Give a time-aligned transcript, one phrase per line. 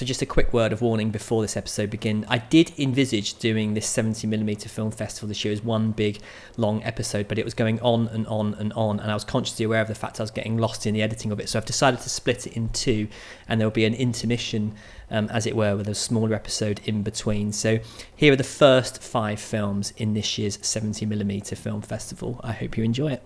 [0.00, 2.24] So, just a quick word of warning before this episode begins.
[2.26, 6.20] I did envisage doing this 70mm film festival this year as one big
[6.56, 9.66] long episode, but it was going on and on and on, and I was consciously
[9.66, 11.50] aware of the fact I was getting lost in the editing of it.
[11.50, 13.08] So, I've decided to split it in two,
[13.46, 14.74] and there'll be an intermission,
[15.10, 17.52] um, as it were, with a smaller episode in between.
[17.52, 17.80] So,
[18.16, 22.40] here are the first five films in this year's 70mm film festival.
[22.42, 23.22] I hope you enjoy it.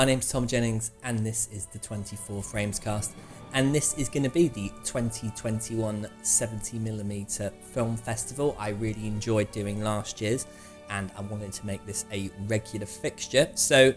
[0.00, 3.12] My name's Tom Jennings, and this is the 24 Frames cast.
[3.52, 8.56] And this is going to be the 2021 70mm Film Festival.
[8.58, 10.46] I really enjoyed doing last year's,
[10.88, 13.50] and I wanted to make this a regular fixture.
[13.56, 13.92] So,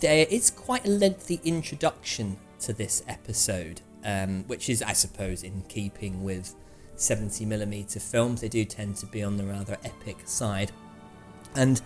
[0.00, 5.62] there is quite a lengthy introduction to this episode, um, which is, I suppose, in
[5.68, 6.52] keeping with
[6.96, 8.40] 70mm films.
[8.40, 10.72] They do tend to be on the rather epic side.
[11.54, 11.80] And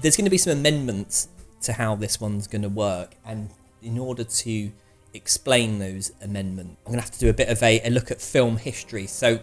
[0.00, 1.28] there's going to be some amendments
[1.64, 3.16] to how this one's going to work.
[3.24, 3.50] And
[3.82, 4.72] in order to
[5.12, 8.10] explain those amendments, I'm going to have to do a bit of a, a look
[8.10, 9.06] at film history.
[9.06, 9.40] So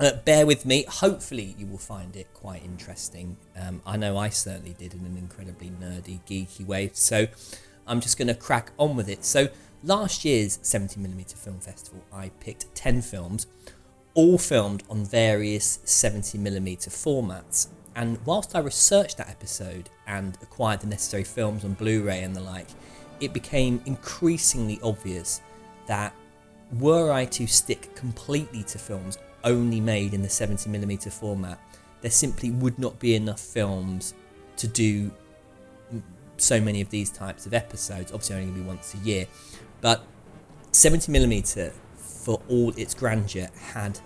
[0.00, 0.84] uh, bear with me.
[0.88, 3.36] Hopefully, you will find it quite interesting.
[3.56, 6.90] Um, I know I certainly did in an incredibly nerdy, geeky way.
[6.94, 7.28] So
[7.86, 9.24] I'm just going to crack on with it.
[9.24, 9.48] So
[9.82, 13.46] last year's 70mm Film Festival, I picked 10 films,
[14.14, 17.68] all filmed on various 70mm formats.
[17.94, 22.34] And whilst I researched that episode and acquired the necessary films on Blu ray and
[22.34, 22.68] the like,
[23.20, 25.40] it became increasingly obvious
[25.86, 26.14] that
[26.78, 31.60] were I to stick completely to films only made in the 70mm format,
[32.00, 34.14] there simply would not be enough films
[34.56, 35.12] to do
[36.36, 38.12] so many of these types of episodes.
[38.12, 39.26] Obviously, only be once a year,
[39.80, 40.04] but
[40.72, 43.98] 70mm, for all its grandeur, had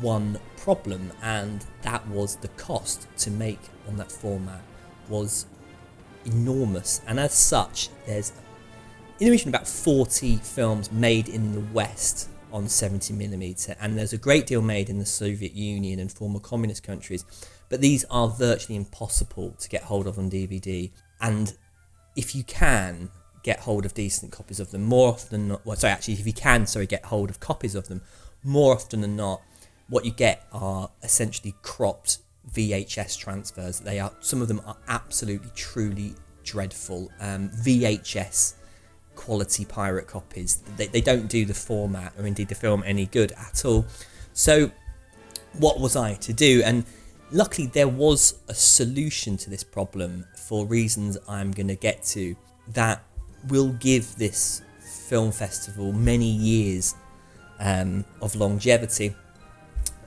[0.00, 4.62] one problem, and that was the cost to make on that format
[5.08, 5.46] was
[6.24, 7.00] enormous.
[7.06, 8.32] And as such, there's
[9.18, 14.18] in the region about 40 films made in the West on 70mm, and there's a
[14.18, 17.24] great deal made in the Soviet Union and former communist countries,
[17.68, 20.90] but these are virtually impossible to get hold of on DVD.
[21.20, 21.54] And
[22.16, 23.10] if you can
[23.42, 26.26] get hold of decent copies of them, more often than not, well, sorry, actually, if
[26.26, 28.02] you can, sorry, get hold of copies of them,
[28.42, 29.42] more often than not,
[29.90, 32.18] what you get are essentially cropped
[32.50, 33.80] VHS transfers.
[33.80, 36.14] They are some of them are absolutely truly
[36.44, 38.54] dreadful um, VHS
[39.14, 40.56] quality pirate copies.
[40.76, 43.84] They, they don't do the format or indeed the film any good at all.
[44.32, 44.70] So
[45.58, 46.62] what was I to do?
[46.64, 46.84] And
[47.30, 52.34] luckily there was a solution to this problem for reasons I'm going to get to
[52.68, 53.04] that
[53.48, 56.94] will give this film festival many years
[57.58, 59.14] um, of longevity.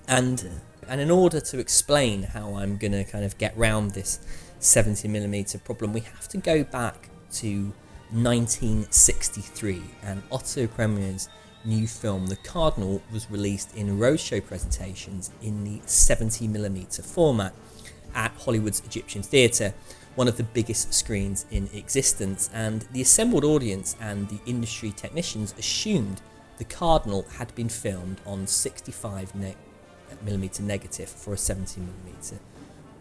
[0.08, 4.19] And and in order to explain how I'm going to kind of get round this
[4.59, 7.74] 70mm problem, we have to go back to
[8.12, 11.30] 1963 and Otto Preminger's
[11.66, 17.53] new film, The Cardinal, was released in roadshow presentations in the 70mm format
[18.14, 19.74] at Hollywood's Egyptian Theatre,
[20.16, 22.50] one of the biggest screens in existence.
[22.53, 26.22] And the assembled audience and the industry technicians assumed
[26.58, 29.55] The Cardinal had been filmed on 65 ne-
[30.24, 32.40] millimeter negative for a 70 millimeter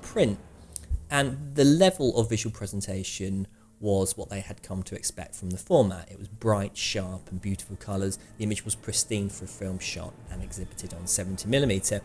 [0.01, 0.39] print.
[1.11, 3.47] And the level of visual presentation
[3.81, 6.09] was what they had come to expect from the format.
[6.11, 8.19] It was bright, sharp, and beautiful colours.
[8.39, 12.01] The image was pristine for a film shot and exhibited on 70 millimeter.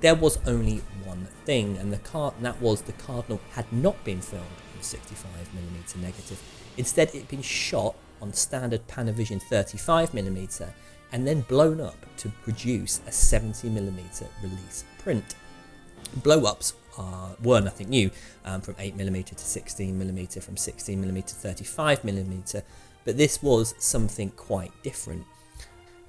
[0.00, 4.20] There was only one thing, and the car- that was the Cardinal had not been
[4.20, 4.44] filmed
[4.76, 6.40] on 65 millimeter negative.
[6.76, 10.72] Instead, it had been shot on standard Panavision 35 millimeter
[11.14, 15.36] and then blown up to produce a 70mm release print.
[16.24, 16.74] Blow ups
[17.40, 18.10] were nothing new,
[18.44, 22.62] um, from 8mm to 16mm, from 16mm to 35mm,
[23.04, 25.24] but this was something quite different.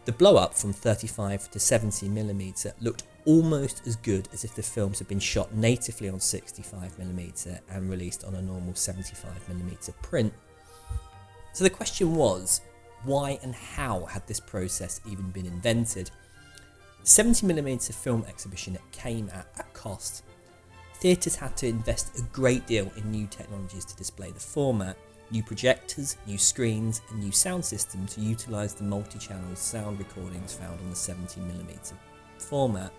[0.06, 4.98] The blow up from 35 to 70mm looked almost as good as if the films
[4.98, 10.34] had been shot natively on 65mm and released on a normal 75mm print.
[11.54, 12.62] So the question was
[13.06, 16.12] why and how had this process even been invented?
[17.04, 20.24] 70mm film exhibition came at a cost.
[20.96, 24.98] Theatres had to invest a great deal in new technologies to display the format,
[25.30, 30.54] new projectors, new screens, and new sound systems to utilise the multi channel sound recordings
[30.54, 31.94] found on the 70mm
[32.40, 32.92] format.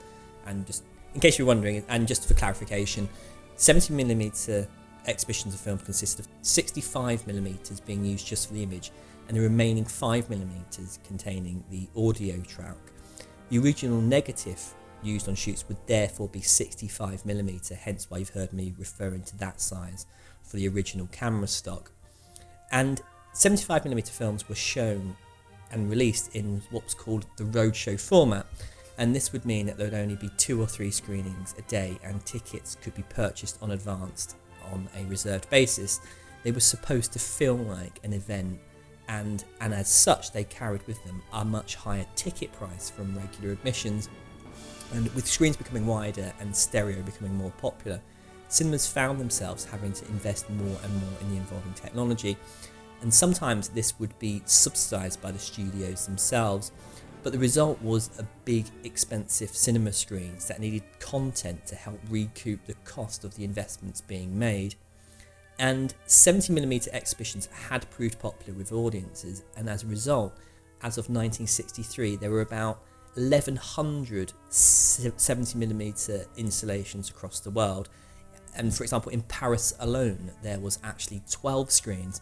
[0.46, 3.08] And just in case you're wondering, and just for clarification,
[3.56, 4.68] 70mm
[5.06, 8.90] exhibitions of film consist of 65mm being used just for the image
[9.28, 12.76] and the remaining 5mm containing the audio track.
[13.48, 18.74] The original negative used on shoots would therefore be 65mm, hence why you've heard me
[18.78, 20.06] referring to that size
[20.42, 21.90] for the original camera stock.
[22.72, 23.02] And
[23.34, 25.16] 75mm films were shown
[25.70, 28.46] and released in what was called the roadshow format,
[28.98, 31.98] and this would mean that there would only be two or three screenings a day,
[32.02, 34.34] and tickets could be purchased on advance
[34.72, 36.00] on a reserved basis.
[36.42, 38.58] They were supposed to feel like an event
[39.08, 43.52] and, and as such, they carried with them a much higher ticket price from regular
[43.52, 44.08] admissions.
[44.92, 48.00] And with screens becoming wider and stereo becoming more popular,
[48.48, 52.36] cinemas found themselves having to invest more and more in the involving technology.
[53.02, 56.72] And sometimes this would be subsidised by the studios themselves.
[57.22, 62.64] But the result was a big, expensive cinema screens that needed content to help recoup
[62.66, 64.76] the cost of the investments being made
[65.58, 70.34] and 70mm exhibitions had proved popular with audiences, and as a result,
[70.82, 72.82] as of 1963, there were about
[73.14, 77.88] 1100 70mm installations across the world.
[78.54, 82.20] And for example, in Paris alone, there was actually 12 screens.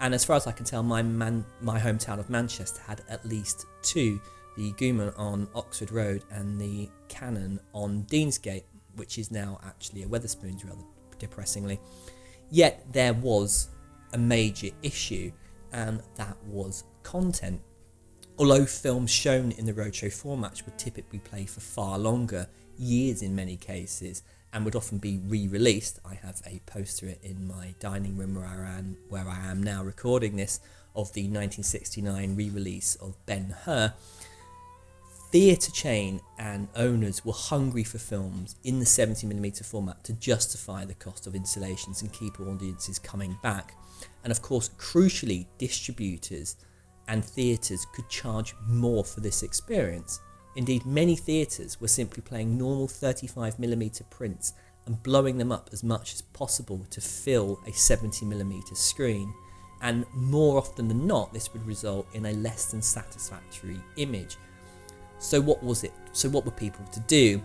[0.00, 3.24] And as far as I can tell, my man, my hometown of Manchester had at
[3.24, 4.20] least two
[4.56, 8.64] the Gaumont on Oxford Road and the Cannon on Deansgate,
[8.96, 10.82] which is now actually a Wetherspoons, rather
[11.18, 11.80] depressingly.
[12.52, 13.70] Yet there was
[14.12, 15.32] a major issue,
[15.72, 17.62] and that was content.
[18.38, 22.46] Although films shown in the roadshow formats would typically play for far longer,
[22.76, 24.22] years in many cases,
[24.52, 25.98] and would often be re-released.
[26.04, 30.36] I have a poster in my dining room where I where I am now recording
[30.36, 30.60] this
[30.94, 33.94] of the 1969 re-release of Ben Hur
[35.32, 40.94] theatre chain and owners were hungry for films in the 70mm format to justify the
[40.94, 43.74] cost of installations and keep audiences coming back.
[44.24, 46.56] And of course, crucially, distributors
[47.08, 50.20] and theatres could charge more for this experience.
[50.54, 54.52] Indeed, many theatres were simply playing normal 35mm prints
[54.84, 59.32] and blowing them up as much as possible to fill a 70mm screen.
[59.80, 64.36] And more often than not, this would result in a less than satisfactory image
[65.22, 65.92] so, what was it?
[66.10, 67.40] So, what were people to do?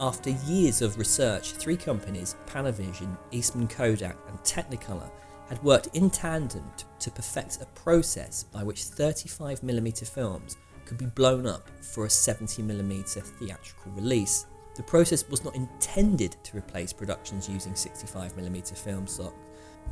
[0.00, 5.08] After years of research, three companies, Panavision, Eastman Kodak, and Technicolor,
[5.48, 11.06] had worked in tandem to, to perfect a process by which 35mm films could be
[11.06, 14.46] blown up for a 70mm theatrical release.
[14.74, 19.34] The process was not intended to replace productions using 65mm film stock,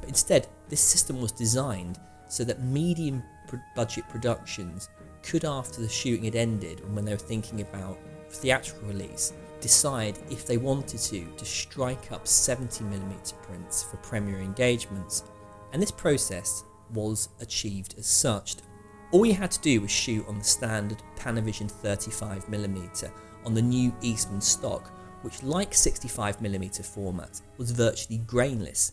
[0.01, 3.23] but instead, this system was designed so that medium
[3.77, 4.89] budget productions
[5.23, 7.99] could, after the shooting had ended and when they were thinking about
[8.31, 15.25] theatrical release, decide if they wanted to to strike up 70mm prints for premiere engagements.
[15.73, 18.57] And this process was achieved as such.
[19.13, 23.11] All you had to do was shoot on the standard Panavision 35mm
[23.45, 24.91] on the new Eastman stock,
[25.23, 28.93] which, like 65mm format, was virtually grainless.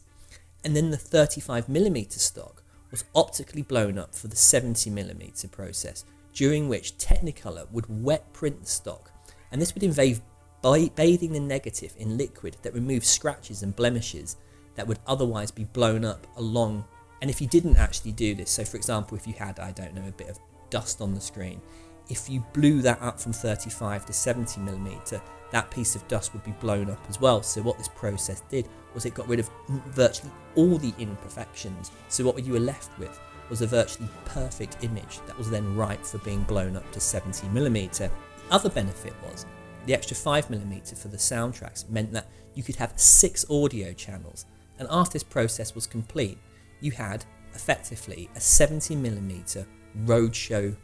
[0.63, 6.05] And then the 35mm stock was optically blown up for the 70mm process,
[6.37, 9.11] during which Technicolor would wet print the stock,
[9.51, 10.21] and this would involve
[10.61, 14.37] bathing the negative in liquid that removes scratches and blemishes
[14.75, 16.85] that would otherwise be blown up along.
[17.21, 19.95] And if you didn't actually do this, so for example, if you had, I don't
[19.95, 20.37] know, a bit of
[20.69, 21.59] dust on the screen,
[22.07, 25.19] if you blew that up from 35 to 70 millimeter,
[25.51, 27.41] that piece of dust would be blown up as well.
[27.41, 29.49] So what this process did was it got rid of
[29.87, 31.89] virtually all the imperfections.
[32.09, 36.03] So what you were left with was a virtually perfect image that was then ripe
[36.03, 37.97] for being blown up to 70mm.
[37.97, 38.11] The
[38.51, 39.45] other benefit was
[39.85, 44.45] the extra 5mm for the soundtracks meant that you could have six audio channels,
[44.79, 46.37] and after this process was complete,
[46.81, 47.23] you had
[47.53, 49.65] effectively a 70mm
[50.05, 50.75] roadshow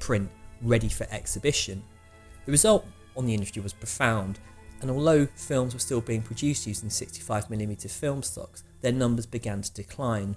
[0.00, 0.30] print
[0.62, 1.82] ready for exhibition.
[2.46, 4.38] The result on the industry was profound.
[4.80, 9.72] and although films were still being produced using 65mm film stocks, their numbers began to
[9.72, 10.36] decline.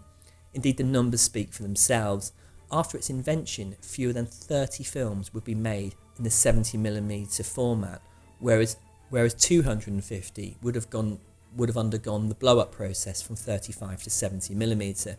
[0.53, 2.33] Indeed, the numbers speak for themselves.
[2.71, 8.01] After its invention, fewer than 30 films would be made in the 70mm format,
[8.39, 8.77] whereas
[9.09, 11.19] whereas 250 would have gone
[11.55, 15.17] would have undergone the blow up process from 35 to 70mm.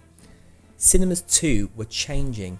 [0.77, 2.59] Cinemas too were changing.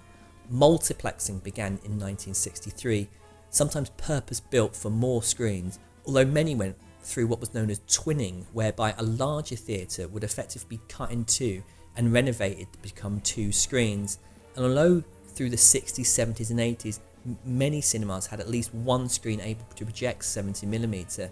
[0.51, 3.09] Multiplexing began in 1963,
[3.49, 8.45] sometimes purpose built for more screens, although many went through what was known as twinning,
[8.53, 11.63] whereby a larger theatre would effectively be cut in two
[11.95, 14.19] and renovated to become two screens.
[14.55, 19.09] And although through the 60s, 70s, and 80s, m- many cinemas had at least one
[19.09, 21.29] screen able to project 70mm,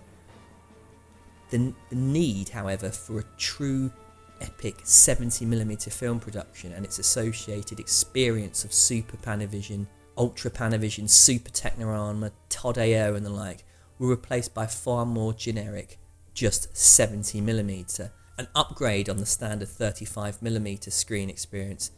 [1.49, 3.91] the, the need, however, for a true
[4.39, 9.85] epic 70mm film production and its associated experience of Super Panavision,
[10.17, 13.63] Ultra Panavision, Super Technirama, Todd AO, and the like
[13.99, 15.99] were replaced by far more generic,
[16.33, 18.09] just 70mm,
[18.41, 21.91] an upgrade on the standard 35mm screen experience,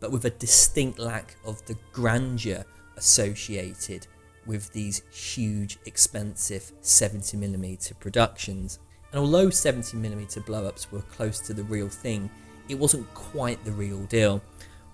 [0.00, 2.64] but with a distinct lack of the grandeur
[2.96, 4.06] associated
[4.46, 8.78] with these huge, expensive 70mm productions.
[9.12, 12.30] And although 70mm blow ups were close to the real thing,
[12.70, 14.42] it wasn't quite the real deal.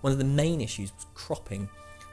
[0.00, 1.68] One of the main issues was cropping.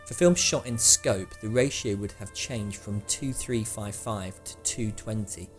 [0.05, 5.49] For films shot in scope, the ratio would have changed from 2355 to 220,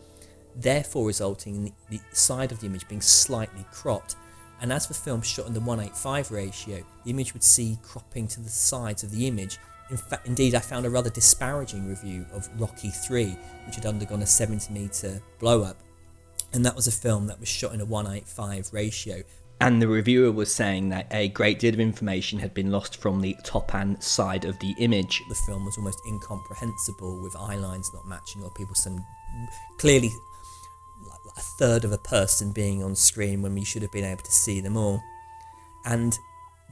[0.59, 4.17] therefore resulting in the side of the image being slightly cropped.
[4.61, 8.41] And as for films shot in the 185 ratio, the image would see cropping to
[8.41, 9.59] the sides of the image.
[9.91, 13.37] In fact, indeed, I found a rather disparaging review of Rocky 3,
[13.67, 15.79] which had undergone a 70 metre blow up,
[16.53, 19.23] and that was a film that was shot in a 185 ratio.
[19.61, 23.21] And the reviewer was saying that a great deal of information had been lost from
[23.21, 25.21] the top and side of the image.
[25.29, 29.05] The film was almost incomprehensible with eye lines not matching or people some
[29.79, 30.11] clearly
[31.39, 34.33] a third of a person being on screen when we should have been able to
[34.33, 35.01] see them all.
[35.85, 36.19] And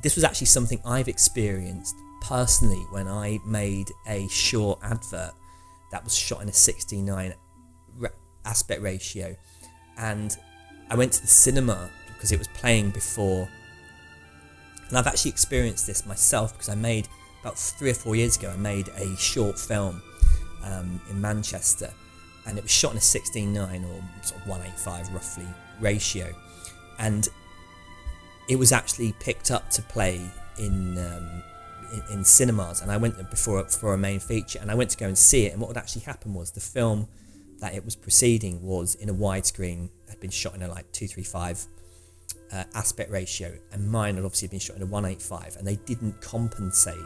[0.02, 5.32] this was actually something I've experienced personally when I made a short advert
[5.92, 7.34] that was shot in a 69
[8.44, 9.36] aspect ratio
[9.96, 10.36] and
[10.90, 13.48] I went to the cinema because it was playing before.
[14.88, 17.08] And I've actually experienced this myself because I made
[17.40, 18.50] about three or four years ago.
[18.50, 20.02] I made a short film
[20.62, 21.92] um, in Manchester,
[22.46, 25.46] and it was shot in a 16:9 or sort of 185 roughly
[25.80, 26.32] ratio,
[26.98, 27.28] and
[28.48, 30.20] it was actually picked up to play
[30.58, 30.98] in.
[30.98, 31.42] Um,
[31.92, 34.96] in, in cinemas, and I went before for a main feature, and I went to
[34.96, 35.52] go and see it.
[35.52, 37.08] And what would actually happen was the film
[37.60, 41.66] that it was proceeding was in a widescreen, had been shot in a like 235
[42.52, 46.20] uh, aspect ratio, and mine had obviously been shot in a 185, and they didn't
[46.20, 46.96] compensate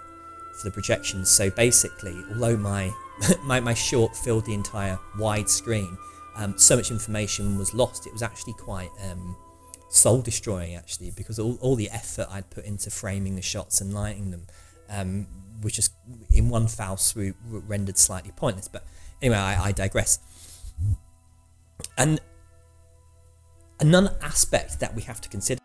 [0.61, 1.31] for the projections.
[1.31, 2.93] So basically, although my
[3.45, 5.97] my, my short filled the entire widescreen,
[6.37, 8.07] um, so much information was lost.
[8.07, 9.37] It was actually quite um,
[9.90, 13.93] soul destroying, actually, because all, all the effort I'd put into framing the shots and
[13.93, 14.47] lighting them
[14.88, 15.26] um,
[15.62, 15.93] was just
[16.33, 18.69] in one foul swoop rendered slightly pointless.
[18.69, 18.87] But
[19.21, 20.19] anyway, I, I digress.
[21.99, 22.21] And
[23.81, 25.61] another aspect that we have to consider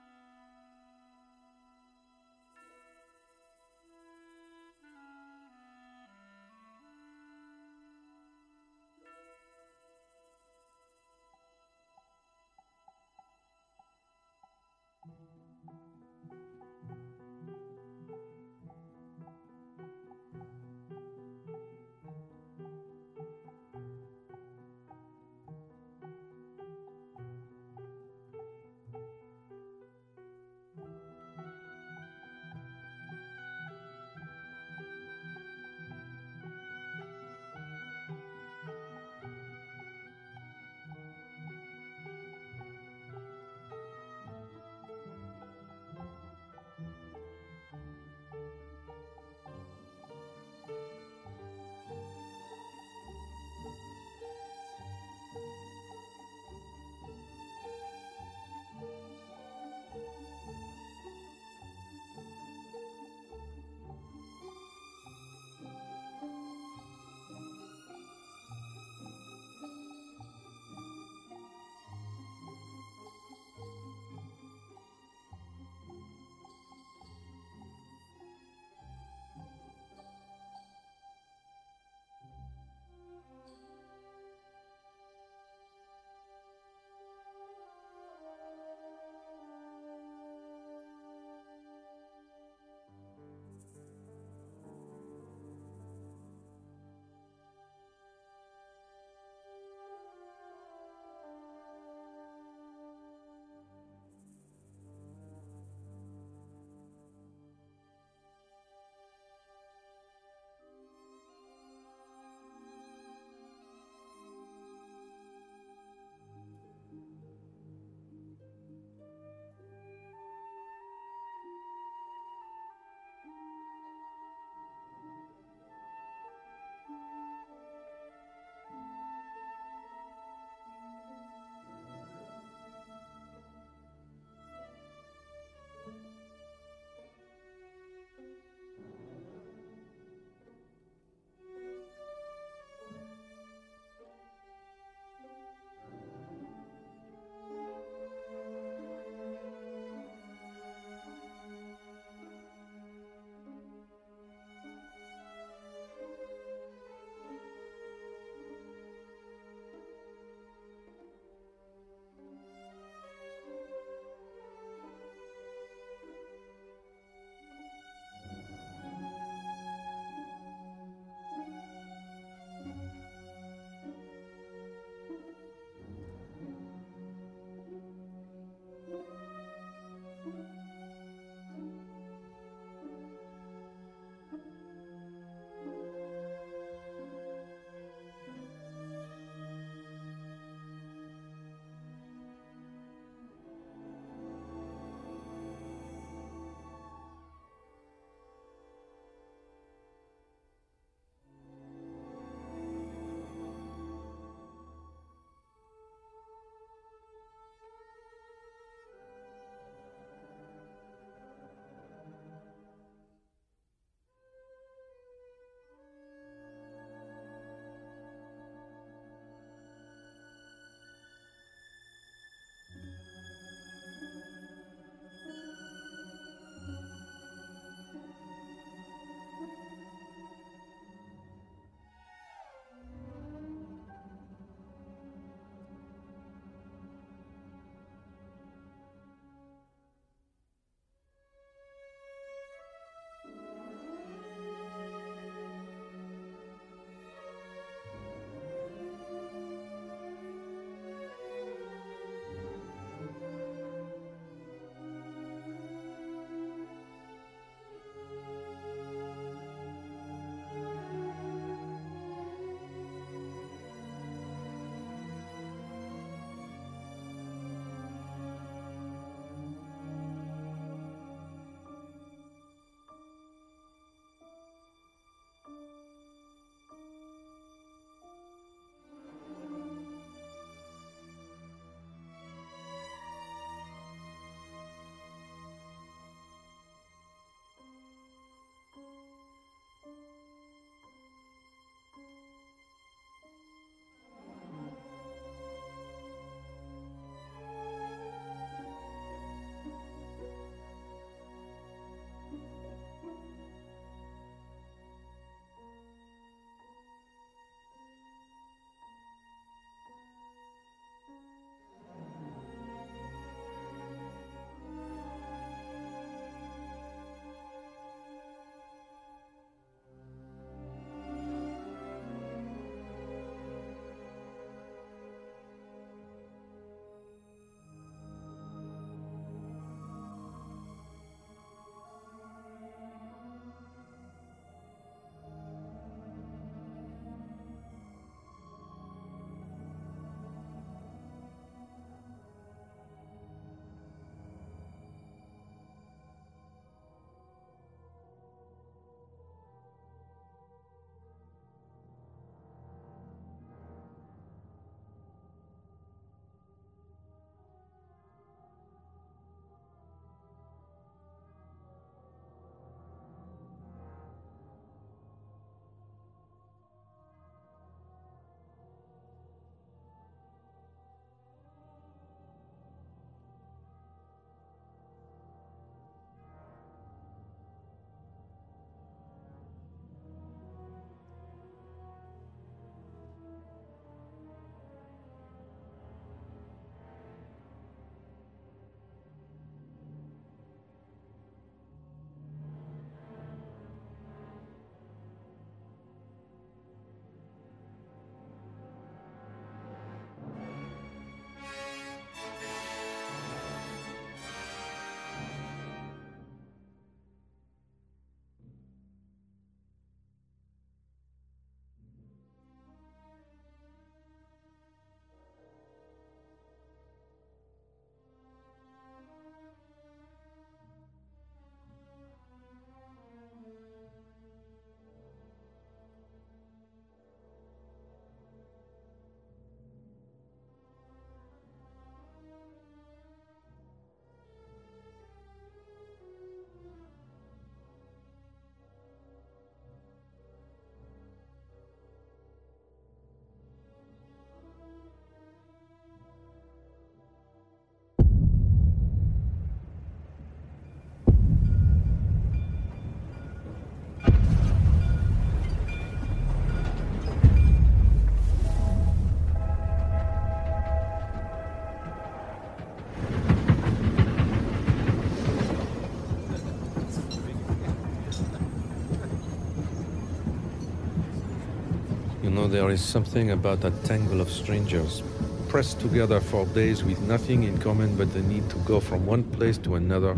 [472.55, 475.03] there is something about that tangle of strangers,
[475.49, 479.23] pressed together for days with nothing in common but the need to go from one
[479.23, 480.15] place to another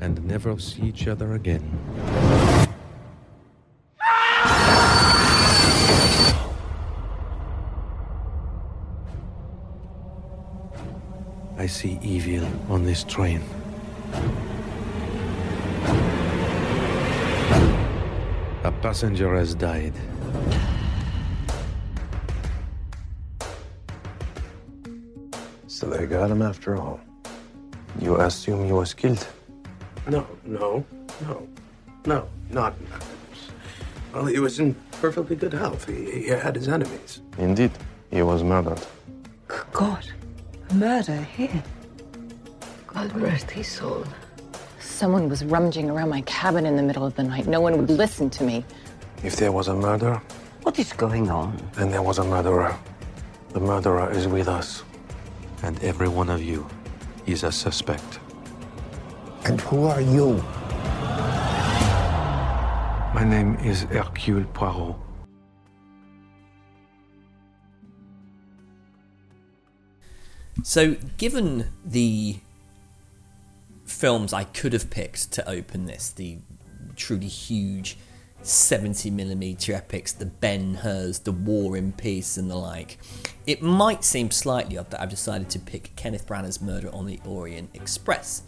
[0.00, 1.64] and never see each other again.
[11.58, 13.42] I see evil on this train.
[18.62, 19.94] A passenger has died.
[26.12, 27.00] Got him after all.
[27.98, 29.26] You assume he was killed?
[30.06, 30.84] No, no,
[31.26, 31.48] no,
[32.04, 32.74] no, not.
[34.12, 35.86] Well, he was in perfectly good health.
[35.88, 37.22] He, he had his enemies.
[37.38, 37.70] Indeed,
[38.10, 38.80] he was murdered.
[39.72, 40.04] God,
[40.74, 41.62] murder here.
[42.86, 44.04] God rest his soul.
[44.80, 47.46] Someone was rummaging around my cabin in the middle of the night.
[47.46, 48.64] No one would listen to me.
[49.24, 50.20] If there was a murder,
[50.62, 51.56] What is going on?
[51.72, 52.76] then there was a murderer.
[53.54, 54.82] The murderer is with us.
[55.62, 56.66] And every one of you
[57.26, 58.18] is a suspect.
[59.44, 60.42] And who are you?
[63.14, 64.96] My name is Hercule Poirot.
[70.64, 72.36] So, given the
[73.84, 76.38] films I could have picked to open this, the
[76.96, 77.96] truly huge
[78.42, 82.98] 70mm epics, the Ben Hur's, the War and Peace, and the like,
[83.46, 87.20] it might seem slightly odd that I've decided to pick Kenneth Branagh's Murder on the
[87.24, 88.42] Orient Express.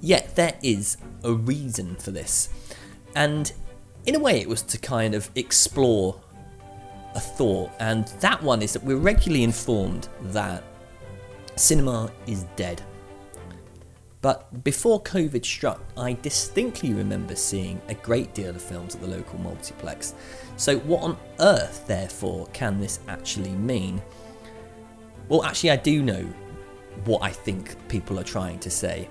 [0.00, 2.48] Yet there is a reason for this.
[3.14, 3.52] And
[4.06, 6.20] in a way, it was to kind of explore
[7.14, 10.62] a thought, and that one is that we're regularly informed that
[11.56, 12.82] cinema is dead.
[14.20, 19.06] But before COVID struck, I distinctly remember seeing a great deal of films at the
[19.06, 20.14] local multiplex.
[20.56, 24.02] So, what on earth, therefore, can this actually mean?
[25.28, 26.26] Well, actually, I do know
[27.04, 29.08] what I think people are trying to say.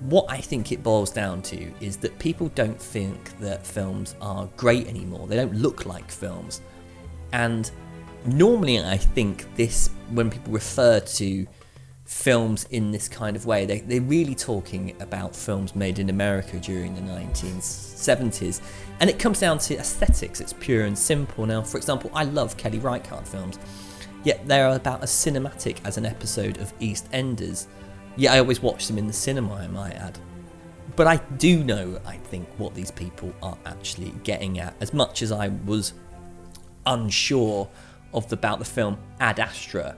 [0.00, 4.48] What I think it boils down to is that people don't think that films are
[4.56, 5.26] great anymore.
[5.26, 6.60] They don't look like films.
[7.32, 7.70] And
[8.24, 11.46] normally, I think this, when people refer to
[12.04, 16.58] films in this kind of way, they, they're really talking about films made in America
[16.58, 18.60] during the 1970s.
[19.00, 21.46] And it comes down to aesthetics, it's pure and simple.
[21.46, 23.58] Now, for example, I love Kelly Reichardt films,
[24.24, 27.66] yet they are about as cinematic as an episode of EastEnders.
[28.16, 30.18] Yet I always watch them in the cinema, I might add.
[30.96, 35.22] But I do know, I think, what these people are actually getting at, as much
[35.22, 35.94] as I was
[36.86, 37.68] unsure
[38.12, 39.96] of the, about the film Ad Astra.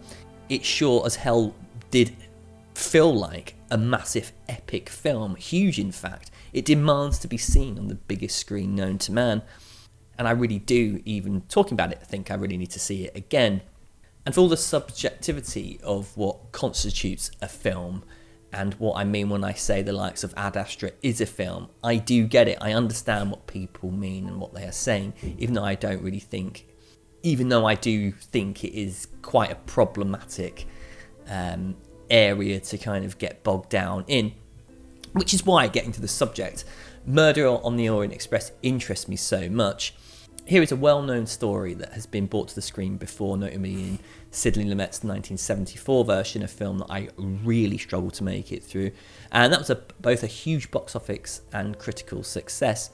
[0.48, 1.54] It sure as hell
[1.90, 2.14] did
[2.74, 6.30] feel like a massive epic film, huge in fact.
[6.52, 9.42] It demands to be seen on the biggest screen known to man.
[10.16, 13.16] And I really do, even talking about it, think I really need to see it
[13.16, 13.62] again.
[14.26, 18.04] And for all the subjectivity of what constitutes a film
[18.52, 21.68] and what I mean when I say the likes of Ad Astra is a film,
[21.82, 22.58] I do get it.
[22.60, 26.20] I understand what people mean and what they are saying, even though I don't really
[26.20, 26.66] think,
[27.22, 30.66] even though I do think it is quite a problematic
[31.28, 31.76] um,
[32.08, 34.32] area to kind of get bogged down in.
[35.12, 36.64] Which is why, getting to the subject,
[37.06, 39.94] Murder on the Orient Express interests me so much.
[40.46, 43.72] Here is a well known story that has been brought to the screen before, notably
[43.72, 43.98] in
[44.30, 48.90] Sidney Lumet's 1974 version, a film that I really struggled to make it through.
[49.32, 52.90] And that was a, both a huge box office and critical success.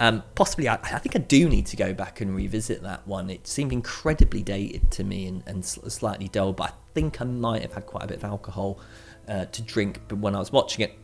[0.00, 3.30] Um, possibly, I, I, think I do need to go back and revisit that one.
[3.30, 7.62] It seemed incredibly dated to me and, and slightly dull, but I think I might
[7.62, 8.80] have had quite a bit of alcohol
[9.28, 10.98] uh, to drink when I was watching it.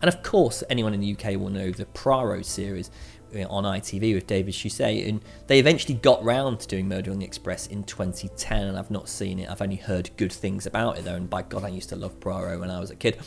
[0.00, 2.90] And of course, anyone in the UK will know the Poirot series
[3.34, 7.24] on ITV with David Suchet, and they eventually got round to doing Murder on the
[7.24, 9.50] Express in 2010, and I've not seen it.
[9.50, 12.18] I've only heard good things about it though, and by God, I used to love
[12.20, 13.18] Poirot when I was a kid.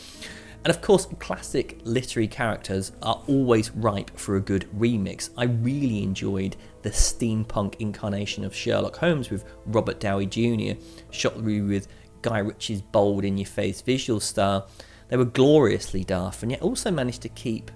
[0.64, 5.32] And of course, classic literary characters are always ripe for a good remix.
[5.36, 11.68] I really enjoyed the steampunk incarnation of Sherlock Holmes with Robert Downey Jr., shot through
[11.68, 11.88] with
[12.22, 14.68] Guy Ritchie's bold in your face visual style.
[15.10, 17.72] They were gloriously daft and yet also managed to keep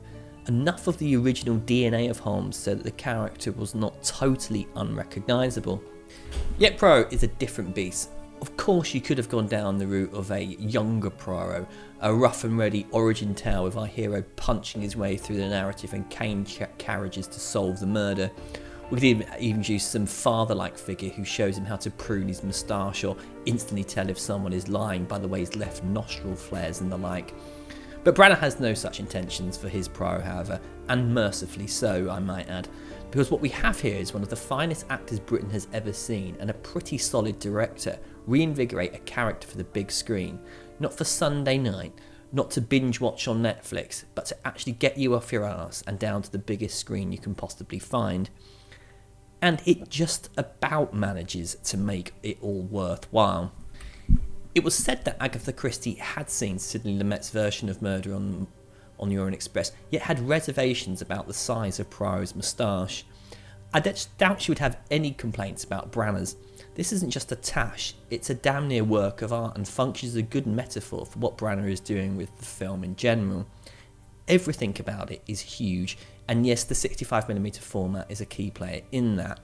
[0.47, 5.81] enough of the original DNA of Holmes so that the character was not totally unrecognisable.
[6.58, 8.10] Yet Poirot is a different beast.
[8.41, 11.67] Of course, you could have gone down the route of a younger Poirot,
[12.01, 15.93] a rough and ready origin tale with our hero punching his way through the narrative
[15.93, 16.45] and cane
[16.77, 18.29] carriages to solve the murder.
[18.91, 19.03] We could
[19.39, 23.17] even, use some father like figure who shows him how to prune his moustache or
[23.47, 26.97] instantly tell if someone is lying by the way his left nostril flares and the
[26.97, 27.34] like.
[28.05, 32.47] But Branagh has no such intentions for his Poirot, however, and mercifully so, I might
[32.47, 32.67] add,
[33.09, 36.37] Because what we have here is one of the finest actors Britain has ever seen
[36.39, 40.39] and a pretty solid director reinvigorate a character for the big screen,
[40.79, 41.93] not for Sunday night,
[42.31, 45.97] not to binge watch on Netflix, but to actually get you off your ass and
[45.97, 48.29] down to the biggest screen you can possibly find.
[49.41, 53.51] And it just about manages to make it all worthwhile.
[54.55, 58.47] It was said that Agatha Christie had seen Sidney Lumet's version of Murder on,
[58.97, 63.05] on the Orient Express, yet had reservations about the size of Poirot's moustache.
[63.73, 66.37] I doubt she would have any complaints about Branagh's.
[66.75, 70.17] This isn't just a tash, it's a damn near work of art and functions as
[70.17, 73.45] a good metaphor for what Branagh is doing with the film in general.
[74.29, 75.97] Everything about it is huge,
[76.29, 79.41] and yes, the 65mm format is a key player in that.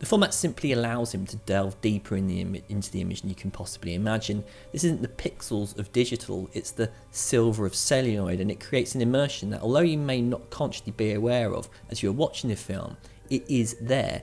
[0.00, 3.30] The format simply allows him to delve deeper in the Im- into the image than
[3.30, 4.44] you can possibly imagine.
[4.72, 9.00] This isn't the pixels of digital, it's the silver of celluloid, and it creates an
[9.00, 12.96] immersion that, although you may not consciously be aware of as you're watching the film,
[13.30, 14.22] it is there.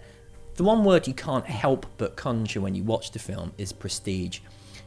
[0.56, 4.40] The one word you can't help but conjure when you watch the film is prestige.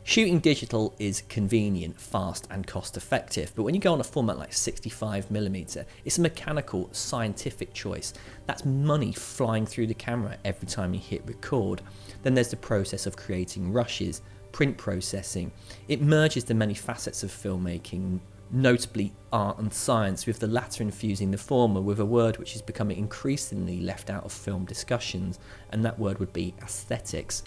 [0.06, 4.38] Shooting digital is convenient, fast, and cost effective, but when you go on a format
[4.38, 8.12] like 65mm, it's a mechanical, scientific choice.
[8.44, 11.80] That's money flying through the camera every time you hit record.
[12.22, 14.20] Then there's the process of creating rushes,
[14.52, 15.50] print processing.
[15.88, 21.30] It merges the many facets of filmmaking, notably art and science, with the latter infusing
[21.30, 25.38] the former with a word which is becoming increasingly left out of film discussions,
[25.70, 27.42] and that word would be aesthetics.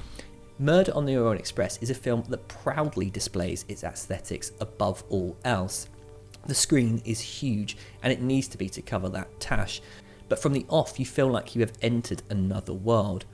[0.59, 5.37] Murder on the Orient Express is a film that proudly displays its aesthetics above all
[5.45, 5.87] else.
[6.47, 9.81] The screen is huge and it needs to be to cover that tash,
[10.27, 13.25] but from the off you feel like you have entered another world.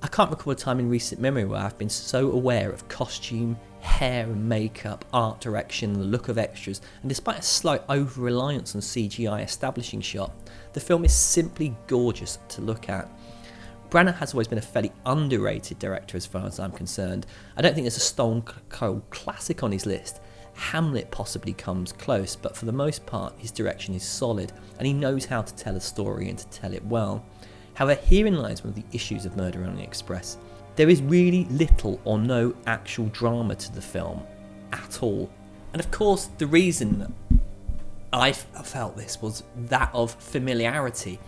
[0.00, 3.58] I can't recall a time in recent memory where I've been so aware of costume,
[3.80, 8.74] hair and makeup, art direction, the look of extras, and despite a slight over reliance
[8.74, 10.32] on CGI establishing shot,
[10.72, 13.10] the film is simply gorgeous to look at.
[13.90, 17.26] Branagh has always been a fairly underrated director as far as I'm concerned.
[17.56, 20.20] I don't think there's a stone cold classic on his list.
[20.54, 24.92] Hamlet possibly comes close, but for the most part, his direction is solid and he
[24.92, 27.24] knows how to tell a story and to tell it well.
[27.74, 30.38] However, herein lies one of the issues of Murder on the Express.
[30.76, 34.26] There is really little or no actual drama to the film
[34.72, 35.30] at all.
[35.72, 37.14] And of course, the reason
[38.12, 41.20] I felt this was that of familiarity.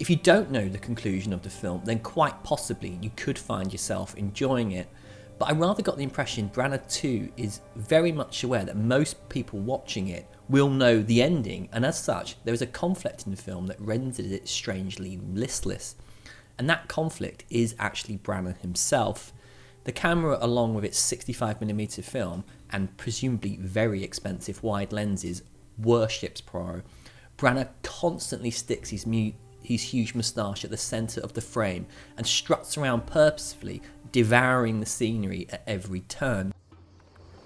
[0.00, 3.70] If you don't know the conclusion of the film, then quite possibly you could find
[3.70, 4.88] yourself enjoying it.
[5.38, 9.58] But I rather got the impression Branagh too is very much aware that most people
[9.58, 13.36] watching it will know the ending, and as such, there is a conflict in the
[13.36, 15.96] film that renders it strangely listless.
[16.58, 19.34] And that conflict is actually Branagh himself.
[19.84, 25.42] The camera, along with its 65mm film and presumably very expensive wide lenses,
[25.76, 26.86] worships Poirot.
[27.36, 32.26] Branagh constantly sticks his mute his huge moustache at the centre of the frame and
[32.26, 36.52] struts around purposefully, devouring the scenery at every turn.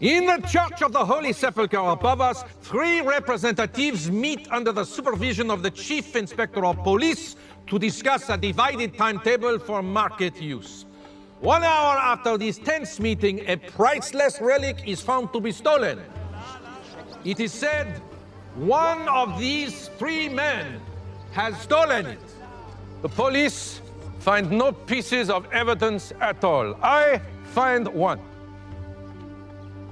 [0.00, 5.50] In the Church of the Holy Sepulchre above us, three representatives meet under the supervision
[5.50, 7.36] of the Chief Inspector of Police
[7.68, 10.84] to discuss a divided timetable for market use.
[11.40, 16.00] One hour after this tense meeting, a priceless relic is found to be stolen.
[17.24, 18.02] It is said
[18.56, 20.80] one of these three men
[21.34, 22.20] has stolen it.
[23.02, 23.82] The police
[24.20, 26.76] find no pieces of evidence at all.
[26.80, 27.20] I
[27.52, 28.20] find one.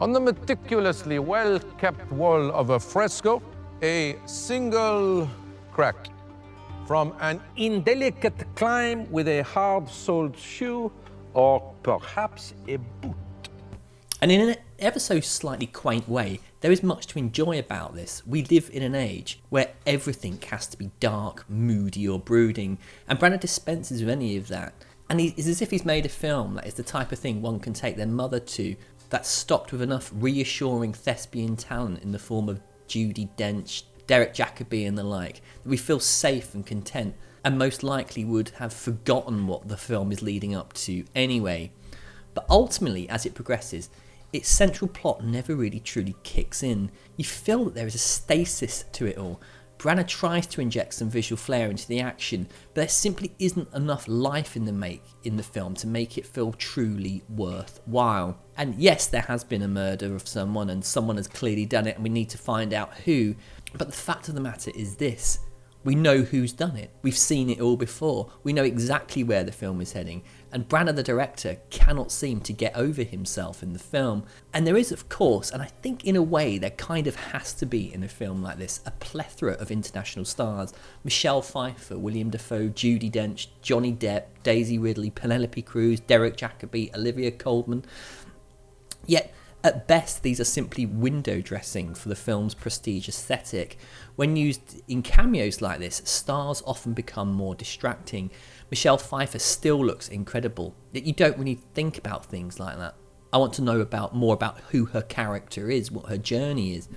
[0.01, 3.43] On the meticulously well kept wall of a fresco,
[3.83, 5.29] a single
[5.73, 6.09] crack
[6.87, 10.93] from an indelicate climb with a hard soled shoe
[11.35, 13.17] or perhaps a boot.
[14.21, 18.23] And in an ever so slightly quaint way, there is much to enjoy about this.
[18.25, 23.19] We live in an age where everything has to be dark, moody, or brooding, and
[23.19, 24.73] Branagh dispenses with any of that.
[25.11, 27.59] And it's as if he's made a film that is the type of thing one
[27.59, 28.77] can take their mother to,
[29.11, 34.87] that's stocked with enough reassuring thespian talent in the form of Judi Dench, Derek Jacobi,
[34.87, 39.49] and the like, that we feel safe and content, and most likely would have forgotten
[39.49, 41.73] what the film is leading up to anyway.
[42.35, 43.91] But ultimately, as it progresses,
[44.33, 46.91] its central plot never really truly kicks in.
[47.17, 49.41] You feel that there is a stasis to it all.
[49.79, 54.07] Branagh tries to inject some visual flair into the action, but there simply isn't enough
[54.07, 58.39] life in the make in the film to make it feel truly worthwhile.
[58.57, 61.97] And yes, there has been a murder of someone, and someone has clearly done it,
[61.97, 63.35] and we need to find out who.
[63.77, 65.41] But the fact of the matter is this
[65.85, 66.91] we know who's done it.
[67.03, 68.31] We've seen it all before.
[68.45, 70.23] We know exactly where the film is heading.
[70.53, 74.25] And Branagh, the director, cannot seem to get over himself in the film.
[74.53, 77.55] And there is, of course, and I think in a way there kind of has
[77.55, 82.31] to be in a film like this, a plethora of international stars Michelle Pfeiffer, Willem
[82.31, 87.85] Dafoe, Judi Dench, Johnny Depp, Daisy Ridley, Penelope Cruz, Derek Jacobi, Olivia Colman.
[89.07, 89.33] Yet,
[89.65, 93.79] at best, these are simply window dressing for the film's prestige aesthetic.
[94.17, 98.31] When used in cameos like this, stars often become more distracting.
[98.73, 102.95] Michelle Pfeiffer still looks incredible, you don't really think about things like that.
[103.31, 106.89] I want to know about more about who her character is, what her journey is.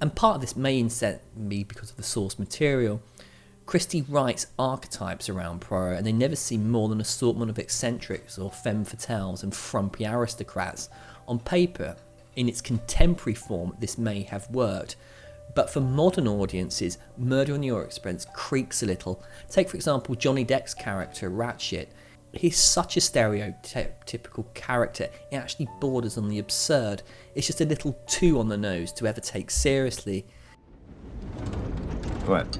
[0.00, 3.02] And part of this may incent me because of the source material.
[3.66, 8.38] Christie writes archetypes around Poirot, and they never seem more than an assortment of eccentrics
[8.38, 10.88] or femme fatales and frumpy aristocrats.
[11.26, 11.96] On paper,
[12.36, 14.94] in its contemporary form, this may have worked,
[15.56, 19.24] but for modern audiences, Murder on the Orient Express creaks a little.
[19.48, 21.88] Take, for example, Johnny Depp's character, Ratchett.
[22.32, 27.02] He's such a stereotypical character, it actually borders on the absurd.
[27.34, 30.26] It's just a little too on the nose to ever take seriously.
[32.26, 32.58] What?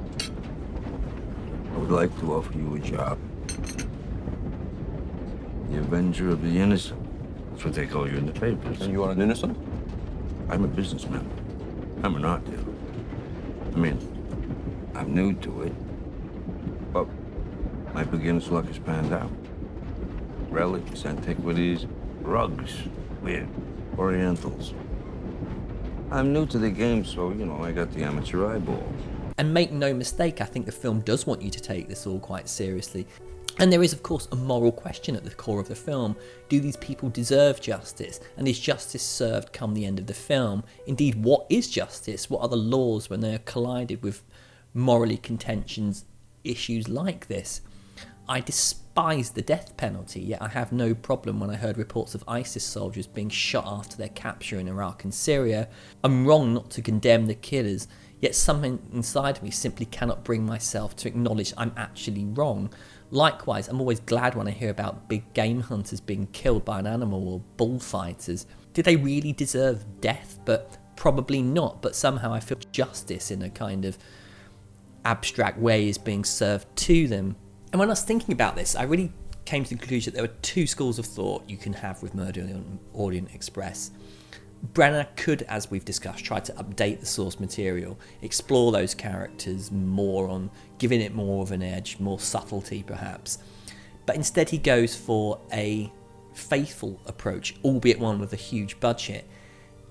[1.75, 3.19] I would like to offer you a job.
[5.69, 7.03] The Avenger of the Innocent.
[7.51, 8.81] That's what they call you in the papers.
[8.81, 9.59] And you are an innocent?
[10.49, 11.29] I'm a businessman.
[12.03, 12.66] I'm an art dealer.
[13.77, 13.99] I mean,
[14.95, 17.07] I'm new to it, but
[17.93, 19.31] my beginner's luck has panned out.
[20.49, 21.85] Relics, antiquities,
[22.23, 22.75] rugs,
[23.21, 23.47] weird,
[23.99, 24.73] orientals.
[26.11, 28.91] I'm new to the game, so, you know, I got the amateur eyeball.
[29.37, 32.19] And make no mistake, I think the film does want you to take this all
[32.19, 33.07] quite seriously.
[33.59, 36.14] And there is, of course, a moral question at the core of the film.
[36.51, 38.21] Do these people deserve justice?
[38.37, 40.62] And is justice served come the end of the film?
[40.87, 42.29] Indeed, what is justice?
[42.29, 44.23] What are the laws when they are collided with
[44.75, 46.05] morally contentions
[46.45, 47.62] issues like this?
[48.29, 52.25] I despise the death penalty, yet I have no problem when I heard reports of
[52.27, 55.69] ISIS soldiers being shot after their capture in Iraq and Syria.
[56.03, 57.87] I'm wrong not to condemn the killers,
[58.21, 62.71] yet something inside me simply cannot bring myself to acknowledge I'm actually wrong.
[63.11, 66.87] Likewise, I'm always glad when I hear about big game hunters being killed by an
[66.87, 68.47] animal or bullfighters.
[68.73, 70.38] Did they really deserve death?
[70.45, 73.97] But probably not, but somehow I feel justice in a kind of
[75.05, 77.37] abstract way is being served to them.
[77.73, 79.12] And when I was thinking about this, I really
[79.45, 82.14] came to the conclusion that there were two schools of thought you can have with
[82.14, 83.92] Murder on Orient Express.
[84.73, 90.29] Branagh could, as we've discussed, try to update the source material, explore those characters more
[90.29, 93.39] on giving it more of an edge, more subtlety perhaps.
[94.07, 95.93] But instead, he goes for a
[96.33, 99.29] faithful approach, albeit one with a huge budget.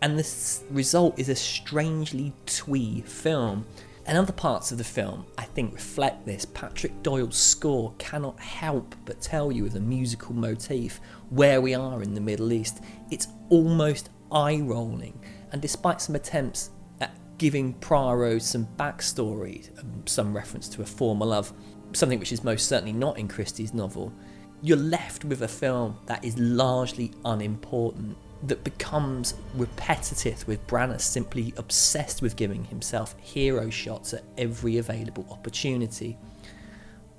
[0.01, 3.65] And the result is a strangely twee film.
[4.07, 6.45] And other parts of the film, I think, reflect this.
[6.45, 12.03] Patrick Doyle's score cannot help but tell you with a musical motif where we are
[12.03, 12.81] in the Middle East.
[13.09, 15.19] It's almost eye rolling,
[15.51, 16.69] and despite some attempts
[16.99, 21.53] at giving Poirot some backstory, um, some reference to a former love,
[21.93, 24.13] something which is most certainly not in Christie's novel,
[24.61, 31.53] you're left with a film that is largely unimportant, that becomes repetitive with Branagh simply
[31.57, 36.17] obsessed with giving himself hero shots at every available opportunity.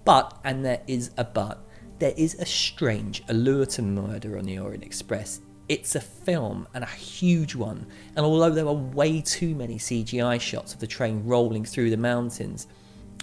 [0.05, 1.65] But, and there is a but,
[1.99, 6.85] there is a strange allure to Murder on the Orient Express it's a film and
[6.85, 11.25] a huge one, and although there are way too many CGI shots of the train
[11.25, 12.69] rolling through the mountains,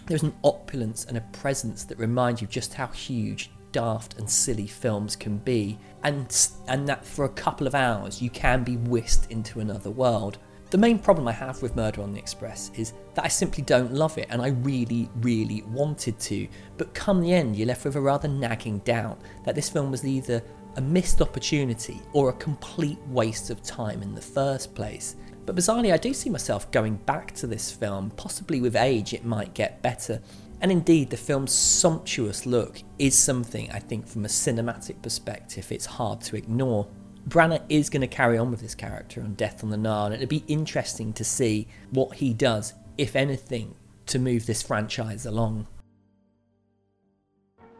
[0.07, 4.67] there's an opulence and a presence that remind you just how huge, daft, and silly
[4.67, 9.31] films can be, and, and that for a couple of hours you can be whisked
[9.31, 10.37] into another world.
[10.71, 13.93] The main problem I have with Murder on the Express is that I simply don't
[13.93, 16.47] love it, and I really, really wanted to.
[16.77, 20.03] But come the end, you're left with a rather nagging doubt that this film was
[20.03, 20.43] either
[20.75, 25.15] a missed opportunity or a complete waste of time in the first place.
[25.45, 29.25] But bizarrely, I do see myself going back to this film, possibly with age it
[29.25, 30.21] might get better.
[30.61, 35.85] And indeed, the film's sumptuous look is something I think from a cinematic perspective it's
[35.85, 36.87] hard to ignore.
[37.27, 40.15] Branagh is going to carry on with this character on Death on the Nile, and
[40.15, 45.67] it'd be interesting to see what he does, if anything, to move this franchise along.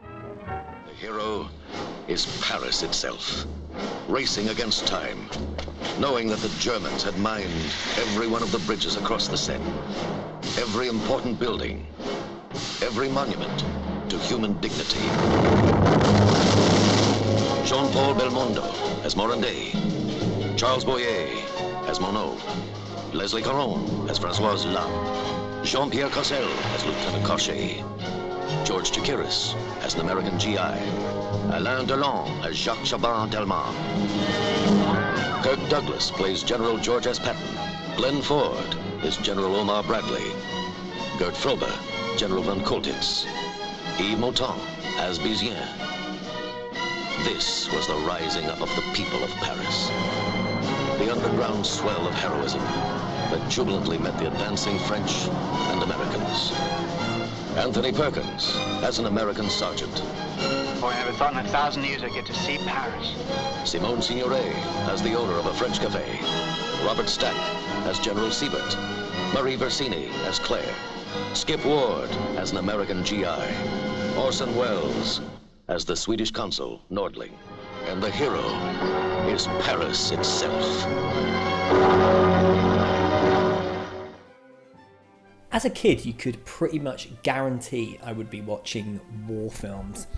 [0.02, 1.48] The hero
[2.08, 3.46] is Paris itself,
[4.08, 5.28] racing against time,
[5.98, 7.50] knowing that the Germans had mined
[7.96, 9.64] every one of the bridges across the Seine,
[10.58, 11.86] every important building,
[12.82, 13.64] every monument
[14.10, 15.00] to human dignity.
[17.64, 18.64] Jean-Paul Belmondo
[19.04, 19.72] as Morandé,
[20.58, 21.28] Charles Boyer
[21.88, 22.38] as Monod,
[23.14, 27.82] Leslie Caron as Françoise Lam, Jean-Pierre Cassel as Lieutenant Cochet,
[28.66, 33.74] George Chakiris as an American GI, Alain Delon as Jacques Chaban-Delmas.
[35.42, 37.18] Kirk Douglas plays General George S.
[37.18, 37.96] Patton.
[37.96, 40.32] Glenn Ford is General Omar Bradley.
[41.18, 41.70] Gert Frobe,
[42.16, 43.26] General von Choltitz.
[43.98, 44.60] Yves Montand
[44.98, 45.68] as Bizien.
[47.24, 49.88] This was the rising up of the people of Paris.
[50.98, 52.62] The underground swell of heroism
[53.30, 55.28] that jubilantly met the advancing French
[55.70, 56.52] and Americans.
[57.56, 59.94] Anthony Perkins as an American sergeant.
[60.80, 63.14] Boy, I never thought in a thousand years I'd get to see Paris.
[63.64, 64.52] Simone Signoret
[64.88, 66.18] as the owner of a French cafe.
[66.84, 67.36] Robert Stack
[67.86, 68.76] as General Siebert.
[69.32, 70.74] Marie Versini as Claire.
[71.32, 73.24] Skip Ward as an American GI.
[74.18, 75.20] Orson Welles
[75.68, 77.32] as the Swedish consul, Nordling.
[77.86, 78.42] And the hero
[79.28, 80.84] is Paris itself.
[85.54, 90.08] As a kid, you could pretty much guarantee I would be watching war films.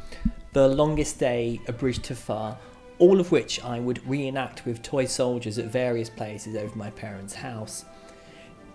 [0.55, 2.57] The Longest Day, A Bridge Too Far,
[2.99, 7.35] all of which I would reenact with toy soldiers at various places over my parents'
[7.35, 7.85] house.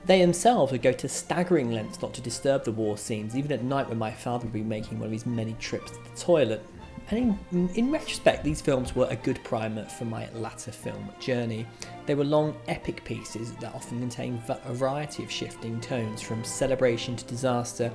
[0.06, 3.64] They themselves would go to staggering lengths not to disturb the war scenes, even at
[3.64, 6.64] night when my father would be making one of his many trips to the toilet.
[7.10, 11.68] And in, in retrospect, these films were a good primer for my latter film journey.
[12.06, 17.18] They were long, epic pieces that often contained a variety of shifting tones, from celebration
[17.18, 17.92] to disaster.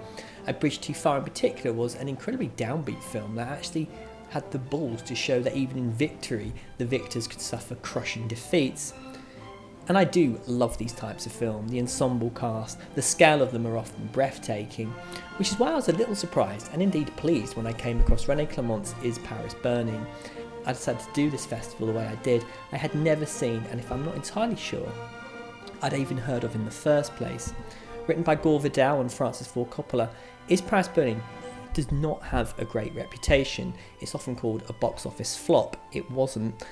[0.46, 3.88] A Bridge Too Far, in particular, was an incredibly downbeat film that actually
[4.28, 8.92] had the balls to show that even in victory, the victors could suffer crushing defeats.
[9.88, 11.68] And I do love these types of film.
[11.68, 14.92] The ensemble cast, the scale of them are often breathtaking,
[15.38, 18.26] which is why I was a little surprised and indeed pleased when I came across
[18.26, 20.04] Rene Clement's Is Paris Burning.
[20.64, 22.44] I decided to do this festival the way I did.
[22.72, 24.92] I had never seen, and if I'm not entirely sure,
[25.82, 27.54] I'd even heard of in the first place.
[28.08, 30.08] Written by Gore Vidal and Francis Ford Coppola,
[30.48, 31.22] Is Paris Burning
[31.74, 33.72] does not have a great reputation.
[34.00, 35.76] It's often called a box office flop.
[35.92, 36.64] It wasn't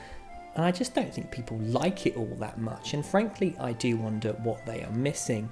[0.54, 3.96] and I just don't think people like it all that much, and frankly, I do
[3.96, 5.50] wonder what they are missing.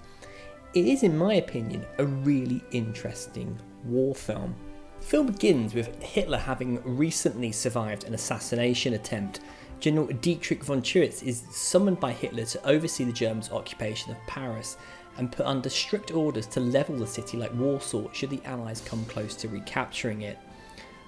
[0.75, 4.55] It is, in my opinion, a really interesting war film.
[5.01, 9.41] The film begins with Hitler having recently survived an assassination attempt.
[9.81, 14.77] General Dietrich von Choltitz is summoned by Hitler to oversee the Germans' occupation of Paris
[15.19, 19.05] and put under strict orders to level the city like Warsaw should the Allies come
[19.07, 20.39] close to recapturing it.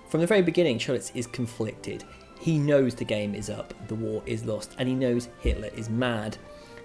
[0.08, 2.04] From the very beginning, Choltitz is conflicted.
[2.44, 5.88] He knows the game is up, the war is lost, and he knows Hitler is
[5.88, 6.36] mad.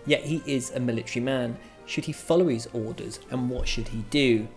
[0.05, 1.57] Yet he is a military man.
[1.85, 4.47] Should he follow his orders, and what should he do?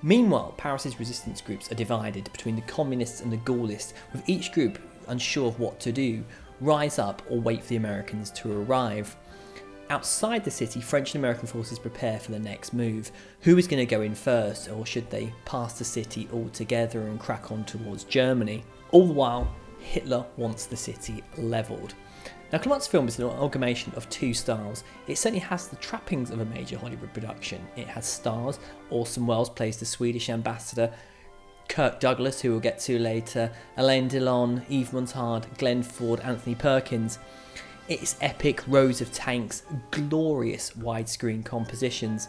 [0.00, 4.78] Meanwhile, Paris's resistance groups are divided between the communists and the Gaullists, with each group
[5.08, 6.22] unsure of what to do
[6.60, 9.16] rise up or wait for the Americans to arrive.
[9.90, 13.10] Outside the city, French and American forces prepare for the next move.
[13.40, 17.18] Who is going to go in first, or should they pass the city altogether and
[17.18, 18.62] crack on towards Germany?
[18.92, 19.52] All the while,
[19.88, 21.94] Hitler wants the city levelled.
[22.52, 24.84] Now, Clement's film is an amalgamation of two styles.
[25.06, 27.66] It certainly has the trappings of a major Hollywood production.
[27.74, 28.58] It has stars.
[28.90, 30.92] Orson Welles plays the Swedish ambassador.
[31.68, 33.50] Kirk Douglas, who we'll get to later.
[33.78, 37.18] Alain Delon, Yves Montand, Glenn Ford, Anthony Perkins.
[37.88, 42.28] It's epic rows of tanks, glorious widescreen compositions.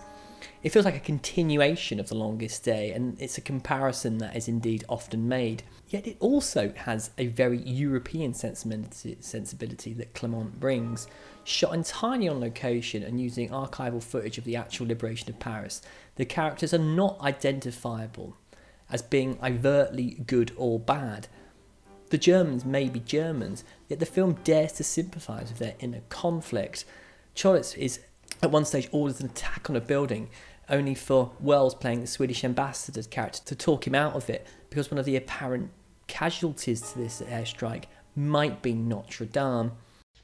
[0.62, 4.50] It feels like a continuation of The Longest Day, and it's a comparison that is
[4.50, 5.64] indeed often made.
[5.88, 11.08] Yet it also has a very European sensibility that Clement brings.
[11.46, 15.82] Shot entirely on location and using archival footage of the actual liberation of Paris,
[16.16, 18.36] the characters are not identifiable
[18.92, 21.30] as being overtly good or bad.
[22.10, 26.84] The Germans may be Germans, yet the film dares to sympathise with their inner conflict.
[27.34, 28.02] Choltitz is
[28.42, 30.30] at one stage orders an attack on a building
[30.70, 34.92] only for Welles playing the Swedish ambassador's character to talk him out of it because
[34.92, 35.70] one of the apparent
[36.08, 39.72] casualties to this airstrike might be Notre Dame.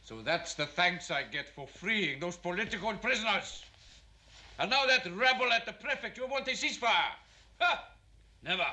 [0.03, 3.63] So that's the thanks I get for freeing those political prisoners.
[4.59, 7.13] And now that rebel at the prefecture want a ceasefire.
[7.59, 7.89] Ha!
[8.43, 8.65] Never.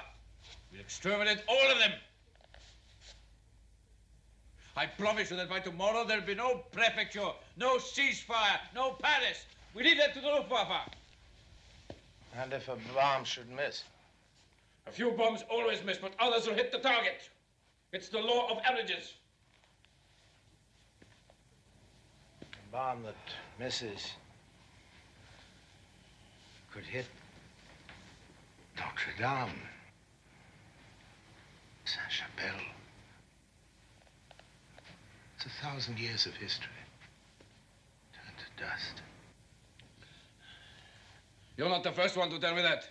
[0.71, 1.93] We'll exterminate all of them.
[4.77, 9.45] I promise you that by tomorrow there'll be no prefecture, no ceasefire, no Paris.
[9.75, 10.89] We leave that to the Luftwaffe.
[12.35, 13.85] And if a bomb should miss?
[14.87, 17.29] A few bombs always miss, but others will hit the target.
[17.93, 19.15] It's the law of averages.
[22.43, 23.15] A bomb that
[23.59, 24.13] misses
[26.73, 27.07] could hit
[28.77, 29.61] Notre Dame,
[31.85, 32.65] Saint Chapelle.
[35.37, 36.71] It's a thousand years of history
[38.15, 39.03] turned to dust.
[41.57, 42.89] You're not the first one to tell me that.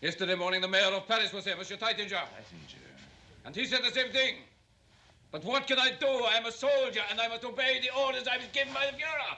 [0.00, 2.22] Yesterday morning, the mayor of Paris was here, Monsieur Taittinger.
[3.44, 4.36] And he said the same thing.
[5.30, 6.06] But what can I do?
[6.06, 9.36] I'm a soldier and I must obey the orders I was given by the Fuhrer.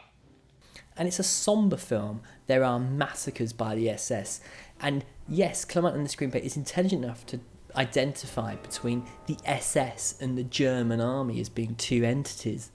[0.96, 2.22] And it's a somber film.
[2.46, 4.40] There are massacres by the SS.
[4.80, 7.40] And yes, Clement in the screenplay is intelligent enough to
[7.76, 12.70] identify between the SS and the German army as being two entities.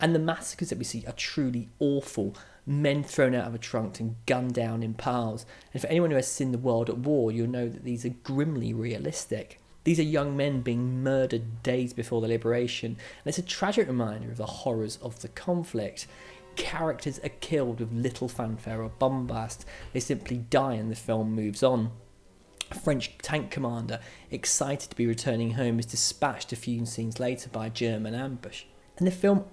[0.00, 2.34] And the massacres that we see are truly awful.
[2.66, 5.44] Men thrown out of a trunk and gunned down in piles.
[5.72, 8.14] And for anyone who has seen The World at War, you'll know that these are
[8.22, 9.60] grimly realistic.
[9.84, 14.30] These are young men being murdered days before the liberation, and it's a tragic reminder
[14.30, 16.06] of the horrors of the conflict.
[16.56, 21.62] Characters are killed with little fanfare or bombast, they simply die and the film moves
[21.62, 21.90] on.
[22.70, 24.00] A French tank commander,
[24.30, 28.64] excited to be returning home, is dispatched a few scenes later by a German ambush.
[28.96, 29.44] And the film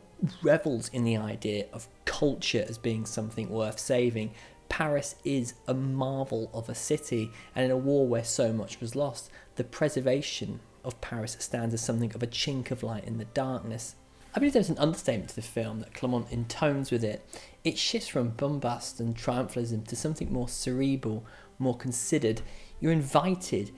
[0.42, 4.32] revels in the idea of culture as being something worth saving.
[4.70, 8.96] Paris is a marvel of a city, and in a war where so much was
[8.96, 13.26] lost, the preservation of Paris stands as something of a chink of light in the
[13.26, 13.96] darkness.
[14.34, 17.28] I believe there's an understatement to the film that Clement intones with it.
[17.66, 21.26] It shifts from bombast and triumphalism to something more cerebral,
[21.60, 22.42] more considered.
[22.80, 23.72] You're invited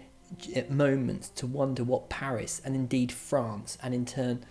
[0.55, 4.45] at moments to wonder what Paris and indeed France and in turn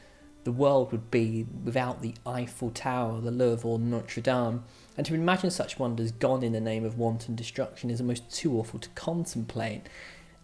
[0.45, 4.65] the world would be without the Eiffel Tower, the Louvre, or Notre Dame.
[4.97, 8.59] And to imagine such wonders gone in the name of wanton destruction is almost too
[8.59, 9.83] awful to contemplate.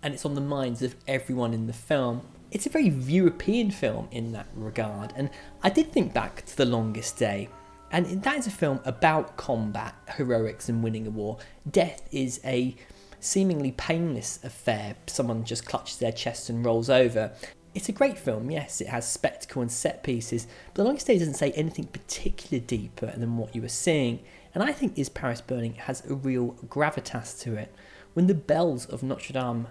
[0.02, 2.22] And it's on the minds of everyone in the film.
[2.50, 5.12] It's a very European film in that regard.
[5.16, 5.30] And
[5.62, 7.48] I did think back to The Longest Day.
[7.90, 11.38] And that is a film about combat, heroics, and winning a war.
[11.70, 12.76] Death is a
[13.20, 14.94] seemingly painless affair.
[15.06, 17.32] Someone just clutches their chest and rolls over.
[17.78, 21.16] It's a great film, yes, it has spectacle and set pieces, but The Longest Day
[21.16, 24.18] doesn't say anything particularly deeper than what you were seeing,
[24.52, 27.72] and I think Is Paris Burning has a real gravitas to it.
[28.14, 29.68] When the bells of Notre Dame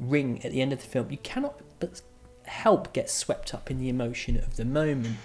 [0.00, 2.00] ring at the end of the film, you cannot but
[2.46, 5.18] help get swept up in the emotion of the moment.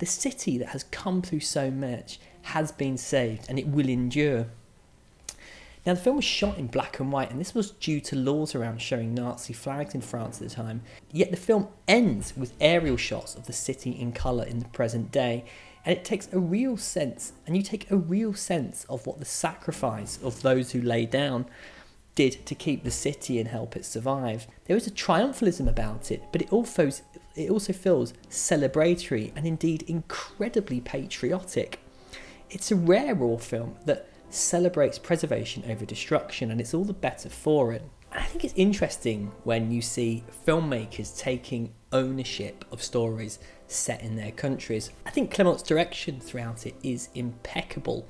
[0.00, 4.46] The city that has come through so much has been saved and it will endure.
[5.86, 8.54] Now, the film was shot in black and white, and this was due to laws
[8.54, 10.82] around showing Nazi flags in France at the time.
[11.10, 15.10] Yet the film ends with aerial shots of the city in colour in the present
[15.10, 15.46] day,
[15.86, 19.24] and it takes a real sense, and you take a real sense of what the
[19.24, 21.46] sacrifice of those who lay down
[22.14, 24.46] did to keep the city and help it survive.
[24.66, 26.90] There is a triumphalism about it, but it also
[27.34, 31.80] it also feels celebratory and indeed incredibly patriotic.
[32.50, 37.28] It's a rare war film that celebrates preservation over destruction, and it's all the better
[37.28, 37.82] for it.
[38.12, 44.32] I think it's interesting when you see filmmakers taking ownership of stories set in their
[44.32, 44.90] countries.
[45.06, 48.06] I think Clement's direction throughout it is impeccable.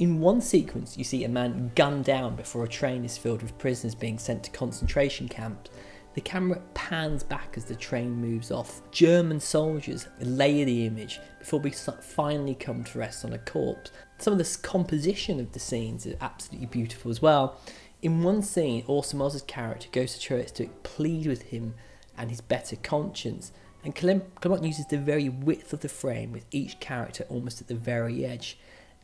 [0.00, 3.56] In one sequence, you see a man gunned down before a train is filled with
[3.58, 5.70] prisoners being sent to concentration camps.
[6.14, 8.82] The camera pans back as the train moves off.
[8.92, 13.90] German soldiers layer the image before we finally come to rest on a corpse.
[14.18, 17.58] Some of the composition of the scenes is absolutely beautiful as well.
[18.00, 21.74] In one scene, Orson character goes to church to plead with him
[22.16, 23.50] and his better conscience.
[23.82, 27.74] And Clement uses the very width of the frame with each character almost at the
[27.74, 28.56] very edge.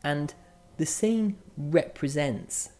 [0.05, 0.33] And
[0.77, 2.71] the scene represents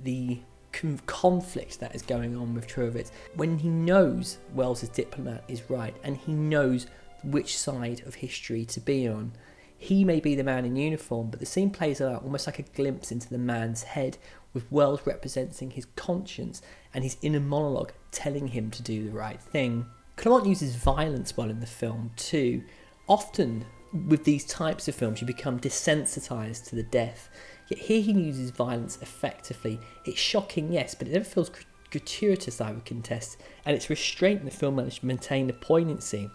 [0.00, 0.40] the
[0.72, 6.16] conflict that is going on with Trowitz when he knows Welles's diplomat is right and
[6.16, 6.86] he knows
[7.22, 9.32] which side of history to be on.
[9.76, 12.62] He may be the man in uniform, but the scene plays out almost like a
[12.62, 14.16] glimpse into the man's head,
[14.52, 16.62] with Welles representing his conscience
[16.94, 19.86] and his inner monologue telling him to do the right thing.
[20.16, 22.62] Clement uses violence well in the film too.
[23.08, 23.64] Often
[24.06, 27.28] with these types of films, you become desensitized to the death
[27.72, 29.80] Yet here he uses violence effectively.
[30.04, 31.50] It's shocking, yes, but it never feels
[31.90, 36.28] gratuitous, I would contest, and its restraint in the film managed to maintain the poignancy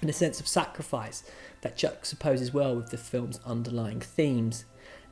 [0.00, 1.24] and a sense of sacrifice
[1.62, 4.66] that juxtaposes well with the film's underlying themes.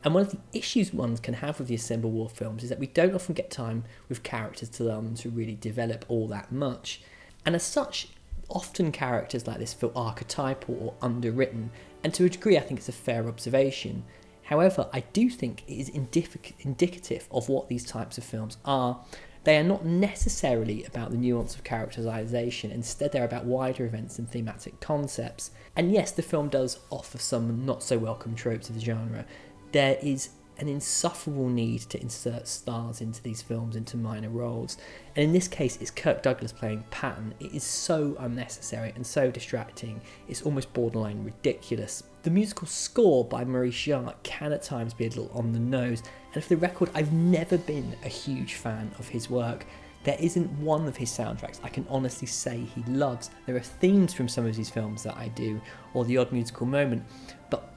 [0.04, 2.78] And one of the issues one can have with the Assemble War films is that
[2.78, 7.00] we don't often get time with characters to them to really develop all that much.
[7.44, 8.06] And as such,
[8.48, 11.72] often characters like this feel archetypal or underwritten,
[12.04, 14.04] and to a degree, I think it's a fair observation.
[14.46, 19.00] However, I do think it is indic- indicative of what these types of films are.
[19.42, 24.28] They are not necessarily about the nuance of characterization, instead, they're about wider events and
[24.28, 25.50] thematic concepts.
[25.74, 29.24] And yes, the film does offer some not so welcome tropes of the genre.
[29.72, 34.78] There is an insufferable need to insert stars into these films into minor roles.
[35.14, 37.34] And in this case, it's Kirk Douglas playing Patton.
[37.40, 42.04] It is so unnecessary and so distracting, it's almost borderline ridiculous.
[42.26, 46.02] The musical score by Maurice Jarre can at times be a little on the nose,
[46.34, 49.64] and for the record, I've never been a huge fan of his work.
[50.02, 53.30] There isn't one of his soundtracks I can honestly say he loves.
[53.46, 55.60] There are themes from some of his films that I do,
[55.94, 57.04] or the odd musical moment,
[57.48, 57.72] but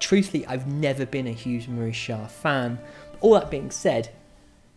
[0.00, 2.78] truthfully, I've never been a huge Maurice Jarre fan.
[3.20, 4.08] All that being said,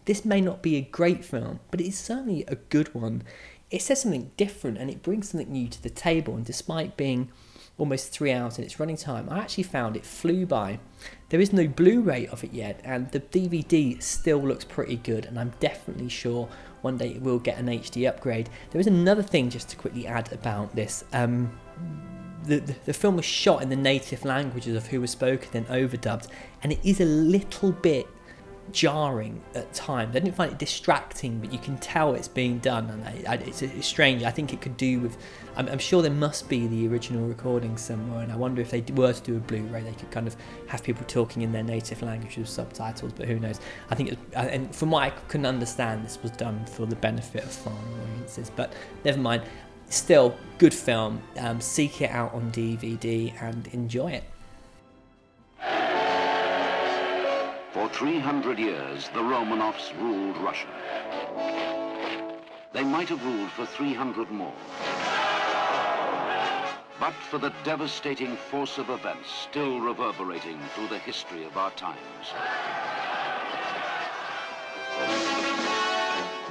[0.03, 3.24] this may not be a great film, but it is certainly a good one.
[3.72, 7.32] It says something different and it brings something new to the table, and despite being
[7.78, 10.80] almost three hours in its running time, I actually found it flew by.
[11.30, 15.26] There is no Blu ray of it yet, and the DVD still looks pretty good,
[15.26, 16.47] and I'm definitely sure
[16.82, 18.49] one day it will get an HD upgrade.
[18.71, 21.03] There is another thing just to quickly add about this.
[21.13, 21.51] Um,
[22.43, 25.67] the, the, the, film was shot in the native languages of who was spoken and
[25.67, 26.28] overdubbed,
[26.61, 28.07] and it is a little bit
[28.72, 30.16] jarring at times.
[30.16, 33.36] I didn't find it distracting, but you can tell it's being done, and I, I,
[33.36, 34.24] it's, it's, strange.
[34.24, 35.18] I think it could do with.
[35.55, 38.82] I'm, I'm, sure there must be the original recording somewhere, and I wonder if they
[38.93, 40.36] were to do a Blu-ray, they could kind of
[40.68, 43.13] have people talking in their native language with subtitles.
[43.13, 43.59] But who knows?
[43.89, 46.95] I think, it uh, and from what I can understand, this was done for the
[46.95, 48.51] benefit of foreign audiences.
[48.55, 49.43] But never mind.
[49.88, 51.22] Still, good film.
[51.38, 54.24] Um, seek it out on DVD and enjoy it.
[57.76, 60.69] For 300 years, the Romanovs ruled Russia.
[62.71, 64.55] They might have ruled for 300 more.
[67.01, 72.32] But for the devastating force of events still reverberating through the history of our times.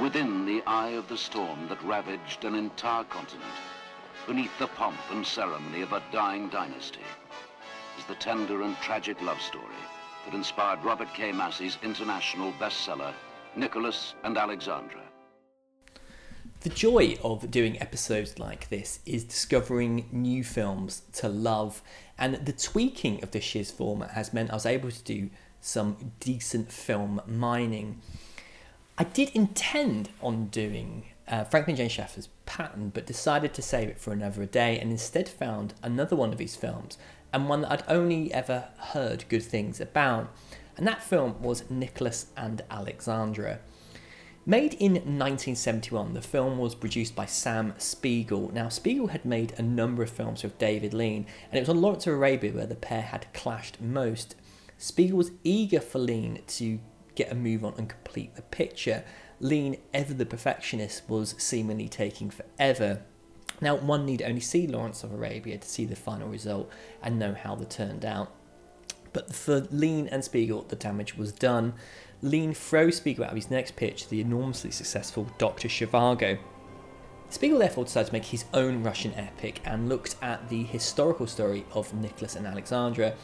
[0.03, 3.57] Within the eye of the storm that ravaged an entire continent,
[4.27, 7.07] beneath the pomp and ceremony of a dying dynasty,
[7.99, 9.73] is the tender and tragic love story
[10.25, 11.33] that inspired Robert K.
[11.33, 13.13] Massie's international bestseller,
[13.57, 15.01] Nicholas and Alexandra.
[16.61, 21.83] The joy of doing episodes like this is discovering new films to love,
[22.19, 25.29] and the tweaking of this year's format has meant I was able to do
[25.61, 28.01] some decent film mining.
[28.97, 31.87] I did intend on doing uh, Franklin J.
[31.87, 36.33] Schaffner's Patton, but decided to save it for another day and instead found another one
[36.33, 36.99] of his films
[37.33, 40.33] and one that I'd only ever heard good things about.
[40.77, 43.61] And that film was Nicholas and Alexandra.
[44.47, 48.53] Made in 1971, the film was produced by Sam Spiegel.
[48.53, 51.81] Now, Spiegel had made a number of films with David Lean, and it was on
[51.81, 54.37] Lawrence of Arabia where the pair had clashed most.
[54.77, 56.79] Spiegel was eager for Lean to
[57.15, 59.05] get a move on and complete the picture.
[59.41, 63.03] Lean, ever the perfectionist, was seemingly taking forever.
[63.61, 66.71] Now, one need only see Lawrence of Arabia to see the final result
[67.03, 68.33] and know how they turned out.
[69.13, 71.75] But for Lean and Spiegel, the damage was done.
[72.21, 75.69] Lean throws Spiegel out of his next pitch, the enormously successful Dr.
[75.69, 76.39] Zhivago.
[77.31, 81.65] Spiegel therefore decided to make his own Russian epic and looked at the historical story
[81.73, 83.15] of Nicholas and Alexandra.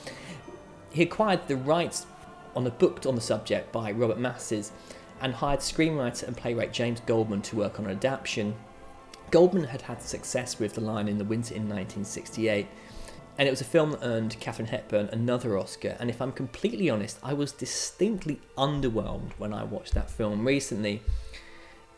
[0.91, 2.07] He acquired the rights
[2.57, 4.73] on a book on the subject by Robert Masses
[5.21, 8.55] and hired screenwriter and playwright James Goldman to work on an adaptation.
[9.31, 12.67] Goldman had had success with The Lion in the Winter in 1968,
[13.39, 15.97] and it was a film that earned Katharine Hepburn another Oscar.
[16.01, 21.03] And if I'm completely honest, I was distinctly underwhelmed when I watched that film recently.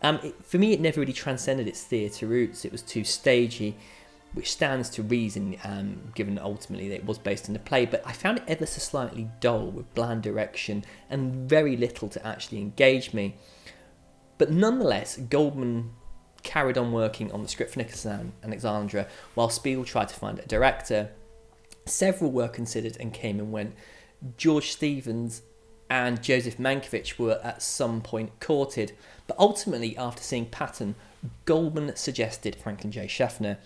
[0.03, 2.65] Um, it, for me, it never really transcended its theatre roots.
[2.65, 3.77] It was too stagey,
[4.35, 7.87] which stands to reason, um, given ultimately that it was based on a play.
[7.87, 12.27] But I found it ever so slightly dull, with bland direction and very little to
[12.27, 13.37] actually engage me.
[14.39, 15.93] But nonetheless, Goldman
[16.43, 20.39] carried on working on the script for Nicholas and Alexandra while Spiegel tried to find
[20.39, 21.11] a director.
[21.87, 23.75] Several were considered and came and went.
[24.37, 25.43] George Stevens
[25.91, 28.93] and Joseph Mankiewicz were at some point courted,
[29.27, 30.95] but ultimately, after seeing Patton,
[31.45, 33.07] Goldman suggested Franklin J.
[33.07, 33.59] Schaffner.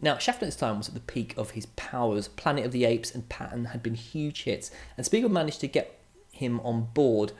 [0.00, 2.28] Now, this time was at the peak of his powers.
[2.28, 5.98] Planet of the Apes and Patton had been huge hits, and Spiegel managed to get
[6.30, 7.32] him on board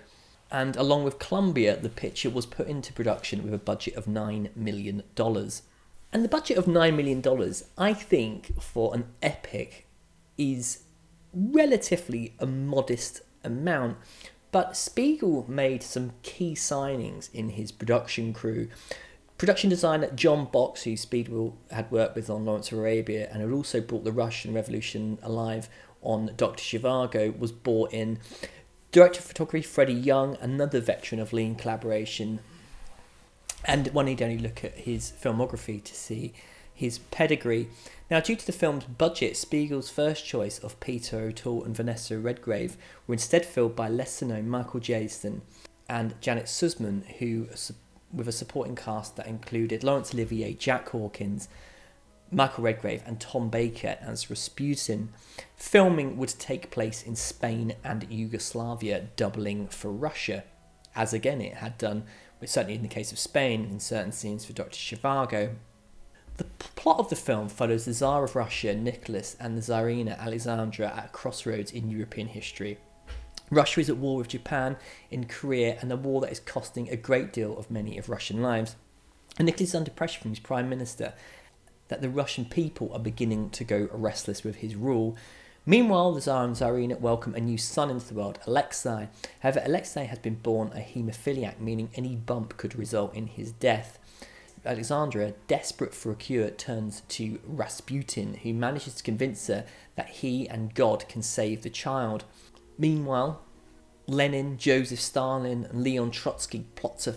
[0.50, 4.56] and along with Columbia, the picture was put into production with a budget of $9
[4.56, 5.02] million.
[5.18, 9.86] And the budget of $9 million, I think, for an epic
[10.38, 10.84] is
[11.34, 13.98] relatively a modest amount.
[14.50, 18.68] But Spiegel made some key signings in his production crew.
[19.38, 23.52] Production designer John Box, who Spiegel had worked with on Lawrence of Arabia and had
[23.52, 25.68] also brought the Russian Revolution alive
[26.02, 26.60] on Dr.
[26.60, 28.18] Zhivago, was brought in.
[28.90, 32.40] Director of photography Freddie Young, another veteran of Lean collaboration,
[33.64, 36.32] and one need only look at his filmography to see
[36.74, 37.68] his pedigree.
[38.10, 42.76] Now, due to the film's budget, Spiegel's first choice of Peter O'Toole and Vanessa Redgrave
[43.06, 45.42] were instead filled by lesser known Michael Jayston
[45.88, 47.48] and Janet Suzman, who,
[48.12, 51.48] with a supporting cast that included Laurence Olivier, Jack Hawkins,
[52.30, 55.10] Michael Redgrave, and Tom Baker as Rasputin.
[55.56, 60.44] Filming would take place in Spain and Yugoslavia, doubling for Russia,
[60.94, 62.04] as again it had done,
[62.44, 64.78] certainly in the case of Spain, in certain scenes for Dr.
[64.78, 65.54] Zhivago.
[66.36, 70.86] The plot of the film follows the Tsar of Russia, Nicholas, and the Tsarina Alexandra
[70.86, 72.78] at a crossroads in European history.
[73.50, 74.76] Russia is at war with Japan
[75.10, 78.42] in Korea, and a war that is costing a great deal of many of Russian
[78.42, 78.76] lives.
[79.38, 81.14] And Nicholas is under pressure from his prime minister
[81.88, 85.16] that the Russian people are beginning to go restless with his rule.
[85.64, 89.08] Meanwhile, the Tsar and Tsarina welcome a new son into the world, Alexei.
[89.40, 93.98] However, Alexei has been born a haemophiliac, meaning any bump could result in his death.
[94.64, 99.64] Alexandra, desperate for a cure, turns to Rasputin, who manages to convince her
[99.96, 102.24] that he and God can save the child.
[102.78, 103.42] Meanwhile,
[104.06, 107.16] Lenin, Joseph Stalin, and Leon Trotsky plot a,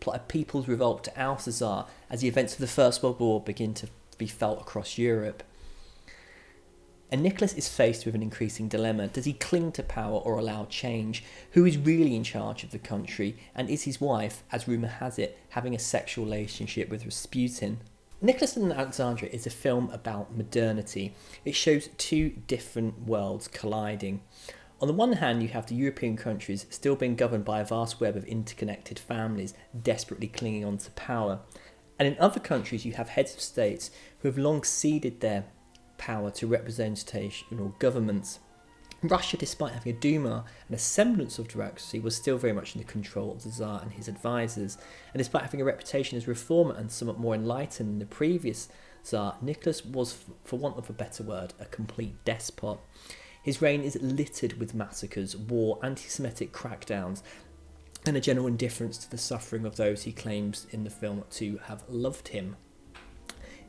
[0.00, 3.20] plot a people's revolt to oust the Tsar as the events of the First World
[3.20, 3.88] War begin to
[4.18, 5.42] be felt across Europe.
[7.12, 9.08] And Nicholas is faced with an increasing dilemma.
[9.08, 11.22] Does he cling to power or allow change?
[11.50, 13.36] Who is really in charge of the country?
[13.54, 17.80] And is his wife, as rumour has it, having a sexual relationship with Rasputin?
[18.22, 21.12] Nicholas and Alexandra is a film about modernity.
[21.44, 24.22] It shows two different worlds colliding.
[24.82, 28.00] On the one hand, you have the European countries still being governed by a vast
[28.00, 31.38] web of interconnected families desperately clinging on to power.
[32.00, 35.44] And in other countries, you have heads of states who have long ceded their
[35.98, 38.40] power to representational governments.
[39.04, 42.80] Russia, despite having a Duma and a semblance of democracy, was still very much in
[42.80, 44.78] the control of the Tsar and his advisors.
[45.14, 48.68] And despite having a reputation as reformer and somewhat more enlightened than the previous
[49.04, 52.80] Tsar, Nicholas was, for want of a better word, a complete despot.
[53.42, 57.22] His reign is littered with massacres, war, anti Semitic crackdowns,
[58.06, 61.58] and a general indifference to the suffering of those he claims in the film to
[61.64, 62.56] have loved him.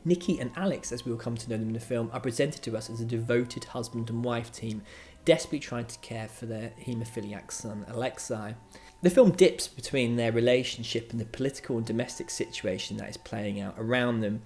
[0.04, 2.62] Nikki and Alex, as we will come to know them in the film, are presented
[2.62, 4.82] to us as a devoted husband and wife team,
[5.24, 8.54] desperately trying to care for their haemophiliac son, Alexei.
[9.02, 13.60] The film dips between their relationship and the political and domestic situation that is playing
[13.60, 14.42] out around them.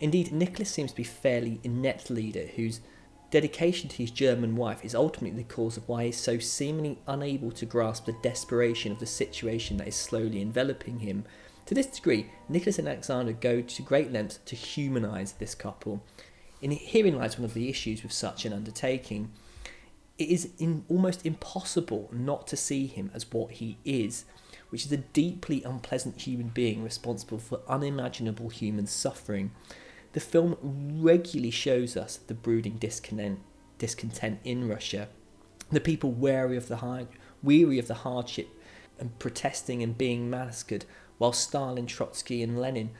[0.00, 2.80] Indeed, Nicholas seems to be fairly inept leader whose
[3.32, 6.98] dedication to his German wife is ultimately the cause of why he is so seemingly
[7.08, 11.24] unable to grasp the desperation of the situation that is slowly enveloping him
[11.66, 16.02] to this degree, Nicholas and Alexandra go to great lengths to humanise this couple.
[16.60, 19.30] In herein lies one of the issues with such an undertaking.
[20.18, 24.24] It is in, almost impossible not to see him as what he is,
[24.70, 29.52] which is a deeply unpleasant human being responsible for unimaginable human suffering.
[30.12, 30.56] The film
[31.02, 33.40] regularly shows us the brooding discontent,
[33.78, 35.08] discontent in Russia,
[35.70, 37.08] the people wary of the hard,
[37.42, 38.48] weary of the hardship
[38.98, 40.84] and protesting and being massacred
[41.18, 42.90] while Stalin, Trotsky, and Lenin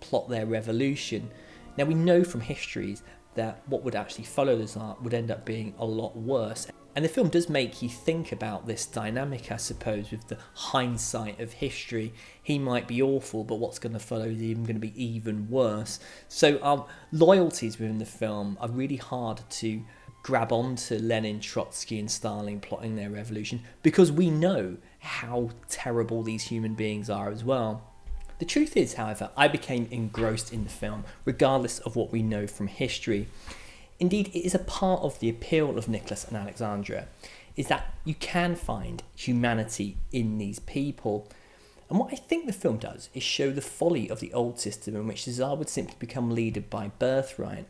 [0.00, 1.30] plot their revolution.
[1.76, 3.02] Now, we know from histories
[3.34, 6.66] that what would actually follow the Tsar would end up being a lot worse.
[6.96, 11.38] And the film does make you think about this dynamic, I suppose, with the hindsight
[11.38, 12.12] of history.
[12.42, 15.48] He might be awful, but what's going to follow is even going to be even
[15.48, 16.00] worse.
[16.28, 19.82] So, um, loyalties within the film are really hard to
[20.22, 26.44] grab onto Lenin, Trotsky, and Stalin plotting their revolution because we know how terrible these
[26.44, 27.84] human beings are as well.
[28.38, 32.46] The truth is, however, I became engrossed in the film, regardless of what we know
[32.46, 33.28] from history.
[34.00, 37.06] Indeed, it is a part of the appeal of Nicholas and Alexandra,
[37.54, 41.28] is that you can find humanity in these people.
[41.90, 44.96] And what I think the film does is show the folly of the old system
[44.96, 47.66] in which Tsar would simply become leader by birthright.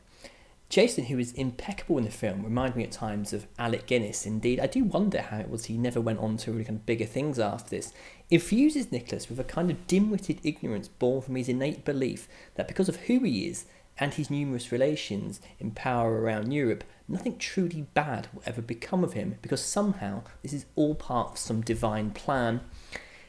[0.71, 4.25] Jayston, who is impeccable in the film, reminds me at times of Alec Guinness.
[4.25, 6.87] Indeed, I do wonder how it was he never went on to really kind of
[6.87, 7.93] bigger things after this.
[8.31, 12.89] Infuses Nicholas with a kind of dim-witted ignorance born from his innate belief that because
[12.89, 13.65] of who he is
[14.01, 19.13] and his numerous relations in power around Europe, nothing truly bad will ever become of
[19.13, 22.63] him because somehow this is all part of some divine plan.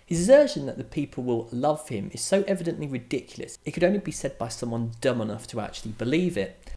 [0.05, 3.99] His assertion that the people will love him is so evidently ridiculous, it could only
[3.99, 6.72] be said by someone dumb enough to actually believe it.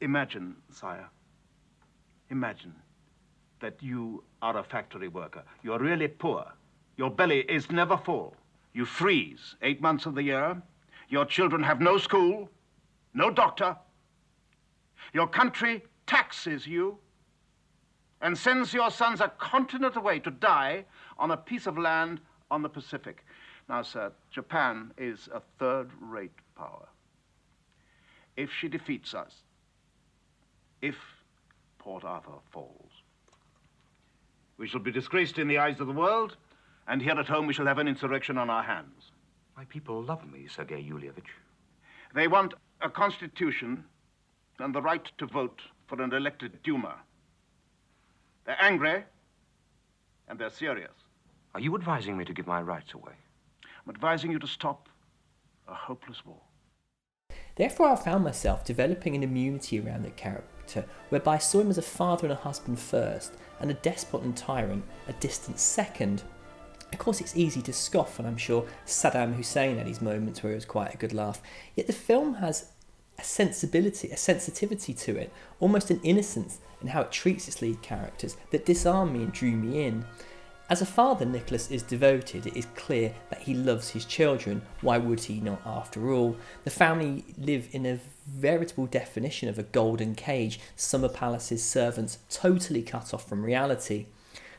[0.00, 1.08] Imagine, sire.
[2.30, 2.74] Imagine
[3.60, 5.42] that you are a factory worker.
[5.62, 6.46] You're really poor.
[6.96, 8.34] Your belly is never full.
[8.72, 10.62] You freeze eight months of the year.
[11.08, 12.48] Your children have no school,
[13.14, 13.76] no doctor.
[15.12, 16.98] Your country taxes you
[18.20, 20.84] and sends your sons a continent away to die
[21.18, 23.24] on a piece of land on the Pacific.
[23.68, 26.86] Now, sir, Japan is a third rate power.
[28.36, 29.34] If she defeats us,
[30.82, 30.96] if
[31.78, 32.90] Port Arthur falls,
[34.58, 36.36] we shall be disgraced in the eyes of the world,
[36.88, 39.12] and here at home we shall have an insurrection on our hands.
[39.56, 41.30] My people love me, Sergei Yulievich.
[42.14, 43.84] They want a constitution
[44.58, 46.96] and the right to vote for an elected Duma.
[48.46, 49.04] They're angry,
[50.28, 50.92] and they're serious.
[51.54, 53.12] Are you advising me to give my rights away?
[53.64, 54.88] I'm advising you to stop
[55.68, 56.40] a hopeless war.
[57.56, 61.78] Therefore, I found myself developing an immunity around the character, whereby I saw him as
[61.78, 66.22] a father and a husband first, and a despot and tyrant a distant second.
[66.92, 70.52] Of course, it's easy to scoff, and I'm sure Saddam Hussein had his moments where
[70.52, 71.40] it was quite a good laugh.
[71.76, 72.70] Yet the film has
[73.18, 77.82] a sensibility, a sensitivity to it, almost an innocence in how it treats its lead
[77.82, 80.04] characters that disarmed me and drew me in.
[80.68, 82.46] As a father, Nicholas is devoted.
[82.46, 84.62] It is clear that he loves his children.
[84.82, 86.36] Why would he not, after all?
[86.62, 92.82] The family live in a veritable definition of a golden cage, summer palace's servants totally
[92.82, 94.06] cut off from reality.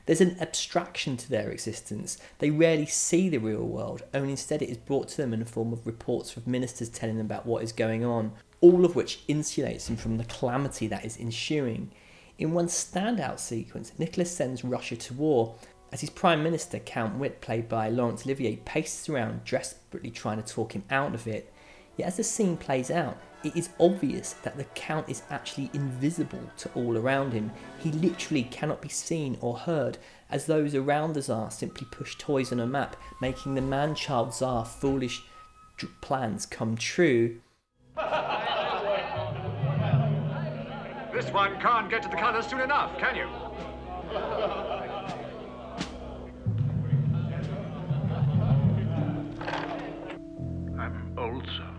[0.06, 2.18] There's an abstraction to their existence.
[2.40, 5.46] They rarely see the real world, only instead it is brought to them in the
[5.46, 9.26] form of reports from ministers telling them about what is going on, all of which
[9.28, 11.92] insulates them from the calamity that is ensuing.
[12.38, 15.56] In one standout sequence, Nicholas sends Russia to war,
[15.92, 20.54] as his Prime Minister, Count Witte, played by Laurence Olivier, paces around desperately trying to
[20.54, 21.54] talk him out of it.
[22.02, 26.42] Yet as the scene plays out, it is obvious that the Count is actually invisible
[26.58, 27.52] to all around him.
[27.78, 30.00] He literally cannot be seen or heard,
[30.32, 34.34] as those around the Tsar simply push toys on a map, making the man child
[34.34, 35.22] Tsar foolish
[36.02, 37.40] plans come true.
[41.14, 43.28] This one can't get to the colours soon enough, can you?
[50.80, 51.71] I'm old, sir.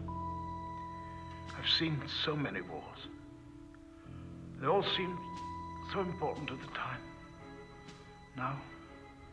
[1.63, 3.07] I've seen so many wars.
[4.61, 5.17] They all seemed
[5.93, 7.01] so important at the time.
[8.37, 8.57] Now,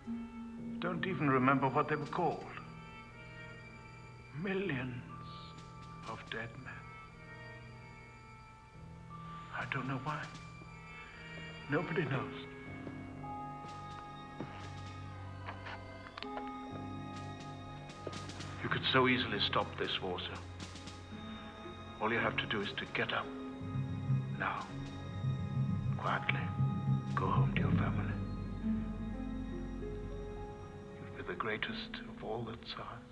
[0.07, 2.43] I don't even remember what they were called.
[4.43, 5.01] Millions
[6.07, 6.73] of dead men.
[9.57, 10.21] I don't know why.
[11.71, 12.33] Nobody knows.
[18.61, 20.48] You could so easily stop this war, sir.
[22.01, 23.25] All you have to do is to get up.
[24.39, 24.65] Now.
[25.97, 26.39] Quietly.
[27.13, 28.13] Go home to your family.
[31.03, 33.09] You'll be the greatest of all the Tsars.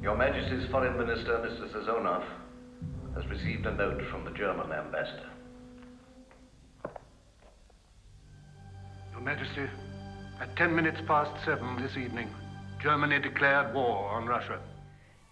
[0.00, 1.72] Your Majesty's Foreign Minister, Mr.
[1.72, 2.24] Sazonov,
[3.16, 5.31] has received a note from the German ambassador.
[9.22, 9.68] Your Majesty,
[10.40, 12.28] at ten minutes past seven this evening,
[12.82, 14.58] Germany declared war on Russia.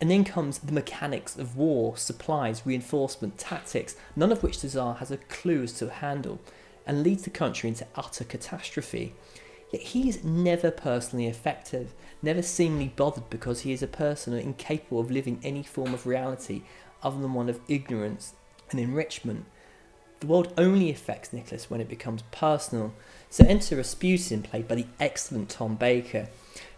[0.00, 4.94] And then comes the mechanics of war, supplies, reinforcement, tactics, none of which the Tsar
[4.96, 6.38] has a clue as to handle,
[6.86, 9.12] and leads the country into utter catastrophe.
[9.72, 15.00] Yet he is never personally effective, never seemingly bothered because he is a person incapable
[15.00, 16.62] of living any form of reality
[17.02, 18.34] other than one of ignorance
[18.70, 19.46] and enrichment.
[20.20, 22.92] The world only affects Nicholas when it becomes personal.
[23.30, 26.28] So enter Rasputin, played by the excellent Tom Baker.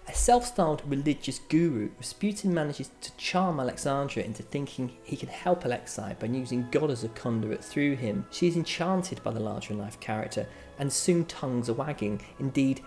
[0.09, 5.65] A self styled religious guru, Rasputin manages to charm Alexandra into thinking he can help
[5.65, 8.27] Alexei by using God as a conduit through him.
[8.31, 10.47] She is enchanted by the larger life character,
[10.79, 12.23] and soon tongues are wagging.
[12.39, 12.81] Indeed,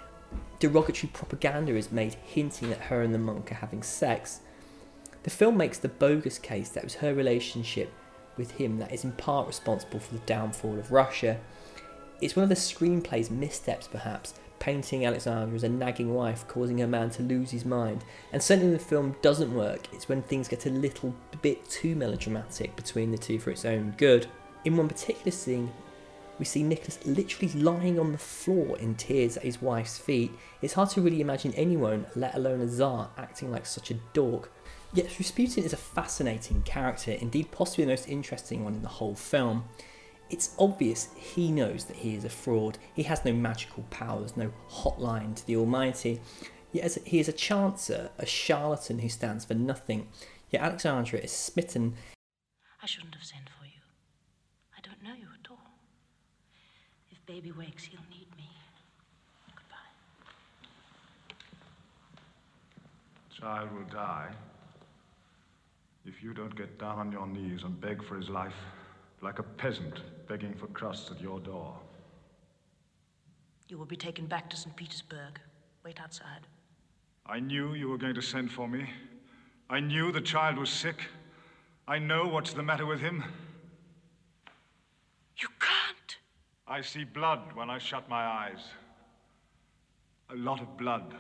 [0.60, 4.40] derogatory propaganda is made hinting that her and the monk are having sex.
[5.24, 7.92] The film makes the bogus case that it was her relationship
[8.38, 11.40] with him that is in part responsible for the downfall of Russia.
[12.22, 16.88] It's one of the screenplay's missteps, perhaps, painting Alexandra as a nagging wife, causing her
[16.88, 18.04] man to lose his mind.
[18.32, 22.76] And certainly the film doesn't work, it's when things get a little bit too melodramatic
[22.76, 24.28] between the two for its own good.
[24.64, 25.72] In one particular scene,
[26.40, 30.32] we see Nicholas literally lying on the floor in tears at his wife's feet.
[30.62, 34.52] It's hard to really imagine anyone, let alone a Tsar, acting like such a dork.
[34.96, 39.14] Yet Rasputin is a fascinating character, indeed possibly the most interesting one in the whole
[39.14, 39.66] film.
[40.30, 42.78] It's obvious he knows that he is a fraud.
[42.94, 46.22] He has no magical powers, no hotline to the Almighty.
[46.72, 50.08] Yet he is a chancer, a charlatan who stands for nothing.
[50.50, 51.96] Yet Alexandra is smitten.
[52.82, 53.82] I shouldn't have sent for you.
[54.78, 55.78] I don't know you at all.
[57.12, 58.50] If baby wakes, he'll need me.
[59.54, 59.92] Goodbye.
[63.38, 64.32] Child will die
[66.06, 68.54] if you don't get down on your knees and beg for his life
[69.22, 71.76] like a peasant begging for crusts at your door.
[73.68, 74.76] You will be taken back to St.
[74.76, 75.40] Petersburg.
[75.84, 76.48] Wait outside.
[77.26, 78.88] I knew you were going to send for me.
[79.68, 81.08] I knew the child was sick.
[81.88, 83.24] I know what's the matter with him.
[85.38, 86.18] You can't.
[86.68, 88.64] I see blood when I shut my eyes.
[90.30, 91.16] A lot of blood.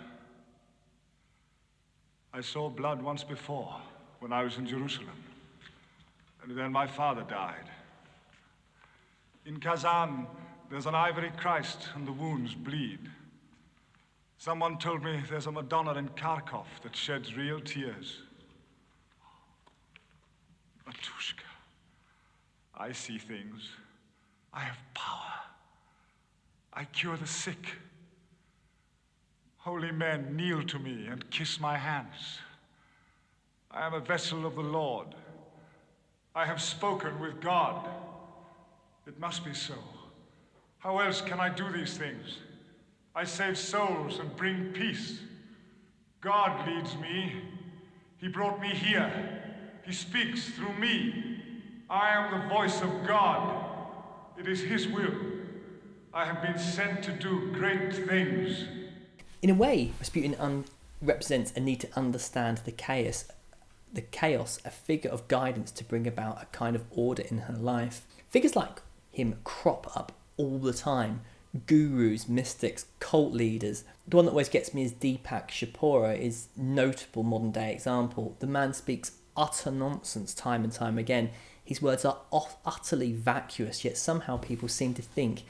[2.31, 3.79] I saw blood once before
[4.19, 5.23] when I was in Jerusalem.
[6.43, 7.69] And then my father died.
[9.45, 10.27] In Kazan,
[10.69, 12.99] there's an ivory Christ and the wounds bleed.
[14.37, 18.19] Someone told me there's a Madonna in Kharkov that sheds real tears.
[20.87, 21.49] Matushka,
[22.75, 23.69] I see things.
[24.53, 25.33] I have power.
[26.73, 27.73] I cure the sick.
[29.57, 32.39] Holy men kneel to me and kiss my hands.
[33.75, 35.07] I am a vessel of the Lord.
[36.33, 37.85] I have spoken with God.
[39.05, 39.73] It must be so.
[40.79, 42.37] How else can I do these things?
[43.13, 45.19] I save souls and bring peace.
[46.21, 47.33] God leads me.
[48.17, 49.11] He brought me here.
[49.85, 51.41] He speaks through me.
[51.89, 53.65] I am the voice of God.
[54.37, 55.13] It is His will.
[56.13, 58.65] I have been sent to do great things.
[59.41, 60.63] In a way, Rasputin un-
[61.01, 63.25] represents a need to understand the chaos,
[63.95, 67.55] the chaos, a figure of guidance to bring about a kind of order in her
[67.55, 68.05] life.
[68.29, 68.81] Figures like
[69.11, 71.21] him crop up all the time.
[71.67, 73.85] Gurus, mystics, cult leaders.
[74.07, 78.35] The one that always gets me is Deepak Chopra, is notable modern day example.
[78.39, 81.31] The man speaks utter nonsense time and time again.
[81.63, 82.19] His words are
[82.65, 85.43] utterly vacuous, yet somehow people seem to think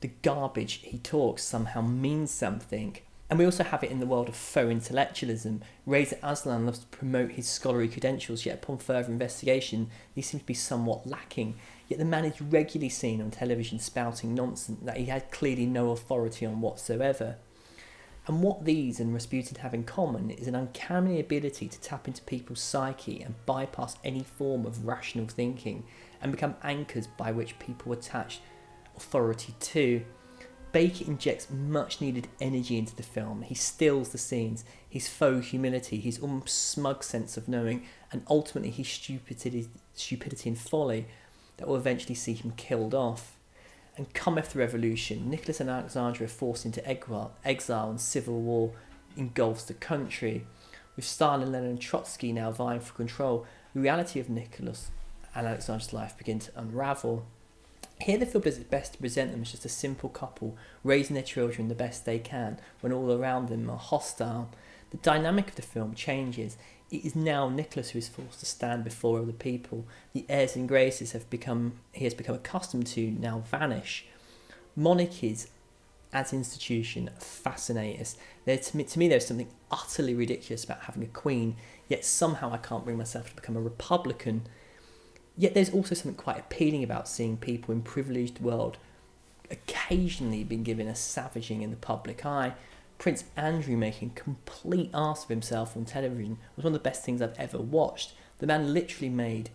[0.00, 2.98] the garbage he talks somehow means something.
[3.34, 5.62] And we also have it in the world of faux intellectualism.
[5.86, 10.46] Reza Aslan loves to promote his scholarly credentials, yet upon further investigation, these seem to
[10.46, 11.56] be somewhat lacking.
[11.88, 15.90] Yet the man is regularly seen on television spouting nonsense that he had clearly no
[15.90, 17.38] authority on whatsoever.
[18.28, 22.22] And what these and Rasputin have in common is an uncanny ability to tap into
[22.22, 25.82] people's psyche and bypass any form of rational thinking
[26.22, 28.38] and become anchors by which people attach
[28.96, 30.04] authority to.
[30.74, 33.42] Baker injects much needed energy into the film.
[33.42, 38.88] He stills the scenes, his faux humility, his smug sense of knowing, and ultimately his
[38.88, 41.06] stupidity, stupidity and folly
[41.58, 43.36] that will eventually see him killed off.
[43.96, 45.30] And cometh the revolution.
[45.30, 48.72] Nicholas and Alexandra are forced into exile, and civil war
[49.16, 50.44] engulfs the country.
[50.96, 54.90] With Stalin, Lenin, and Trotsky now vying for control, the reality of Nicholas
[55.36, 57.26] and Alexandra's life begin to unravel.
[58.00, 61.14] Here, the film does its best to present them as just a simple couple raising
[61.14, 64.50] their children the best they can when all around them are hostile.
[64.90, 66.56] The dynamic of the film changes.
[66.90, 69.86] It is now Nicholas who is forced to stand before other people.
[70.12, 74.06] The airs and graces have become he has become accustomed to now vanish.
[74.76, 75.48] Monarchies
[76.14, 78.16] as institution fascinate us.
[78.44, 81.56] There, to, me, to me, there's something utterly ridiculous about having a queen,
[81.88, 84.46] yet somehow I can't bring myself to become a Republican.
[85.36, 88.78] Yet there's also something quite appealing about seeing people in privileged world
[89.50, 92.54] occasionally being given a savaging in the public eye.
[92.98, 97.20] Prince Andrew making complete ass of himself on television was one of the best things
[97.20, 98.12] I've ever watched.
[98.38, 99.50] The man literally made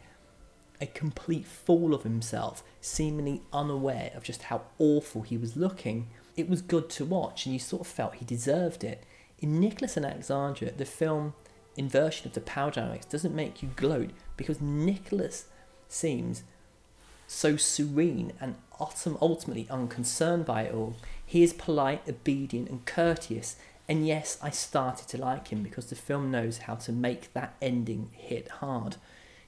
[0.81, 6.07] a complete fool of himself, seemingly unaware of just how awful he was looking.
[6.37, 9.03] It was good to watch, and you sort of felt he deserved it.
[9.39, 11.33] In Nicholas and Alexandra, the film
[11.75, 15.45] inversion of the power dynamics doesn't make you gloat because Nicholas
[15.89, 16.43] seems
[17.27, 20.95] so serene and ultimately unconcerned by it all.
[21.25, 23.55] He is polite, obedient, and courteous.
[23.87, 27.55] And yes, I started to like him because the film knows how to make that
[27.61, 28.95] ending hit hard.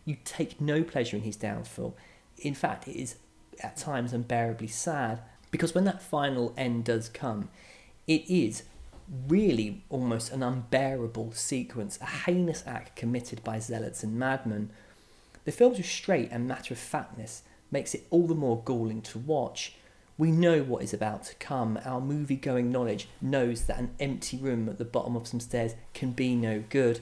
[0.03, 1.95] You take no pleasure in his downfall.
[2.37, 3.15] In fact, it is
[3.63, 5.21] at times unbearably sad
[5.51, 7.49] because when that final end does come,
[8.07, 8.63] it is
[9.27, 14.71] really almost an unbearable sequence, a heinous act committed by zealots and madmen.
[15.43, 19.73] The film's restraint and matter of factness makes it all the more galling to watch.
[20.17, 21.79] We know what is about to come.
[21.83, 25.73] Our movie going knowledge knows that an empty room at the bottom of some stairs
[25.93, 26.99] can be no good.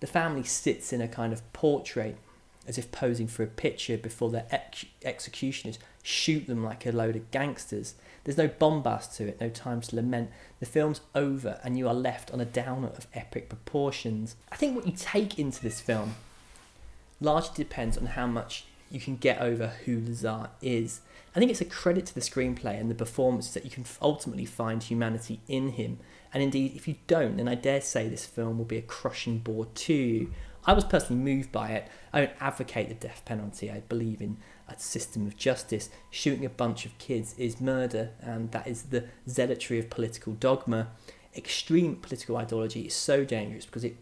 [0.00, 2.18] The family sits in a kind of portrait
[2.66, 7.16] as if posing for a picture before their ex- executioners shoot them like a load
[7.16, 7.94] of gangsters.
[8.24, 10.30] There's no bombast to it, no time to lament.
[10.60, 14.36] The film's over and you are left on a downer of epic proportions.
[14.50, 16.14] I think what you take into this film
[17.22, 21.00] largely depends on how much you can get over who Lazar is.
[21.34, 24.44] I think it's a credit to the screenplay and the performances that you can ultimately
[24.44, 25.98] find humanity in him.
[26.34, 29.38] And indeed, if you don't, then I dare say this film will be a crushing
[29.38, 30.32] bore to you.
[30.64, 31.88] I was personally moved by it.
[32.12, 33.70] I don't advocate the death penalty.
[33.70, 34.36] I believe in
[34.68, 35.88] a system of justice.
[36.10, 40.88] Shooting a bunch of kids is murder, and that is the zealotry of political dogma.
[41.34, 43.96] Extreme political ideology is so dangerous because it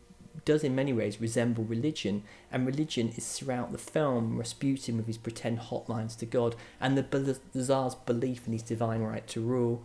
[0.44, 5.18] does in many ways resemble religion, and religion is throughout the film Rasputin with his
[5.18, 9.82] pretend hotlines to God and the Tsar's belief in his divine right to rule.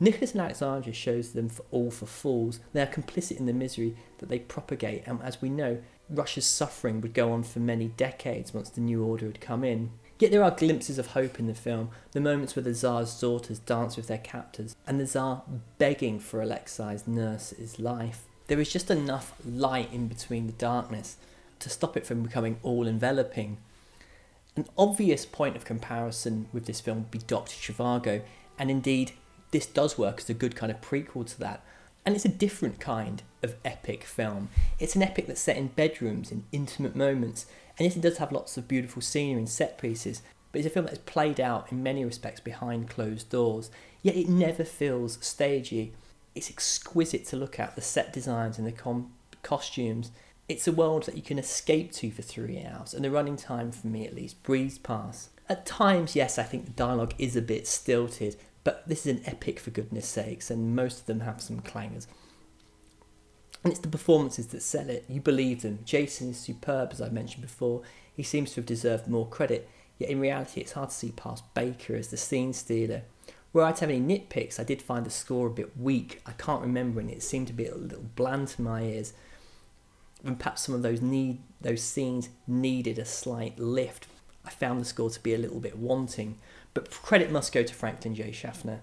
[0.00, 2.60] Nicholas and Alexandra shows them for all for fools.
[2.72, 5.78] They are complicit in the misery that they propagate, and as we know,
[6.10, 9.92] Russia's suffering would go on for many decades once the new order had come in.
[10.18, 13.58] Yet there are glimpses of hope in the film, the moments where the Tsar's daughters
[13.58, 15.42] dance with their captors, and the Tsar
[15.78, 18.24] begging for Alexei's nurse's life.
[18.46, 21.16] There is just enough light in between the darkness
[21.60, 23.56] to stop it from becoming all enveloping.
[24.54, 27.54] An obvious point of comparison with this film would be Dr.
[27.54, 28.22] Zhivago,
[28.58, 29.12] and indeed,
[29.50, 31.64] this does work as a good kind of prequel to that.
[32.04, 34.50] And it's a different kind of epic film.
[34.78, 37.46] It's an epic that's set in bedrooms, in intimate moments,
[37.78, 40.20] and yes, it does have lots of beautiful scenery and set pieces,
[40.52, 43.70] but it's a film that's played out in many respects behind closed doors,
[44.02, 45.94] yet it never feels stagey
[46.34, 49.12] it's exquisite to look at the set designs and the com-
[49.42, 50.10] costumes.
[50.48, 53.72] It's a world that you can escape to for three hours, and the running time,
[53.72, 55.30] for me at least, breezed past.
[55.48, 59.22] At times, yes, I think the dialogue is a bit stilted, but this is an
[59.26, 62.06] epic for goodness sakes, and most of them have some clangers.
[63.62, 65.06] And it's the performances that sell it.
[65.08, 65.78] You believe them.
[65.86, 67.82] Jayston is superb, as I mentioned before.
[68.14, 69.68] He seems to have deserved more credit,
[69.98, 73.02] yet in reality, it's hard to see past Baker as the scene stealer.
[73.54, 76.20] Where I'd have any nitpicks, I did find the score a bit weak.
[76.26, 79.12] I can't remember, and it seemed to be a little bland to my ears.
[80.24, 84.08] And perhaps some of those need those scenes needed a slight lift.
[84.44, 86.36] I found the score to be a little bit wanting,
[86.74, 88.32] but credit must go to Franklin J.
[88.32, 88.80] Schaffner.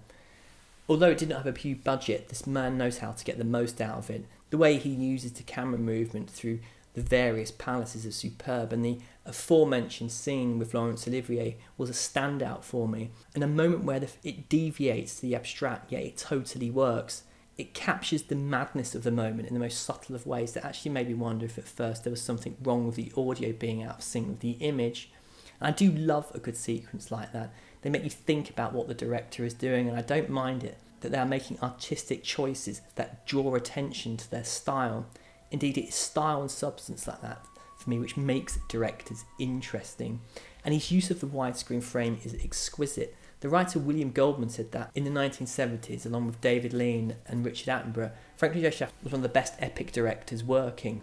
[0.88, 3.43] Although it did not have a huge budget, this man knows how to get the
[3.43, 4.24] most out of it.
[4.51, 6.59] The way he uses the camera movement through
[6.93, 12.63] the various palaces are superb, and the aforementioned scene with Laurence Olivier was a standout
[12.63, 16.69] for me, and a moment where the, it deviates to the abstract, yet it totally
[16.69, 17.23] works.
[17.57, 20.91] It captures the madness of the moment in the most subtle of ways that actually
[20.91, 23.97] made me wonder if at first there was something wrong with the audio being out
[23.97, 25.11] of sync with the image.
[25.59, 27.53] And I do love a good sequence like that.
[27.81, 30.77] They make you think about what the director is doing, and I don't mind it
[31.01, 35.07] that they are making artistic choices that draw attention to their style.
[35.52, 37.45] Indeed, it's style and substance like that
[37.82, 40.22] for me which makes directors interesting.
[40.64, 43.15] And his use of the widescreen frame is exquisite.
[43.40, 47.69] The writer William Goldman said that in the 1970s, along with David Lean and Richard
[47.69, 48.69] Attenborough, Franklin J.
[48.69, 51.02] Schaffner was one of the best epic directors working.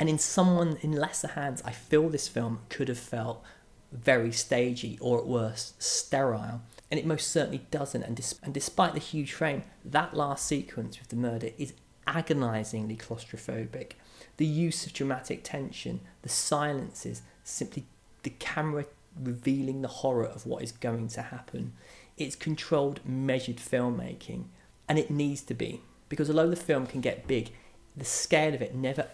[0.00, 3.44] And in someone in lesser hands, I feel this film could have felt
[3.92, 6.62] very stagey or at worst sterile.
[6.90, 8.02] And it most certainly doesn't.
[8.02, 11.74] And, and despite the huge frame, that last sequence with the murder is
[12.06, 13.92] agonizingly claustrophobic.
[14.36, 17.86] The use of dramatic tension, the silences, simply
[18.22, 18.86] the camera
[19.20, 21.72] revealing the horror of what is going to happen.
[22.16, 24.44] It's controlled, measured filmmaking,
[24.88, 27.52] and it needs to be because although the film can get big,
[27.96, 29.08] the scale of it never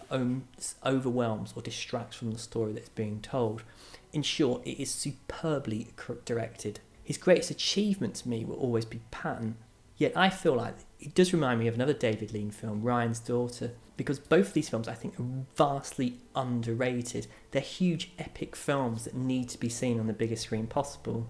[0.85, 3.63] overwhelms or distracts from the story that's being told.
[4.11, 5.87] In short, it is superbly
[6.25, 6.79] directed.
[7.03, 9.57] His greatest achievement to me will always be Patton,
[9.97, 13.71] yet I feel like it does remind me of another David Lean film, Ryan's Daughter,
[13.95, 17.27] because both of these films I think are vastly underrated.
[17.51, 21.27] They're huge epic films that need to be seen on the biggest screen possible.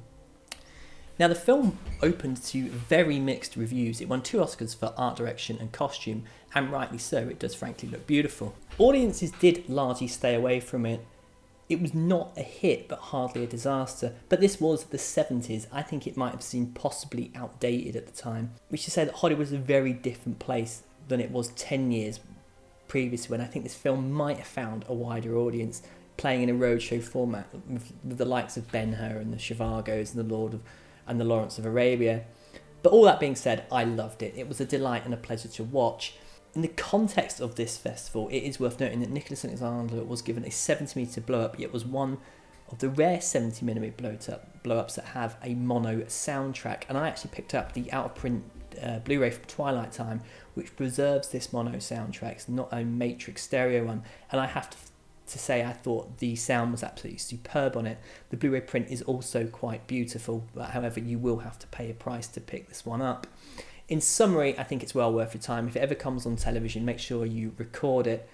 [1.19, 3.99] Now, the film opened to very mixed reviews.
[3.99, 6.23] It won two Oscars for art direction and costume,
[6.55, 8.55] and rightly so, it does frankly look beautiful.
[8.77, 11.05] Audiences did largely stay away from it,
[11.69, 14.13] it was not a hit, but hardly a disaster.
[14.27, 15.67] But this was the 70s.
[15.71, 19.15] I think it might have seemed possibly outdated at the time, which to say that
[19.15, 22.19] Hollywood was a very different place than it was 10 years
[22.87, 25.83] previously, when I think this film might have found a wider audience
[26.17, 30.29] playing in a roadshow format with, the likes of Ben Hur and the Zhivagos and
[30.29, 30.61] the Lord of
[31.07, 32.25] and the Lawrence of Arabia.
[32.83, 34.33] But all that being said, I loved it.
[34.37, 36.13] It was a delight and a pleasure to watch
[36.55, 40.43] in the context of this festival, it is worth noting that Nicholas Alexander was given
[40.45, 42.17] a 70 meter blow up, yet was one
[42.71, 46.83] of the rare 70 mm blow up blow ups that have a mono soundtrack.
[46.89, 48.43] And I actually picked up the out of print
[48.81, 50.21] uh, Blu ray from Twilight Time,
[50.53, 52.31] which preserves this mono soundtrack.
[52.31, 54.77] It's not a Matrix stereo one, and I have to
[55.29, 57.99] to say I thought the sound was absolutely superb on it.
[58.29, 61.89] The Blu ray print is also quite beautiful, but however, you will have to pay
[61.89, 63.27] a price to pick this one up.
[63.89, 65.67] In summary, I think it's well worth your time.
[65.67, 68.29] If it ever comes on television, make sure you record it.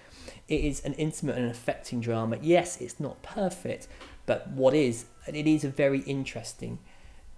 [0.48, 2.36] It is an intimate and affecting drama.
[2.42, 3.88] Yes, it's not perfect,
[4.26, 6.78] but what is, it is a very interesting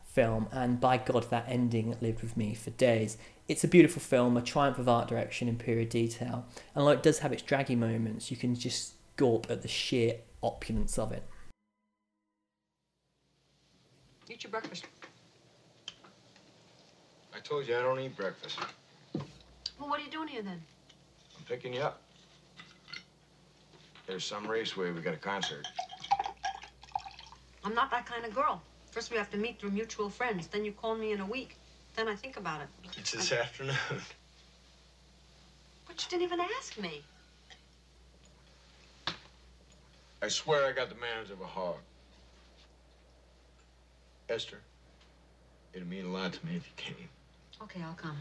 [0.04, 3.18] film, and by God, that ending lived with me for days.
[3.46, 7.04] It's a beautiful film, a triumph of art direction and period detail, and although it
[7.04, 11.22] does have its draggy moments, you can just gulp at the sheer opulence of it.
[14.28, 14.86] Eat your breakfast.
[17.38, 18.58] I told you I don't eat breakfast.
[19.14, 20.60] Well, what are you doing here then?
[21.36, 22.02] I'm picking you up.
[24.08, 24.90] There's some raceway.
[24.90, 25.64] We got a concert.
[27.64, 28.60] I'm not that kind of girl.
[28.90, 30.48] First, we have to meet through mutual friends.
[30.48, 31.54] Then you call me in a week.
[31.94, 32.66] Then I think about it.
[32.96, 33.76] It's this afternoon.
[35.86, 37.02] But you didn't even ask me.
[40.20, 41.76] I swear I got the manners of a hog.
[44.28, 44.58] Esther,
[45.72, 47.08] it'd mean a lot to me if you came.
[47.60, 48.16] Okay, I'll come.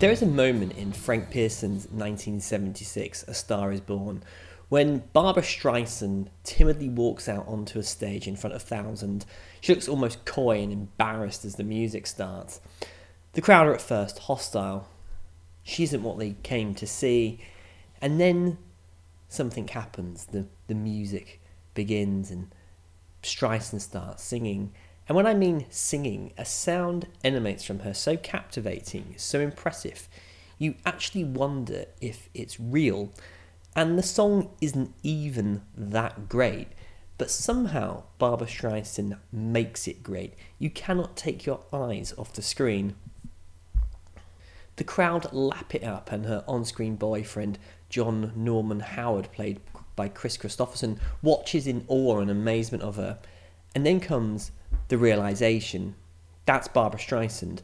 [0.00, 4.22] There is a moment in Frank Pierson's 1976 A Star is Born
[4.68, 9.24] when Barbra Streisand timidly walks out onto a stage in front of thousands.
[9.60, 12.60] She looks almost coy and embarrassed as the music starts.
[13.32, 14.88] The crowd are at first hostile.
[15.64, 17.40] She isn't what they came to see.
[18.00, 18.58] And then
[19.28, 20.26] something happens.
[20.26, 21.40] The, the music
[21.74, 22.54] begins and
[23.22, 24.72] Streisand starts singing.
[25.08, 30.08] And when I mean singing, a sound emanates from her so captivating, so impressive,
[30.58, 33.12] you actually wonder if it's real.
[33.74, 36.68] And the song isn't even that great,
[37.18, 40.34] but somehow Barbra Streisand makes it great.
[40.58, 42.94] You cannot take your eyes off the screen.
[44.76, 49.60] The crowd lap it up, and her on screen boyfriend, John Norman Howard, played
[49.94, 53.18] by Kris Kristofferson, watches in awe and amazement of her.
[53.74, 54.50] And then comes
[54.88, 55.94] the realization
[56.46, 57.60] that's Barbra Streisand.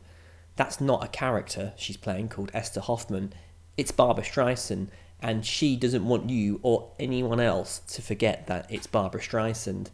[0.56, 3.32] That's not a character she's playing called Esther Hoffman.
[3.76, 4.88] It's Barbra Streisand,
[5.20, 9.88] and she doesn't want you or anyone else to forget that it's Barbra Streisand.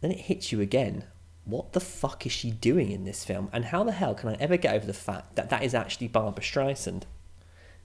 [0.00, 1.04] Then it hits you again.
[1.44, 3.48] What the fuck is she doing in this film?
[3.52, 6.08] And how the hell can I ever get over the fact that that is actually
[6.08, 7.04] Barbra Streisand?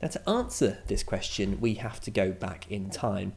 [0.02, 3.34] Now, to answer this question, we have to go back in time.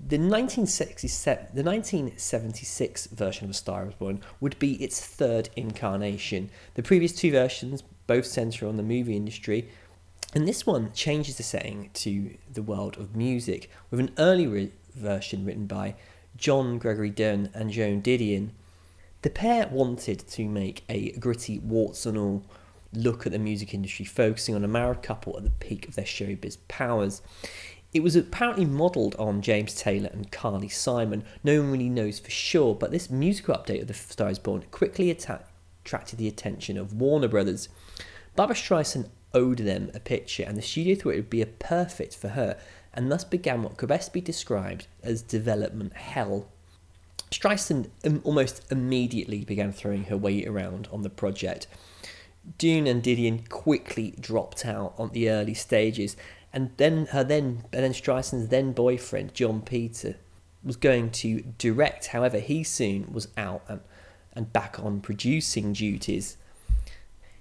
[0.00, 6.50] The 1967, the 1976 version of A Star Is Born would be its third incarnation.
[6.74, 9.68] The previous two versions both centre on the movie industry,
[10.34, 14.72] and this one changes the setting to the world of music with an early re-
[14.94, 15.94] version written by
[16.36, 18.50] John Gregory Dunne and Joan Didion.
[19.22, 22.44] The pair wanted to make a gritty, warts and all
[22.92, 26.04] look at the music industry, focusing on a married couple at the peak of their
[26.04, 27.20] showbiz powers.
[27.92, 31.24] It was apparently modelled on James Taylor and Carly Simon.
[31.42, 34.64] No one really knows for sure, but this musical update of The Star is Born
[34.70, 35.44] quickly atta-
[35.84, 37.68] attracted the attention of Warner Brothers.
[38.36, 42.14] Barbra Streisand owed them a picture, and the studio thought it would be a perfect
[42.14, 42.58] for her,
[42.94, 46.48] and thus began what could best be described as development hell.
[47.30, 47.90] Streisand
[48.24, 51.66] almost immediately began throwing her weight around on the project.
[52.56, 56.16] Dunne and Didion quickly dropped out on the early stages,
[56.52, 60.16] and then her then and then Streisand's then boyfriend Jon Peter
[60.64, 62.08] was going to direct.
[62.08, 63.80] However, he soon was out and
[64.32, 66.36] and back on producing duties.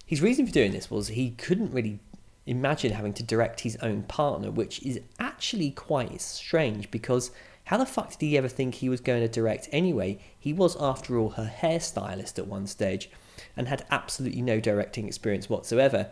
[0.05, 1.99] His reason for doing this was he couldn't really
[2.45, 7.31] imagine having to direct his own partner, which is actually quite strange because
[7.67, 10.19] how the fuck did he ever think he was going to direct anyway?
[10.39, 13.09] He was, after all, her hairstylist at one stage
[13.57, 16.11] and had absolutely no directing experience whatsoever.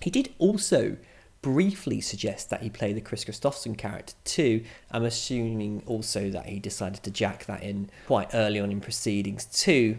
[0.00, 0.96] He did also
[1.42, 4.62] briefly suggest that he play the Kris Kristofferson character too.
[4.92, 9.46] I'm assuming also that he decided to jack that in quite early on in proceedings
[9.46, 9.98] too.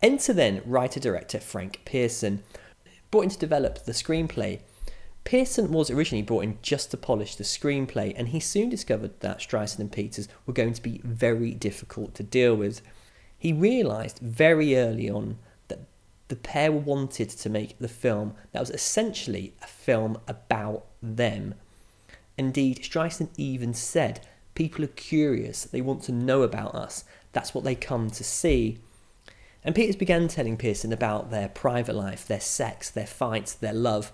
[0.00, 2.42] Enter then writer director Frank Pierson,
[3.10, 4.60] brought in to develop the screenplay.
[5.28, 9.40] Pierson was originally brought in just to polish the screenplay, and he soon discovered that
[9.40, 12.80] Streisand and Peters were going to be very difficult to deal with.
[13.36, 15.36] He realised very early on
[15.68, 15.80] that
[16.28, 21.52] the pair wanted to make the film that was essentially a film about them.
[22.38, 27.64] Indeed, Streisand even said, People are curious, they want to know about us, that's what
[27.64, 28.78] they come to see.
[29.62, 34.10] And Peters began telling Pierson about their private life, their sex, their fights, their love.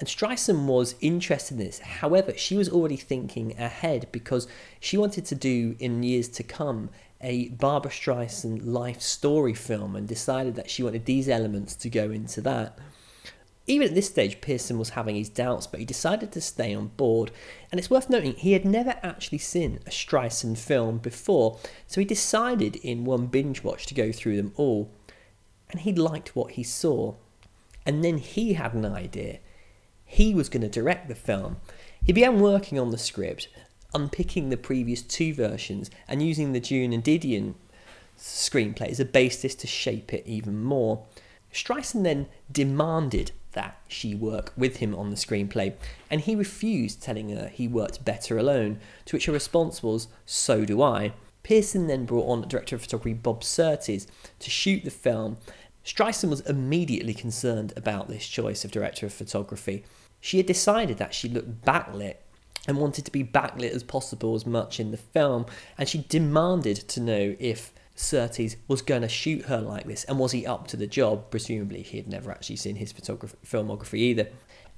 [0.00, 1.80] And Streisand was interested in this.
[1.80, 4.46] However, she was already thinking ahead because
[4.78, 10.06] she wanted to do in years to come a Barbra Streisand life story film and
[10.06, 12.78] decided that she wanted these elements to go into that.
[13.66, 16.88] Even at this stage, Pierson was having his doubts, but he decided to stay on
[16.96, 17.30] board.
[17.70, 22.06] And it's worth noting he had never actually seen a Streisand film before, so he
[22.06, 24.90] decided in one binge watch to go through them all.
[25.70, 27.16] And he liked what he saw.
[27.84, 29.40] And then he had an idea.
[30.10, 31.58] He was going to direct the film.
[32.02, 33.48] He began working on the script,
[33.94, 37.54] unpicking the previous two versions and using the Dunne and Didion
[38.18, 41.04] screenplay as a basis to shape it even more.
[41.52, 45.74] Streisand then demanded that she work with him on the screenplay,
[46.10, 50.64] and he refused, telling her he worked better alone, to which her response was, So
[50.64, 51.12] do I.
[51.42, 54.06] Pierson then brought on director of photography Bob Surtees
[54.38, 55.38] to shoot the film.
[55.84, 59.84] Streisand was immediately concerned about this choice of director of photography.
[60.20, 62.16] She had decided that she looked backlit
[62.66, 65.46] and wanted to be backlit as possible as much in the film,
[65.76, 70.18] and she demanded to know if Surtees was going to shoot her like this, and
[70.18, 71.30] was he up to the job?
[71.30, 74.28] Presumably, he had never actually seen his photography, filmography either.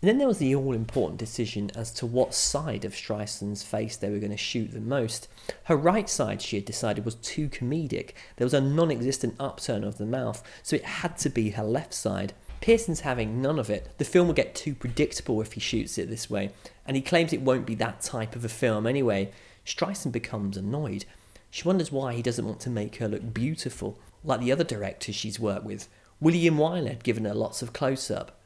[0.02, 3.96] And then there was the all important decision as to what side of Streisand's face
[3.96, 5.28] they were going to shoot the most.
[5.64, 8.12] Her right side, she had decided, was too comedic.
[8.36, 11.64] There was a non existent upturn of the mouth, so it had to be her
[11.64, 12.32] left side.
[12.60, 13.88] Pierson's having none of it.
[13.98, 16.50] The film will get too predictable if he shoots it this way,
[16.86, 19.30] and he claims it won't be that type of a film anyway.
[19.64, 21.04] Streisand becomes annoyed.
[21.50, 25.14] She wonders why he doesn't want to make her look beautiful, like the other directors
[25.14, 25.88] she's worked with.
[26.20, 28.38] William Wyler had given her lots of close up.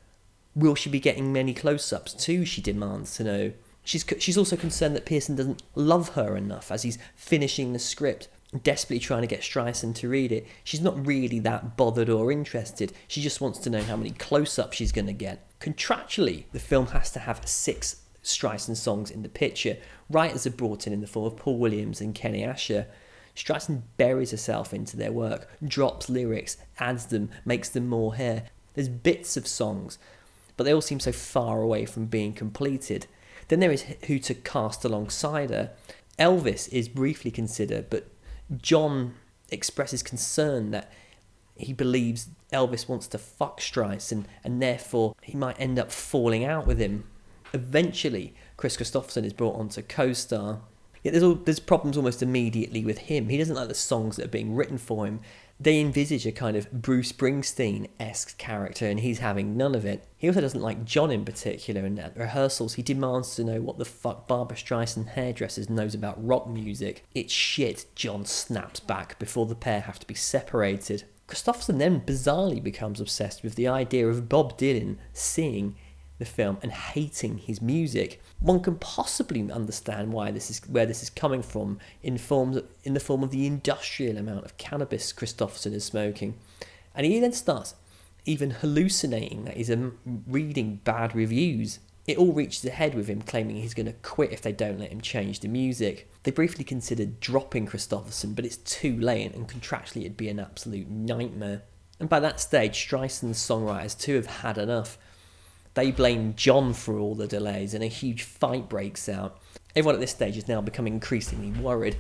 [0.55, 2.45] Will she be getting many close ups too?
[2.45, 3.53] She demands to know.
[3.82, 8.28] She's, she's also concerned that Pierson doesn't love her enough as he's finishing the script,
[8.62, 10.47] desperately trying to get Streisand to read it.
[10.62, 12.93] She's not really that bothered or interested.
[13.09, 15.48] She just wants to know how many close ups she's going to get.
[15.60, 19.76] Contractually, the film has to have six Streisand songs in the picture.
[20.09, 22.86] Writers are brought in in the form of Paul Williams and Kenny Ascher.
[23.36, 28.44] Streisand buries herself into their work, drops lyrics, adds them, makes them more here.
[28.74, 29.98] There's bits of songs,
[30.56, 33.06] but they all seem so far away from being completed.
[33.48, 35.72] Then there is who to cast alongside her.
[36.18, 38.09] Elvis is briefly considered, but
[38.62, 39.14] John
[39.51, 40.93] expresses concern that
[41.56, 46.44] he believes Elvis wants to fuck Streisand and and therefore he might end up falling
[46.44, 47.05] out with him.
[47.52, 50.60] Eventually, Kris Kristofferson is brought on to co-star.
[51.02, 53.28] Yet there's, all, there's problems almost immediately with him.
[53.28, 55.20] He doesn't like the songs that are being written for him.
[55.60, 60.06] They envisage a kind of Bruce Springsteen esque character, and he's having none of it.
[60.16, 63.78] He also doesn't like John in particular, and at rehearsals, he demands to know what
[63.78, 67.05] the fuck Barbra Streisand hairdressers knows about rock music.
[67.14, 71.05] It's shit, John snaps back before the pair have to be separated.
[71.28, 75.76] Kristofferson then bizarrely becomes obsessed with the idea of Bob Dylan seeing
[76.18, 78.20] the film and hating his music.
[78.45, 82.93] One can possibly understand why this is where this is coming from in forms in
[82.93, 86.35] the form of the industrial amount of cannabis Kristofferson is smoking,
[86.95, 87.75] and he then starts
[88.27, 91.79] even hallucinating that he's um, reading bad reviews.
[92.07, 94.79] It all reaches a head with him claiming he's going to quit if they don't
[94.79, 96.11] let him change the music.
[96.25, 100.91] They briefly considered dropping Kristofferson, but it's too late, and contractually it'd be an absolute
[100.91, 101.62] nightmare.
[101.99, 104.99] And by that stage, Streisand's songwriters too have had enough.
[105.74, 109.40] They blame John for all the delays, and a huge fight breaks out.
[109.74, 111.96] Everyone at this stage is now becoming increasingly worried.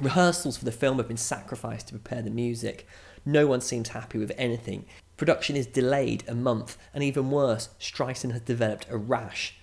[0.00, 2.86] Rehearsals for the film have been sacrificed to prepare the music.
[3.26, 4.86] No one seems happy with anything.
[5.16, 9.56] Production is delayed a month, and even worse, Streisand has developed a rash.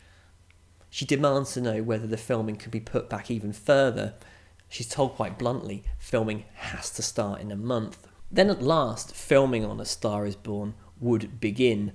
[0.90, 4.14] She demands to know whether the filming could be put back even further.
[4.68, 8.06] She's told quite bluntly filming has to start in a month.
[8.30, 11.94] Then at last, filming on A Star is Born would begin.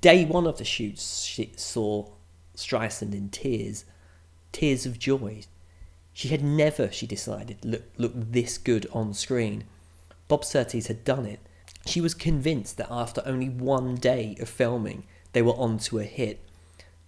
[0.00, 2.08] Day one of the shoots she saw
[2.54, 3.84] Streisand in tears,
[4.52, 5.42] tears of joy.
[6.12, 9.64] She had never, she decided, looked, looked this good on screen.
[10.28, 11.40] Bob Surtees had done it.
[11.84, 16.04] She was convinced that after only one day of filming, they were on to a
[16.04, 16.40] hit.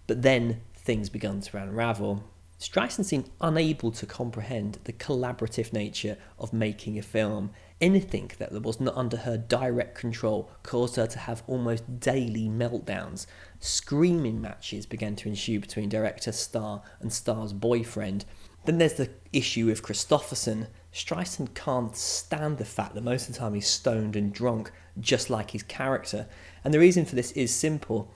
[0.07, 2.25] But then things began to unravel.
[2.59, 7.51] Streisand seemed unable to comprehend the collaborative nature of making a film
[7.85, 13.27] Anything that was not under her direct control caused her to have almost daily meltdowns.
[13.61, 18.25] Screaming matches began to ensue between director Starr and Starr's boyfriend.
[18.65, 20.69] Then there's the issue with Kristofferson.
[20.95, 25.29] Streisand can't stand the fact that most of the time he's stoned and drunk, just
[25.29, 26.27] like his character.
[26.65, 28.11] And the reason for this is simple.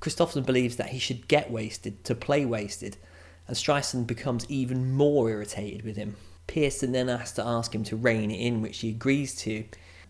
[0.00, 2.96] Kristofferson believes that he should get wasted to play wasted,
[3.48, 6.14] and Streisand becomes even more irritated with him.
[6.52, 9.64] Pierson then has to ask him to rein it in, which he agrees to.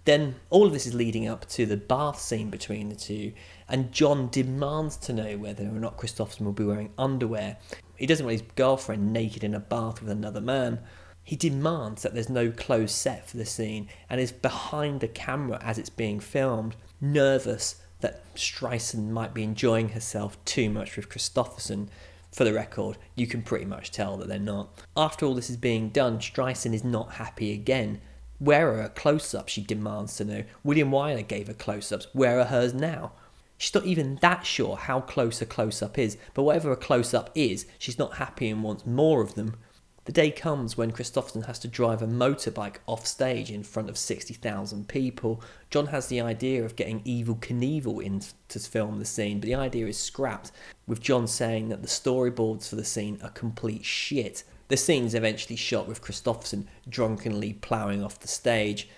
[0.06, 3.32] Then all of this is leading up to the bath scene between the two,
[3.68, 7.58] and John demands to know whether or not Kristofferson will be wearing underwear.
[7.94, 10.80] He doesn't want his girlfriend naked in a bath with another man.
[11.22, 15.60] He demands that there's no closed set for the scene and is behind the camera
[15.62, 21.86] as it's being filmed, nervous that Streisand might be enjoying herself too much with Kristofferson.
[22.32, 24.80] For the record, you can pretty much tell that they're not.
[24.96, 28.00] After all this is being done, Streisand is not happy again.
[28.38, 29.52] Where are her close ups?
[29.52, 30.44] She demands to know.
[30.64, 32.08] William Wyler gave her close ups.
[32.14, 33.12] Where are hers now?
[33.58, 37.14] She's not even that sure how close a close up is, but whatever a close
[37.14, 39.56] up is, she's not happy and wants more of them.
[40.04, 43.96] The day comes when Kristofferson has to drive a motorbike off stage in front of
[43.96, 45.40] 60,000 people.
[45.70, 49.54] John has the idea of getting Evel Knievel in to film the scene, but the
[49.54, 50.50] idea is scrapped,
[50.88, 54.42] with John saying that the storyboards for the scene are complete shit.
[54.66, 58.88] The scene's eventually shot with Kristofferson drunkenly ploughing off the stage.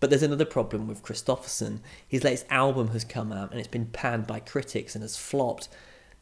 [0.00, 1.80] But there's another problem with Kristofferson.
[2.08, 5.68] His latest album has come out and it's been panned by critics and has flopped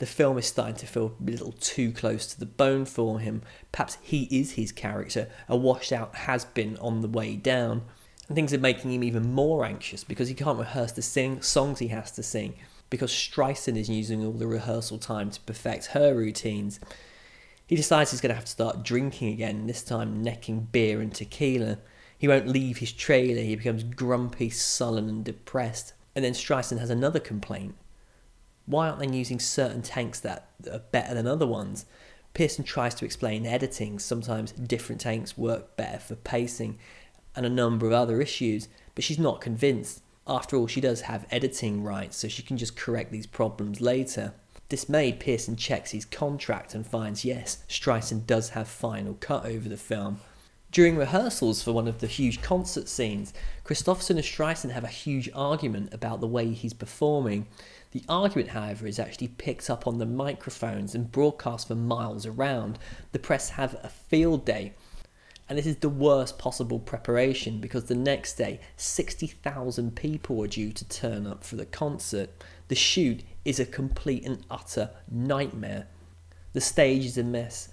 [0.03, 3.41] the film is starting to feel a little too close to the bone for him.
[3.71, 7.83] Perhaps he is his character, a washed out has been on the way down.
[8.27, 11.79] And things are making him even more anxious because he can't rehearse the sing- songs
[11.79, 12.55] he has to sing,
[12.91, 16.81] because Streisand is using all the rehearsal time to perfect her routines.
[17.69, 21.15] He decides he's going to have to start drinking again, this time necking beer and
[21.15, 21.79] tequila.
[22.19, 25.93] He won't leave his trailer, he becomes grumpy, sullen, and depressed.
[26.17, 27.77] And then Streisand has another complaint
[28.67, 31.87] why aren't they using certain tanks that are better than other ones?
[32.35, 36.79] Pierson tries to explain editing, sometimes different tanks work better for pacing,
[37.37, 40.03] and a number of other issues, but she's not convinced.
[40.27, 44.35] After all, she does have editing rights, so she can just correct these problems later.
[44.69, 49.77] Dismayed, Pierson checks his contract and finds yes, Streisand does have final cut over the
[49.77, 50.21] film.
[50.71, 55.29] During rehearsals for one of the huge concert scenes, Kristofferson and Streisand have a huge
[55.35, 57.47] argument about the way he's performing.
[57.93, 62.79] The argument, however, is actually picked up on the microphones and broadcast for miles around.
[63.13, 64.73] The press have a field day,
[65.47, 70.73] and this is the worst possible preparation because the next day, 60,000 people are due
[70.73, 72.31] to turn up for the concert.
[72.69, 75.87] The shoot is a complete and utter nightmare.
[76.55, 77.69] The stage is a mess,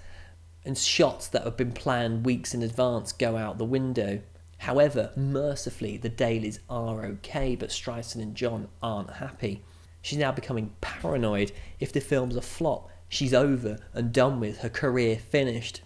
[0.65, 4.21] and shots that have been planned weeks in advance go out the window.
[4.57, 9.63] However, mercifully, the dailies are okay, but Streisand and John aren't happy.
[10.01, 11.51] She's now becoming paranoid.
[11.79, 15.81] If the film's a flop, she's over and done with, her career finished.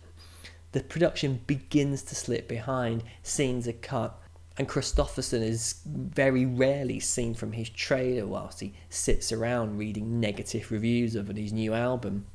[0.74, 4.20] The production begins to slip behind, scenes are cut,
[4.58, 10.72] and Kristofferson is very rarely seen from his trailer whilst he sits around reading negative
[10.72, 12.26] reviews of his new album.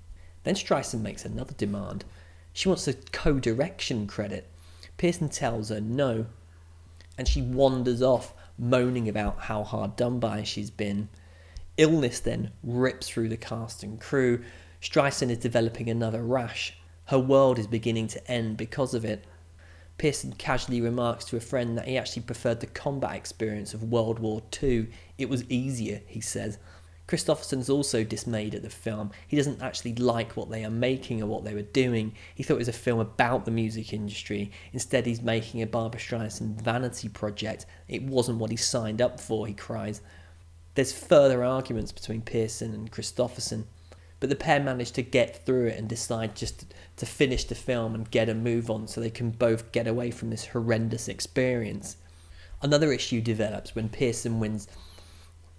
[0.43, 2.05] Then Streisand makes another demand.
[2.53, 4.49] She wants a co direction credit.
[4.97, 6.27] Pierson tells her no,
[7.17, 11.09] and she wanders off, moaning about how hard done by she's been.
[11.79, 14.43] Illness then rips through the cast and crew.
[14.83, 16.77] Streisand is developing another rash.
[17.05, 19.25] Her world is beginning to end because of it.
[19.97, 24.19] Pierson casually remarks to a friend that he actually preferred the combat experience of World
[24.19, 24.89] War II.
[25.19, 26.59] It was easier, he says.
[27.07, 29.13] Kristofferson's also dismayed at the film.
[29.29, 32.13] He doesn't actually like what they are making or what they were doing.
[32.35, 34.51] He thought it was a film about the music industry.
[34.73, 37.67] Instead, he's making a Barbra Streisand vanity project.
[37.87, 40.03] It wasn't what he signed up for, he cries.
[40.79, 43.65] There's further arguments between Pierson and Kristofferson,
[44.21, 47.97] but the pair manage to get through it and decide just to finish the film
[47.97, 51.97] and get a move on so they can both get away from this horrendous experience.
[52.63, 54.69] Another issue develops when Pierson wins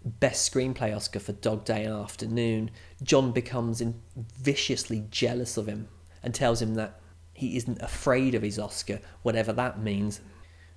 [0.05, 2.71] Best Screenplay Oscar for Dog Day Afternoon.
[3.03, 3.83] John becomes
[4.15, 5.89] viciously jealous of him
[6.23, 6.97] and tells him that
[7.33, 10.21] he isn't afraid of his Oscar, whatever that means.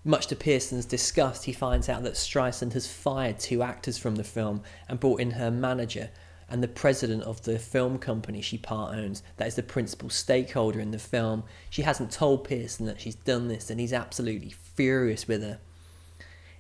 [0.05, 4.25] Much to Pierson's disgust, he finds out that Streisand has fired two actors from the
[4.25, 6.11] film and brought in her manager
[6.53, 10.81] and the president of the film company she part owns, that is the principal stakeholder
[10.81, 11.45] in the film.
[11.71, 15.61] She hasn't told Pierson that she's done this, and he's absolutely furious with her.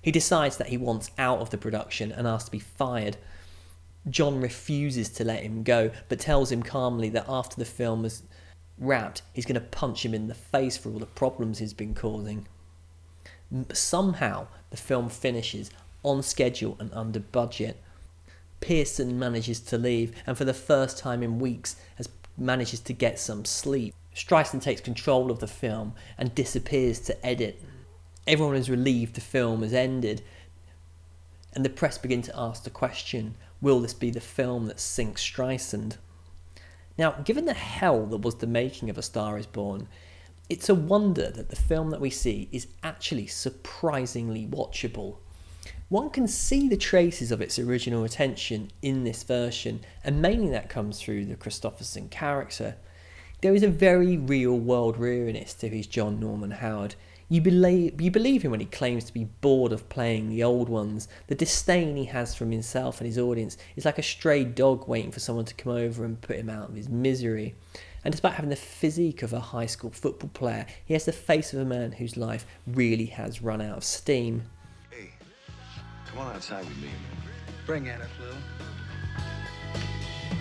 [0.01, 3.19] He decides that he wants out of the production and asks to be fired.
[4.09, 8.23] John refuses to let him go, but tells him calmly that after the film is
[8.79, 11.95] wrapped, he's going to punch him in the face for all the problems he's been
[11.95, 12.47] causing.
[13.73, 15.71] Somehow, the film finishes
[16.03, 17.81] on schedule and under budget.
[18.61, 22.09] Pierson manages to leave, and for the first time in weeks, has
[22.39, 23.95] manages to get some sleep.
[24.15, 27.63] Streisand takes control of the film and disappears to edit.
[28.27, 30.23] Everyone is relieved the film has ended,
[31.55, 35.23] and the press begin to ask the question: Will this be the film that sinks
[35.23, 35.97] Streisand?
[36.99, 39.89] Now, given the hell that was the making of A Star Is Born,
[40.53, 45.17] it's a wonder that the film that we see is actually surprisingly watchable.
[45.89, 50.69] One can see the traces of its original attention in this version, and mainly that
[50.69, 52.77] comes through the Kristofferson character.
[53.41, 56.97] There is a very real world reariness to his John Norman Howard.
[57.31, 60.69] You believe, you believe him when he claims to be bored of playing the old
[60.69, 61.09] ones.
[61.29, 65.13] The disdain he has from himself and his audience is like a stray dog waiting
[65.13, 67.55] for someone to come over and put him out of his misery.
[68.05, 71.53] And despite having the physique of a high school football player, he has the face
[71.53, 74.43] of a man whose life really has run out of steam.
[74.91, 75.11] Hey,
[76.07, 76.89] come on outside with me.
[77.65, 78.35] Bring it up, Lou.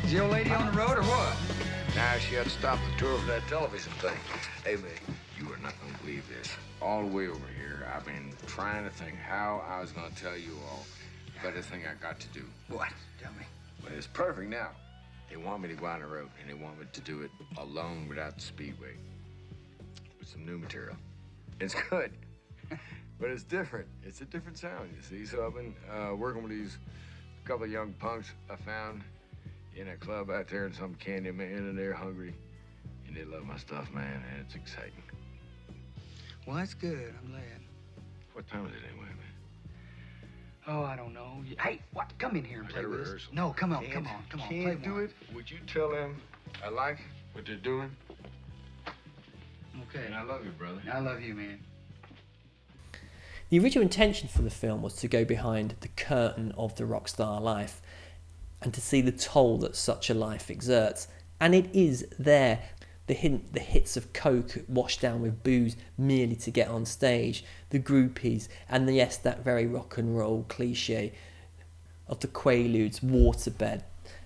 [0.03, 1.37] Is the old lady on the road or what?
[1.95, 4.17] Now she had to stop the tour of that television thing.
[4.63, 4.91] Hey, man,
[5.37, 6.49] you are not going to believe this.
[6.81, 10.15] All the way over here, I've been trying to think how I was going to
[10.15, 10.85] tell you all
[11.39, 12.43] about the thing I got to do.
[12.69, 12.89] What?
[13.21, 13.45] Tell me.
[13.83, 14.69] But it's perfect now.
[15.31, 17.31] They want me to go on the road, and they want me to do it
[17.57, 18.95] alone without the speedway.
[20.19, 20.97] With some new material.
[21.61, 22.11] It's good.
[23.19, 23.87] but it's different.
[24.03, 25.25] It's a different sound, you see.
[25.25, 26.77] So I've been uh, working with these
[27.45, 29.03] couple of young punks I found
[29.75, 32.35] in a club out there in some canyon, man, and they're hungry.
[33.07, 35.03] And they love my stuff, man, and it's exciting.
[36.45, 37.13] Well, that's good.
[37.23, 37.43] I'm glad.
[38.33, 39.10] What time is it anyway?
[40.73, 41.43] Oh, I don't know.
[41.59, 42.11] Hey, what?
[42.17, 43.05] Come in here and I play got a with us.
[43.07, 43.33] rehearsal.
[43.35, 44.47] No, come on, Can't- come on, come on.
[44.49, 45.03] Can't play do more.
[45.03, 45.11] it.
[45.35, 46.15] Would you tell them
[46.63, 46.97] I like
[47.33, 47.91] what they're doing?
[49.89, 50.05] Okay.
[50.05, 50.81] And I love you, brother.
[50.91, 51.59] I love you, man.
[53.49, 57.09] The original intention for the film was to go behind the curtain of the rock
[57.09, 57.81] star life
[58.61, 61.07] and to see the toll that such a life exerts.
[61.41, 62.59] And it is there.
[63.11, 67.43] The, hint, the hits of coke washed down with booze merely to get on stage,
[67.69, 71.11] the groupies, and yes, that very rock and roll cliche
[72.07, 73.83] of the Quaaludes waterbed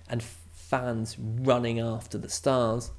[0.08, 2.92] and fans running after the stars.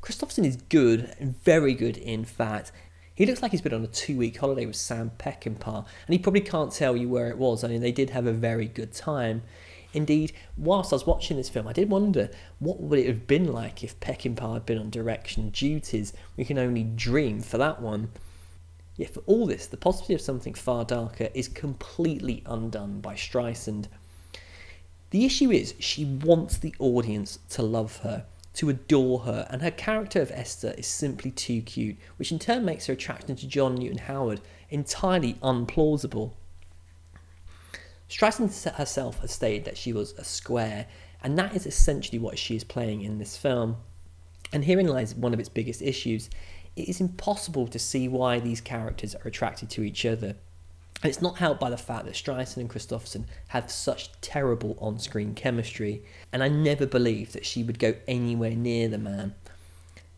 [0.00, 1.14] Kristofferson is good,
[1.44, 2.72] very good in fact.
[3.14, 6.18] He looks like he's been on a two week holiday with Sam Peckinpah, and he
[6.18, 7.62] probably can't tell you where it was.
[7.62, 9.42] I mean, they did have a very good time.
[9.94, 13.52] Indeed, whilst I was watching this film, I did wonder what would it have been
[13.52, 16.12] like if Peckinpah had been on direction duties.
[16.36, 18.10] We can only dream for that one.
[18.96, 23.86] Yet for all this, the possibility of something far darker is completely undone by Streisand.
[25.10, 28.24] The issue is she wants the audience to love her,
[28.54, 32.64] to adore her, and her character of Esther is simply too cute, which in turn
[32.64, 34.40] makes her attraction to John Newton Howard
[34.70, 36.32] entirely unplausible.
[38.12, 40.86] Streisand herself has stated that she was a square,
[41.22, 43.76] and that is essentially what she is playing in this film.
[44.52, 46.28] And herein lies one of its biggest issues.
[46.76, 50.36] It is impossible to see why these characters are attracted to each other.
[51.02, 54.98] And it's not helped by the fact that Streisand and Kristofferson have such terrible on
[54.98, 56.02] screen chemistry,
[56.34, 59.34] and I never believed that she would go anywhere near the man.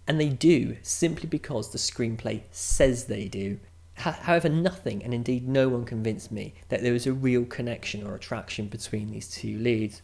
[0.09, 3.61] And they do, simply because the screenplay says they do.
[3.99, 8.07] Ho- However, nothing, and indeed no one convinced me that there was a real connection
[8.07, 10.03] or attraction between these two leads.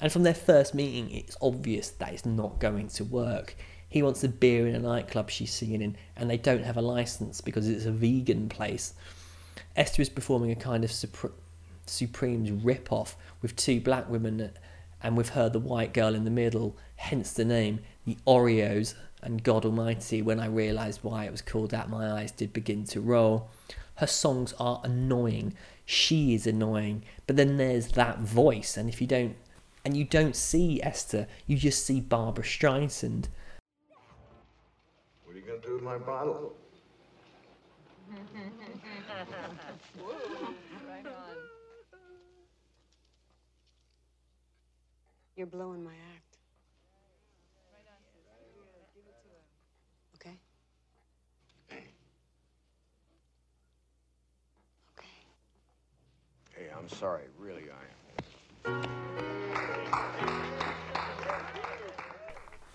[0.00, 3.54] And from their first meeting, it's obvious that it's not going to work.
[3.88, 6.82] He wants a beer in a nightclub she's singing in, and they don't have a
[6.82, 8.94] license because it's a vegan place.
[9.76, 11.32] Esther is performing a kind of Supre-
[11.86, 14.48] Supreme's rip-off with two black women uh,
[15.02, 19.42] and with her the white girl in the middle, hence the name, the Oreos, and
[19.42, 23.00] God Almighty, when I realised why it was called that, my eyes did begin to
[23.00, 23.48] roll.
[23.96, 25.54] Her songs are annoying.
[25.84, 27.04] She is annoying.
[27.26, 29.36] But then there's that voice, and if you don't
[29.84, 33.26] and you don't see Esther, you just see Barbra Streisand.
[35.24, 36.54] What are you going to do with my bottle?
[40.88, 41.06] right.
[45.36, 46.38] You're blowing my act.
[50.16, 50.36] Okay?
[56.54, 57.22] Hey, I'm sorry.
[57.38, 59.02] Really, I am.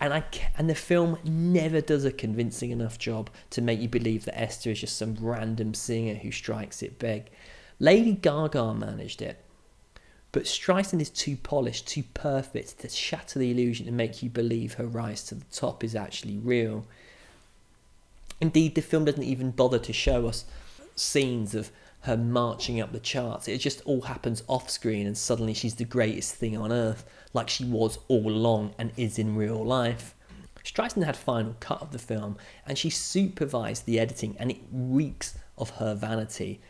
[0.00, 0.22] And I
[0.56, 4.70] and the film never does a convincing enough job to make you believe that Esther
[4.70, 7.30] is just some random singer who strikes it big.
[7.80, 9.44] Lady Gaga managed it,
[10.30, 14.74] but Streisand is too polished, too perfect to shatter the illusion and make you believe
[14.74, 16.84] her rise to the top is actually real.
[18.40, 20.44] Indeed, the film doesn't even bother to show us
[20.94, 23.48] scenes of her marching up the charts.
[23.48, 27.48] It just all happens off screen, and suddenly she's the greatest thing on earth, like
[27.48, 30.14] she was all along and is in real life.
[30.64, 35.36] Streisand had final cut of the film, and she supervised the editing, and it reeks
[35.56, 36.60] of her vanity.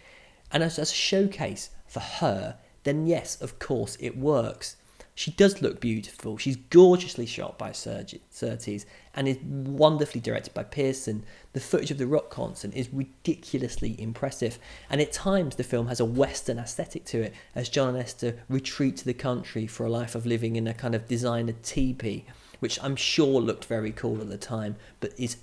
[0.51, 4.77] And as, as a showcase for her, then yes, of course, it works.
[5.19, 6.39] She does look beautiful.
[6.39, 8.87] She's gorgeously shot by Surtees
[9.17, 11.25] and is wonderfully directed by Pierson.
[11.55, 15.99] The footage of the rock concert is ridiculously impressive, and at times the film has
[15.99, 19.91] a Western aesthetic to it as John and Esther retreat to the country for a
[19.91, 22.25] life of living in a kind of designer teepee,
[22.61, 25.39] which I'm sure looked very cool at the time, but is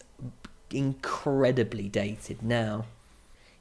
[0.72, 2.85] incredibly dated now.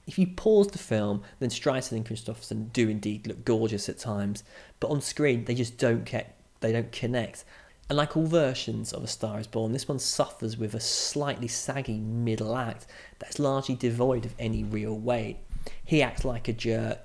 [0.07, 4.45] If you pause the film, then Streisand and Kristofferson do indeed look gorgeous at times,
[4.81, 7.45] but on screen they just don't get they don't connect.
[7.89, 11.49] And like all versions of A Star is Born, this one suffers with a slightly
[11.49, 12.87] saggy middle act
[13.19, 15.39] that's largely devoid of any real weight.
[15.85, 17.01] He acts like a jerk,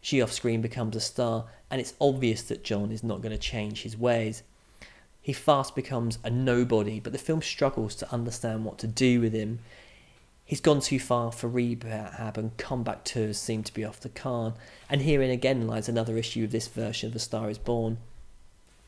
[0.00, 3.38] she off screen becomes a star, and it's obvious that John is not going to
[3.38, 4.42] change his ways.
[5.20, 9.34] He fast becomes a nobody, but the film struggles to understand what to do with
[9.34, 9.58] him.
[10.50, 14.54] He's gone too far for rehab and comeback tours seem to be off the card.
[14.88, 17.98] And herein again lies another issue of this version of The Star is Born.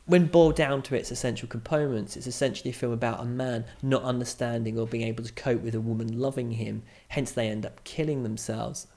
[0.05, 4.03] When boiled down to its essential components, it's essentially a film about a man not
[4.03, 7.85] understanding or being able to cope with a woman loving him, hence they end up
[7.85, 8.89] killing themselves.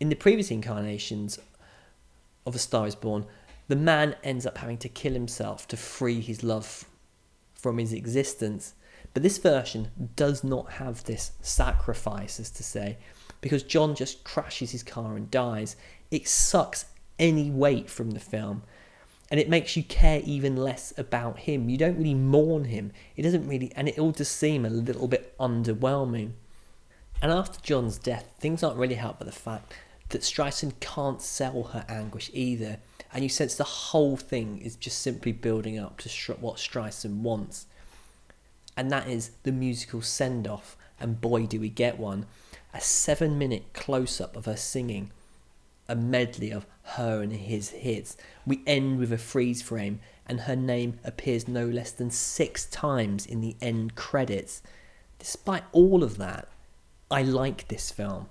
[0.00, 1.38] In the previous incarnations
[2.44, 3.26] of A Star is Born,
[3.68, 6.84] the man ends up having to kill himself to free his love
[7.54, 8.74] from his existence.
[9.14, 12.96] But this version does not have this sacrifice, as to say,
[13.40, 15.76] because John just crashes his car and dies.
[16.10, 16.86] It sucks
[17.18, 18.62] any weight from the film.
[19.30, 21.68] And it makes you care even less about him.
[21.68, 22.92] You don't really mourn him.
[23.16, 26.32] It doesn't really, and it all just seem a little bit underwhelming.
[27.22, 29.72] And after John's death, things aren't really helped by the fact
[30.10, 32.78] that Streisand can't sell her anguish either.
[33.12, 37.66] And you sense the whole thing is just simply building up to what Streisand wants
[38.76, 40.76] and that is the musical send off.
[41.00, 42.26] And boy, do we get one!
[42.74, 45.10] A seven minute close up of her singing,
[45.88, 48.16] a medley of her and his hits.
[48.46, 53.26] We end with a freeze frame, and her name appears no less than six times
[53.26, 54.62] in the end credits.
[55.18, 56.48] Despite all of that,
[57.10, 58.28] I like this film.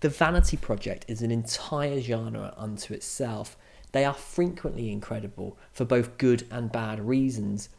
[0.00, 3.56] The Vanity Project is an entire genre unto itself.
[3.92, 7.70] They are frequently incredible for both good and bad reasons.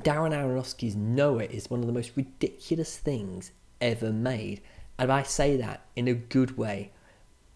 [0.00, 3.50] Darren Aronofsky's Noah is one of the most ridiculous things
[3.80, 4.60] ever made.
[4.98, 6.92] And I say that in a good way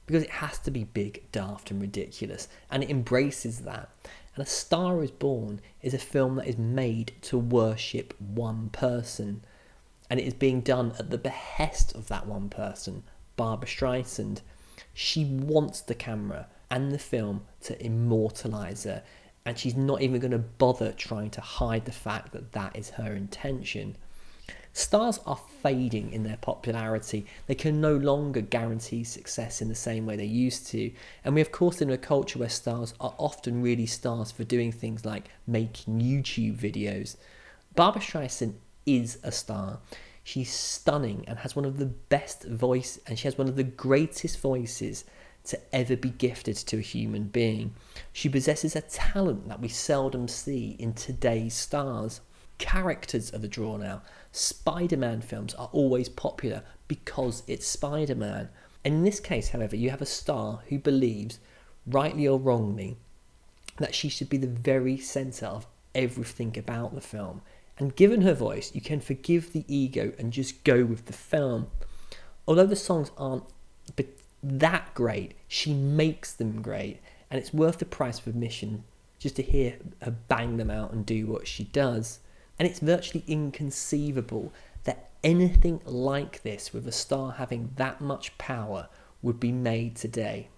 [0.06, 2.48] because it has to be big, daft, and ridiculous.
[2.70, 3.90] And it embraces that.
[4.34, 9.44] And A Star is Born is a film that is made to worship one person.
[10.08, 13.04] And it is being done at the behest of that one person,
[13.36, 14.40] Barbra Streisand.
[14.92, 19.04] She wants the camera and the film to immortalize her
[19.44, 22.90] and she's not even going to bother trying to hide the fact that that is
[22.90, 23.96] her intention.
[24.72, 27.26] Stars are fading in their popularity.
[27.46, 30.92] They can no longer guarantee success in the same way they used to.
[31.24, 34.70] And we, of course, in a culture where stars are often really stars for doing
[34.70, 37.16] things like making YouTube videos.
[37.74, 38.54] Barbra Streisand
[38.86, 39.80] is a star.
[40.22, 43.64] She's stunning and has one of the best voice, and she has one of the
[43.64, 45.04] greatest voices
[45.50, 47.74] to ever be gifted to a human being.
[48.12, 52.20] She possesses a talent that we seldom see in today's stars.
[52.58, 54.02] Characters are the draw now.
[54.32, 58.48] Spider Man films are always popular because it's Spider Man.
[58.84, 61.38] In this case, however, you have a star who believes,
[61.86, 62.96] rightly or wrongly,
[63.78, 67.42] that she should be the very centre of everything about the film.
[67.78, 71.70] And given her voice, you can forgive the ego and just go with the film.
[72.46, 73.44] Although the songs aren't
[74.42, 75.34] that great.
[75.48, 77.00] She makes them great,
[77.30, 78.84] and it's worth the price of admission
[79.18, 82.20] just to hear her bang them out and do what she does.
[82.58, 84.52] And it's virtually inconceivable
[84.84, 88.88] that anything like this, with a star having that much power,
[89.22, 90.48] would be made today.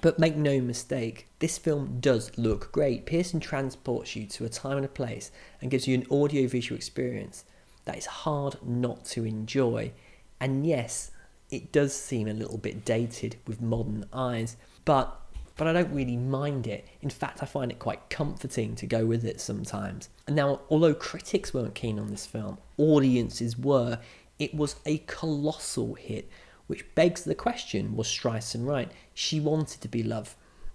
[0.00, 3.06] But make no mistake, this film does look great.
[3.06, 5.30] Pierson transports you to a time and a place
[5.62, 7.44] and gives you an audio-visual experience
[7.84, 9.92] that is hard not to enjoy.
[10.40, 11.10] And yes,
[11.54, 15.20] it does seem a little bit dated with modern eyes, but
[15.56, 16.84] but I don't really mind it.
[17.00, 20.08] In fact, I find it quite comforting to go with it sometimes.
[20.26, 24.00] And now, although critics weren't keen on this film, audiences were.
[24.36, 26.28] It was a colossal hit,
[26.66, 28.90] which begs the question: Was Streisand right?
[29.14, 30.34] She wanted to be loved,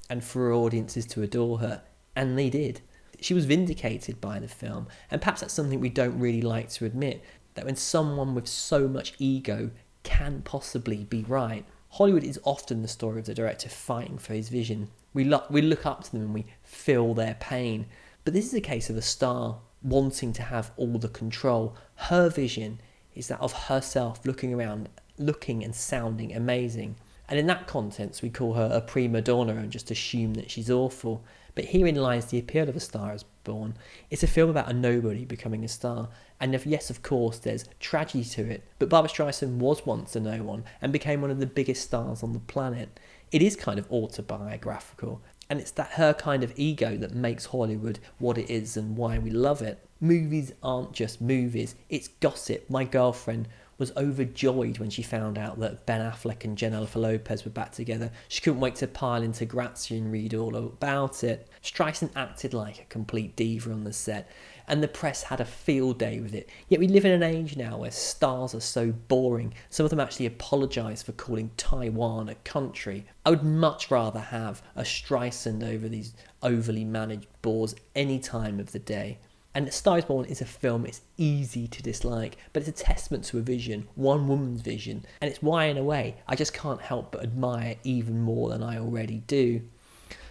[0.10, 1.84] and for her audiences to adore her,
[2.16, 2.80] and they did.
[3.20, 6.86] She was vindicated by the film, and perhaps that's something we don't really like to
[6.86, 7.22] admit.
[7.56, 9.72] That when someone with so much ego
[10.10, 11.64] can possibly be right.
[11.91, 14.90] Hollywood is often the story of the director fighting for his vision.
[15.14, 17.86] We look, we look up to them and we feel their pain.
[18.26, 21.76] But this is a case of a star wanting to have all the control.
[21.95, 22.81] Her vision
[23.14, 26.95] is that of herself looking around, looking and sounding amazing.
[27.27, 30.72] And in that context, we call her a prima donna and just assume that she's
[30.72, 31.23] awful.
[31.60, 33.73] But herein lies the appeal of A Star is Born.
[34.10, 36.07] It's a film about a nobody becoming a star.
[36.40, 40.22] And if, yes, of course, there's tragedy to it, but Barbra Streisand was once a
[40.22, 42.98] no one and became one of the biggest stars on the planet.
[43.34, 47.99] It is kind of autobiographical, and it's that her kind of ego that makes Hollywood
[48.19, 49.86] what it is and why we love it.
[49.99, 52.69] Movies aren't just movies, it's gossip.
[52.69, 57.52] My girlfriend was overjoyed when she found out that Ben Affleck and Jennifer Lopez were
[57.52, 58.11] back together.
[58.27, 61.49] She couldn't wait to pile into Grazia and read all about it.
[61.64, 64.30] Streisand acted like a complete diva on the set,
[64.68, 66.49] and the press had a field day with it.
[66.68, 69.99] Yet we live in an age now where stars are so boring, some of them
[69.99, 73.06] actually apologise for calling Taiwan a country.
[73.26, 78.72] I would much rather have a Streisand over these overly managed bores any time of
[78.72, 79.18] the day.
[79.56, 83.40] And Star Born is a film it's easy to dislike, but it's a testament to
[83.40, 87.11] a vision, one woman's vision, and it's why, in a way, I just can't help
[87.11, 89.64] but admire even more than I already do.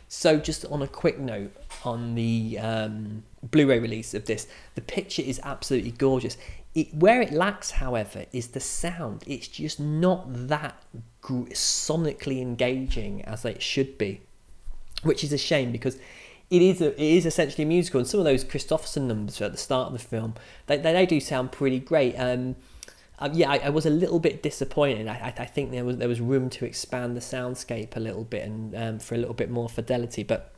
[0.09, 1.53] So, just on a quick note
[1.85, 6.39] on the um, Blu ray release of this, the picture is absolutely gorgeous.
[6.75, 9.23] It, where it lacks, however, is the sound.
[9.27, 10.83] It's just not that
[11.23, 14.23] sonically engaging as it should be,
[15.03, 15.99] which is a shame because
[16.51, 19.53] it is a, it is essentially a musical, and some of those Kristofferson numbers at
[19.53, 20.35] the start of the film
[20.67, 22.15] they, they, they do sound pretty great.
[22.17, 22.57] Um,
[23.21, 25.09] um, yeah, I, I, was a little bit disappointed.
[25.09, 28.45] I, I, think there was there was room to expand the soundscape a little bit
[28.45, 30.53] and um, for a little bit more fidelity, but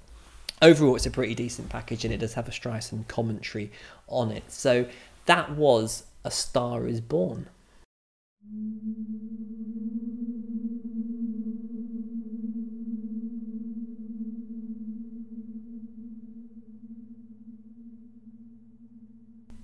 [0.61, 3.71] overall it's a pretty decent package and it does have a Streisand commentary
[4.09, 4.51] on it.
[4.51, 4.87] So
[5.27, 7.49] that was A Star Is Born.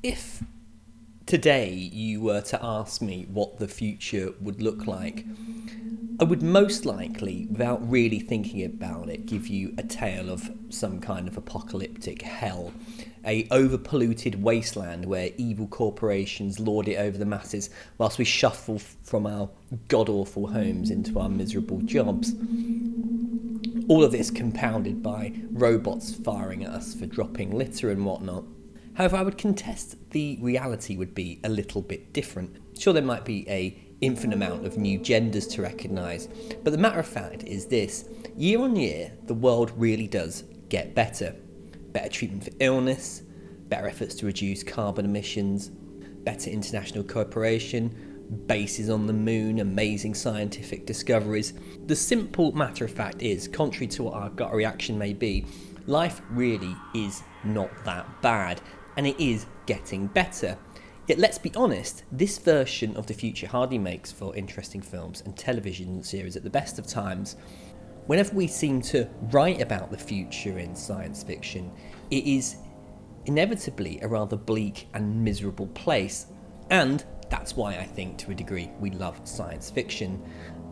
[0.02, 0.40] if
[1.27, 5.24] today you were to ask me what the future would look like,
[6.19, 10.98] I would most likely, without really thinking about it, give you a tale of some
[10.98, 12.73] kind of apocalyptic hell.
[13.27, 19.27] A overpolluted wasteland where evil corporations lord it over the masses whilst we shuffle from
[19.27, 19.51] our
[19.89, 22.32] god awful homes into our miserable jobs.
[23.89, 28.44] All of this compounded by robots firing at us for dropping litter and whatnot.
[28.97, 32.56] However, I would contest the reality would be a little bit different.
[32.78, 36.28] Sure, there might be a infinite amount of new genders to recognise,
[36.64, 40.94] but the matter of fact is this year on year, the world really does get
[40.94, 41.36] better.
[41.93, 43.23] Better treatment for illness,
[43.68, 47.94] better efforts to reduce carbon emissions, better international cooperation,
[48.47, 51.52] bases on the moon, amazing scientific discoveries.
[51.85, 55.44] The simple matter of fact is, contrary to what our gut reaction may be,
[55.86, 58.62] life really is not that bad
[58.97, 60.56] and it is getting better.
[61.06, 65.36] Yet let's be honest, this version of the future hardly makes for interesting films and
[65.36, 67.36] television series at the best of times.
[68.06, 71.70] Whenever we seem to write about the future in science fiction,
[72.10, 72.56] it is
[73.27, 76.27] inevitably a rather bleak and miserable place.
[76.70, 80.23] And that's why I think, to a degree, we love science fiction.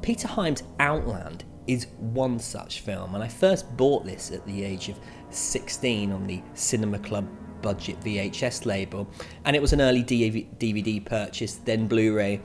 [0.03, 4.89] Peter Hyams' Outland is one such film, and I first bought this at the age
[4.89, 4.99] of
[5.31, 7.29] 16 on the Cinema Club
[7.65, 9.09] budget VHS label,
[9.47, 12.43] and it was an early DVD purchase, then Blu ray.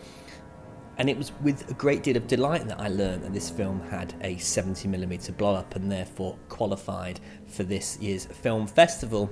[0.97, 3.81] And it was with a great deal of delight that I learned that this film
[3.89, 9.29] had a 70mm blow up and therefore qualified for this year's film festival.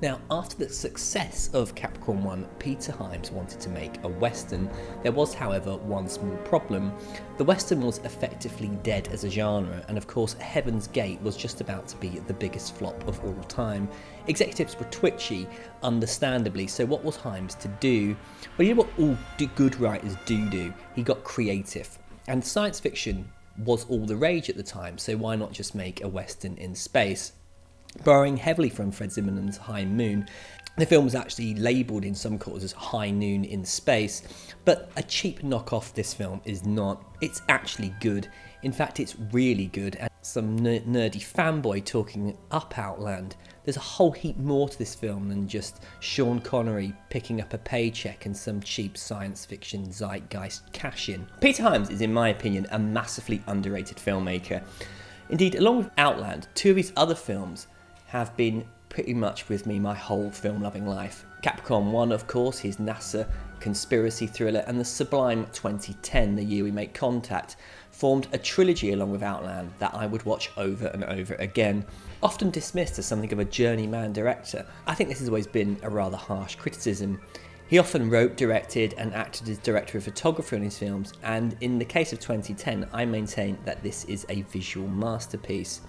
[0.00, 4.70] Now, after the success of Capricorn 1, Peter Hyams wanted to make a Western.
[5.02, 6.92] There was, however, one small problem.
[7.36, 11.60] The Western was effectively dead as a genre, and of course, Heaven's Gate was just
[11.60, 13.88] about to be the biggest flop of all time.
[14.28, 15.48] Executives were twitchy,
[15.82, 18.16] understandably, so what was Hyams to do?
[18.56, 19.16] Well, you know what all
[19.56, 20.72] good writers do do?
[20.94, 21.98] He got creative.
[22.28, 23.30] And science fiction
[23.64, 26.74] was all the rage at the time, so why not just make a Western in
[26.74, 27.32] space?
[28.04, 30.28] Borrowing heavily from Fred Zinnemann's High Noon,
[30.76, 34.22] the film was actually labelled in some quarters as High Noon in Space,
[34.64, 37.02] but a cheap knockoff this film is not.
[37.20, 38.28] It's actually good.
[38.62, 39.96] In fact, it's really good.
[39.96, 43.34] And some nerdy fanboy talking up Outland.
[43.68, 47.58] There's a whole heap more to this film than just Sean Connery picking up a
[47.58, 51.26] paycheck and some cheap science fiction zeitgeist cash in.
[51.42, 54.62] Peter Hyams is, in my opinion, a massively underrated filmmaker.
[55.28, 57.66] Indeed, along with Outland, two of his other films
[58.06, 61.26] have been pretty much with me my whole film loving life.
[61.42, 63.28] Capricorn 1, of course, his NASA
[63.60, 67.56] conspiracy thriller, and The Sublime 2010, the year we make contact,
[67.90, 71.84] formed a trilogy along with Outland that I would watch over and over again.
[72.20, 75.90] Often dismissed as something of a journeyman director, I think this has always been a
[75.90, 77.20] rather harsh criticism.
[77.68, 81.78] He often wrote, directed, and acted as director of photography on his films, and in
[81.78, 85.80] the case of 2010, I maintain that this is a visual masterpiece.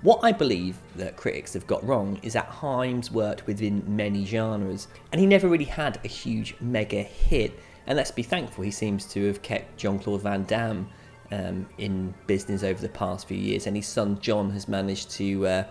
[0.00, 4.88] What I believe that critics have got wrong is that Hyams worked within many genres,
[5.12, 7.52] and he never really had a huge mega hit.
[7.86, 10.88] And let's be thankful, he seems to have kept Jean Claude Van Damme
[11.30, 15.46] um, in business over the past few years, and his son John has managed to
[15.46, 15.64] uh,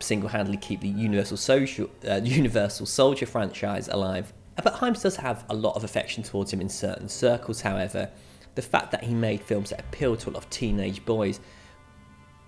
[0.00, 4.32] single-handedly keep the Universal Social, uh, Universal Soldier franchise alive.
[4.62, 7.62] But Hyams does have a lot of affection towards him in certain circles.
[7.62, 8.10] However,
[8.54, 11.40] the fact that he made films that appeal to a lot of teenage boys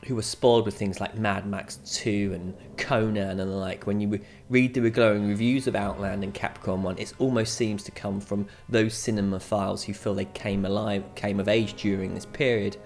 [0.07, 4.01] who were spoiled with things like Mad Max 2 and Conan and the like, when
[4.01, 4.21] you
[4.51, 8.47] read the glowing reviews of Outland and Capricorn 1, it almost seems to come from
[8.69, 12.77] those cinemaphiles who feel they came alive, came of age during this period.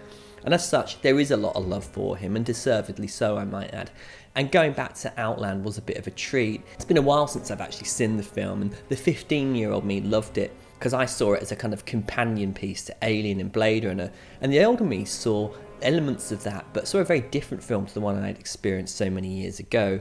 [0.44, 3.44] And as such, there is a lot of love for him, and deservedly so, I
[3.44, 3.90] might add.
[4.34, 6.62] And going back to Outland was a bit of a treat.
[6.74, 9.84] It's been a while since I've actually seen the film, and the 15 year old
[9.84, 13.40] me loved it because I saw it as a kind of companion piece to Alien
[13.40, 17.20] and Blade Runner, and the older me saw elements of that, but saw a very
[17.20, 20.00] different film to the one I had experienced so many years ago.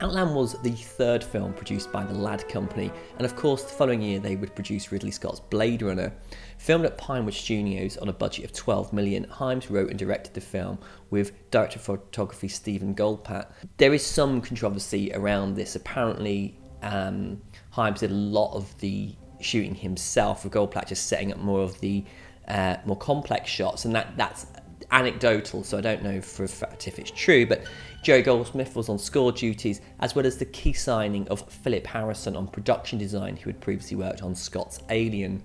[0.00, 4.02] Outland was the third film produced by the Ladd Company, and of course, the following
[4.02, 6.12] year they would produce Ridley Scott's Blade Runner.
[6.58, 10.40] Filmed at Pinewood Studios on a budget of 12 million, Hyams wrote and directed the
[10.40, 10.78] film
[11.10, 13.52] with director of photography Stephen Goldblatt.
[13.76, 15.76] There is some controversy around this.
[15.76, 17.40] Apparently, um,
[17.70, 21.78] Hyams did a lot of the shooting himself, with Goldpat just setting up more of
[21.80, 22.04] the
[22.48, 24.46] uh, more complex shots, and that that's
[24.94, 27.64] anecdotal, so I don't know for a fact if it's true, but
[28.04, 32.36] Joe Goldsmith was on score duties, as well as the key signing of Philip Harrison
[32.36, 35.42] on production design, who had previously worked on Scott's Alien.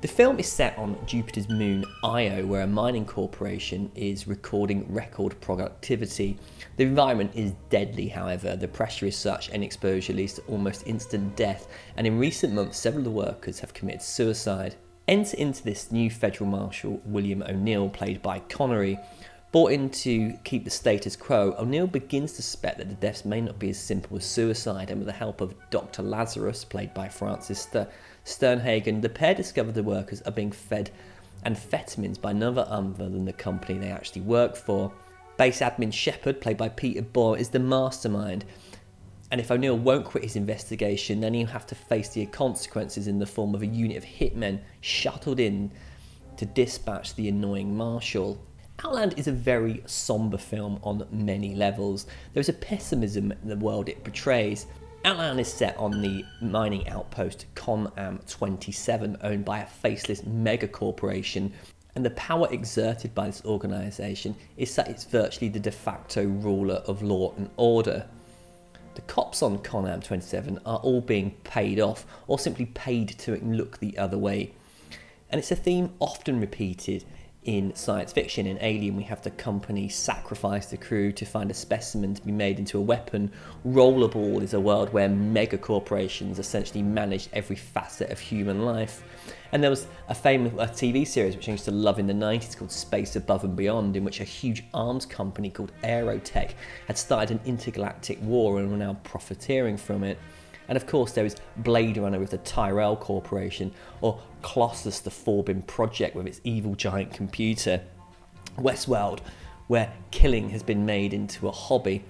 [0.00, 5.38] The film is set on Jupiter's moon Io, where a mining corporation is recording record
[5.40, 6.38] productivity.
[6.76, 8.56] The environment is deadly, however.
[8.56, 12.78] The pressure is such and exposure leads to almost instant death, and in recent months,
[12.78, 14.74] several of the workers have committed suicide.
[15.10, 18.96] Enter into this new federal marshal, William O'Neill, played by Connery.
[19.50, 23.40] Brought in to keep the status quo, O'Neill begins to suspect that the deaths may
[23.40, 26.04] not be as simple as suicide, and with the help of Dr.
[26.04, 27.66] Lazarus, played by Frances
[28.24, 30.92] Sternhagen, the pair discover the workers are being fed
[31.44, 34.92] amphetamines by another other than the company they actually work for.
[35.36, 38.44] Base admin Shepard, played by Peter Boyle, is the mastermind,
[39.30, 43.18] and if O'Neill won't quit his investigation, then he'll have to face the consequences in
[43.18, 45.70] the form of a unit of hitmen shuttled in
[46.36, 48.40] to dispatch the annoying Marshal.
[48.84, 52.06] Outland is a very somber film on many levels.
[52.32, 54.66] There is a pessimism in the world it portrays.
[55.04, 61.52] Outland is set on the mining outpost Con-Am 27, owned by a faceless mega corporation,
[61.94, 66.82] and the power exerted by this organisation is that it's virtually the de facto ruler
[66.86, 68.06] of law and order.
[68.94, 73.78] The cops on Con-Am 27 are all being paid off or simply paid to look
[73.78, 74.52] the other way.
[75.30, 77.04] And it's a theme often repeated
[77.44, 78.46] in science fiction.
[78.46, 82.32] In Alien, we have the company sacrifice the crew to find a specimen to be
[82.32, 83.32] made into a weapon.
[83.66, 89.02] Rollerball is a world where mega corporations essentially manage every facet of human life.
[89.52, 92.12] And there was a famous a TV series which I used to love in the
[92.12, 96.52] 90s called Space Above and Beyond, in which a huge arms company called Aerotech
[96.86, 100.18] had started an intergalactic war and were now profiteering from it.
[100.70, 105.66] And of course, there is Blade Runner with the Tyrell Corporation, or Colossus the Forbin
[105.66, 107.82] Project with its evil giant computer.
[108.56, 109.18] Westworld,
[109.66, 112.04] where killing has been made into a hobby.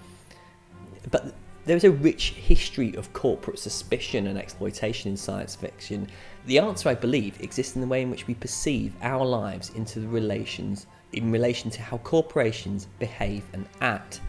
[1.10, 1.34] But
[1.64, 6.08] there is a rich history of corporate suspicion and exploitation in science fiction.
[6.44, 10.00] The answer, I believe, exists in the way in which we perceive our lives into
[10.00, 14.20] the relations in relation to how corporations behave and act.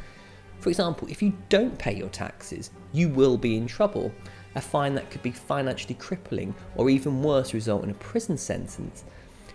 [0.61, 4.11] For example, if you don't pay your taxes, you will be in trouble.
[4.53, 9.03] A fine that could be financially crippling or even worse result in a prison sentence.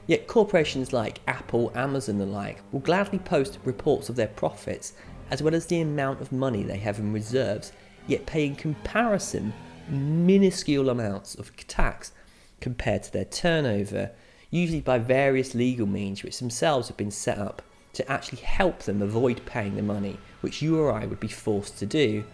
[0.08, 4.94] Yet corporations like Apple, Amazon, and the like will gladly post reports of their profits
[5.30, 7.72] as well as the amount of money they have in reserves,
[8.08, 9.52] yet pay in comparison
[9.88, 12.10] minuscule amounts of tax
[12.60, 14.10] compared to their turnover,
[14.50, 17.62] usually by various legal means which themselves have been set up
[17.96, 21.78] to actually help them avoid paying the money, which you or I would be forced
[21.78, 22.24] to do.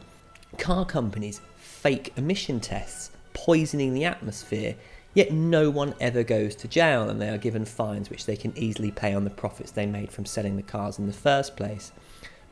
[0.58, 4.74] Car companies fake emission tests, poisoning the atmosphere,
[5.14, 8.56] yet no one ever goes to jail and they are given fines which they can
[8.56, 11.92] easily pay on the profits they made from selling the cars in the first place.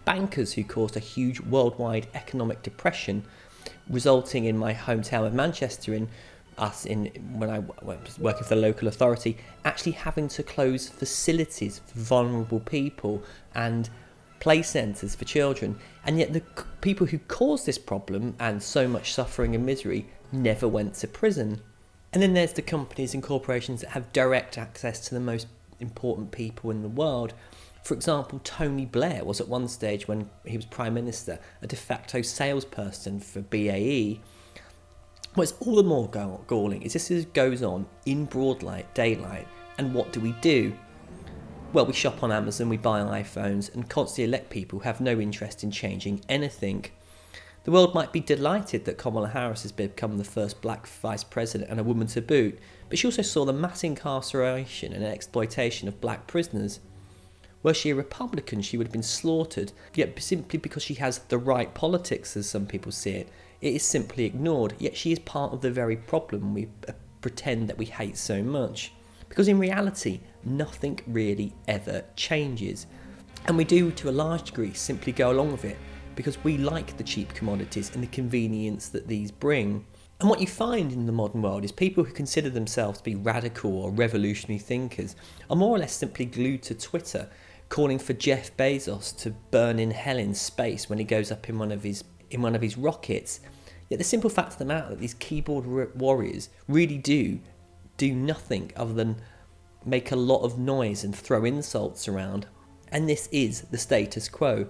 [0.05, 3.25] Bankers who caused a huge worldwide economic depression,
[3.89, 6.09] resulting in my hometown of Manchester in
[6.61, 11.81] us in when I was working for the local authority, actually having to close facilities
[11.81, 13.23] for vulnerable people
[13.55, 13.89] and
[14.41, 16.43] play centres for children, and yet the
[16.81, 21.61] people who caused this problem and so much suffering and misery never went to prison.
[22.13, 25.47] And then there's the companies and corporations that have direct access to the most
[25.79, 27.35] important people in the world.
[27.85, 31.77] For example, Tony Blair was at one stage when he was Prime Minister a de
[31.77, 34.21] facto salesperson for BAE.
[35.35, 39.47] What's all the more galling is this is, goes on in broad light, daylight,
[39.79, 40.73] and what do we do?
[41.73, 45.21] Well, we shop on Amazon, we buy iPhones, and constantly elect people who have no
[45.21, 46.87] interest in changing anything.
[47.63, 51.71] The world might be delighted that Kamala Harris has become the first black vice president
[51.71, 52.59] and a woman to boot,
[52.89, 56.81] but she also saw the mass incarceration and exploitation of black prisoners.
[57.63, 61.39] Were she a Republican, she would have been slaughtered, yet simply because she has the
[61.39, 63.29] right politics, as some people see it,
[63.61, 67.69] it is simply ignored, yet she is part of the very problem we uh, pretend
[67.69, 68.93] that we hate so much.
[69.29, 72.87] Because in reality, nothing really ever changes.
[73.47, 75.77] And we do, to a large degree, simply go along with it
[76.17, 79.85] because we like the cheap commodities and the convenience that these bring.
[80.21, 83.15] And what you find in the modern world is people who consider themselves to be
[83.15, 85.17] radical or revolutionary thinkers
[85.49, 87.31] are more or less simply glued to Twitter,
[87.71, 91.59] calling for Jeff Bezos to burn in hell in space when he goes up in
[91.59, 93.41] one of his in one of his rockets.
[93.89, 97.41] Yet the simple fact of the matter that these keyboard warriors really do
[97.97, 99.17] do nothing other than
[99.85, 102.47] make a lot of noise and throw insults around.
[102.93, 104.69] And this is the status quo.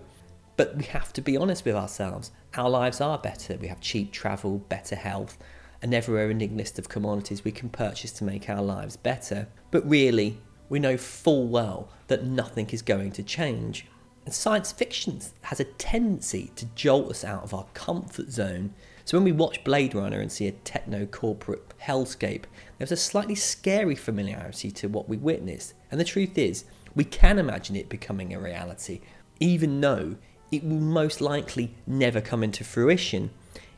[0.56, 2.32] But we have to be honest with ourselves.
[2.54, 3.56] Our lives are better.
[3.56, 5.38] We have cheap travel, better health,
[5.80, 9.48] a never ending list of commodities we can purchase to make our lives better.
[9.70, 10.38] But really,
[10.68, 13.86] we know full well that nothing is going to change.
[14.24, 18.74] And science fiction has a tendency to jolt us out of our comfort zone.
[19.04, 22.44] So when we watch Blade Runner and see a techno corporate hellscape,
[22.78, 25.74] there's a slightly scary familiarity to what we witnessed.
[25.90, 26.64] And the truth is,
[26.94, 29.00] we can imagine it becoming a reality,
[29.40, 30.16] even though
[30.52, 33.30] it will most likely never come into fruition.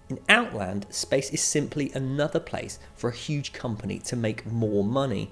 [0.09, 5.31] In Outland, space is simply another place for a huge company to make more money.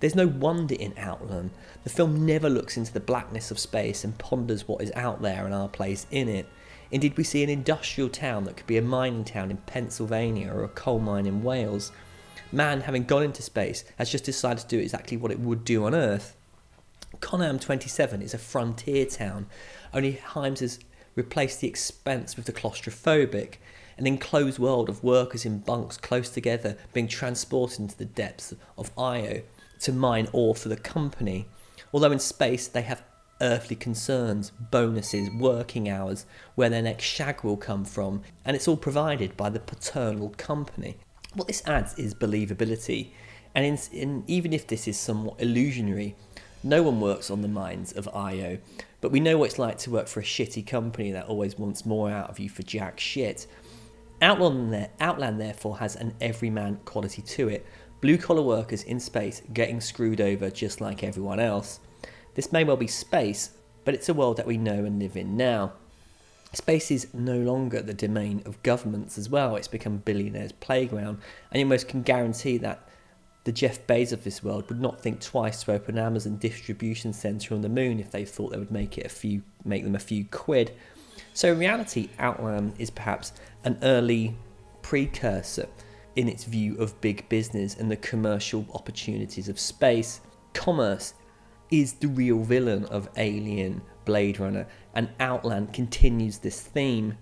[0.00, 1.50] There's no wonder in Outland.
[1.82, 5.44] The film never looks into the blackness of space and ponders what is out there
[5.44, 6.46] and our place in it.
[6.90, 10.64] Indeed, we see an industrial town that could be a mining town in Pennsylvania or
[10.64, 11.90] a coal mine in Wales.
[12.52, 15.84] Man, having gone into space, has just decided to do exactly what it would do
[15.84, 16.36] on Earth.
[17.20, 19.46] Con-Am 27 is a frontier town,
[19.92, 20.78] only Hyams has
[21.14, 23.54] replaced the expense with the claustrophobic,
[23.96, 28.90] an enclosed world of workers in bunks close together being transported into the depths of
[28.98, 29.42] Io
[29.80, 31.46] to mine ore for the company.
[31.92, 33.04] Although in space they have
[33.40, 38.76] earthly concerns, bonuses, working hours, where their next shag will come from, and it's all
[38.76, 40.96] provided by the paternal company.
[41.34, 43.10] What this adds is believability,
[43.54, 46.16] and in, in, even if this is somewhat illusionary,
[46.62, 48.58] no one works on the mines of Io,
[49.00, 51.84] but we know what it's like to work for a shitty company that always wants
[51.84, 53.46] more out of you for jack shit.
[54.22, 57.66] Outland, Outland therefore has an everyman quality to it,
[58.04, 61.80] blue collar workers in space getting screwed over just like everyone else.
[62.34, 63.52] This may well be space,
[63.86, 65.72] but it's a world that we know and live in now.
[66.52, 71.16] Space is no longer the domain of governments as well, it's become billionaires' playground,
[71.50, 72.86] and you almost can guarantee that
[73.44, 77.14] the Jeff Bezos of this world would not think twice to open an Amazon distribution
[77.14, 79.94] center on the moon if they thought they would make it a few make them
[79.94, 80.72] a few quid.
[81.32, 83.32] So in reality, Outland is perhaps
[83.64, 84.36] an early
[84.82, 85.68] precursor
[86.16, 90.20] in its view of big business and the commercial opportunities of space.
[90.52, 91.14] Commerce
[91.70, 97.16] is the real villain of Alien, Blade Runner, and Outland continues this theme.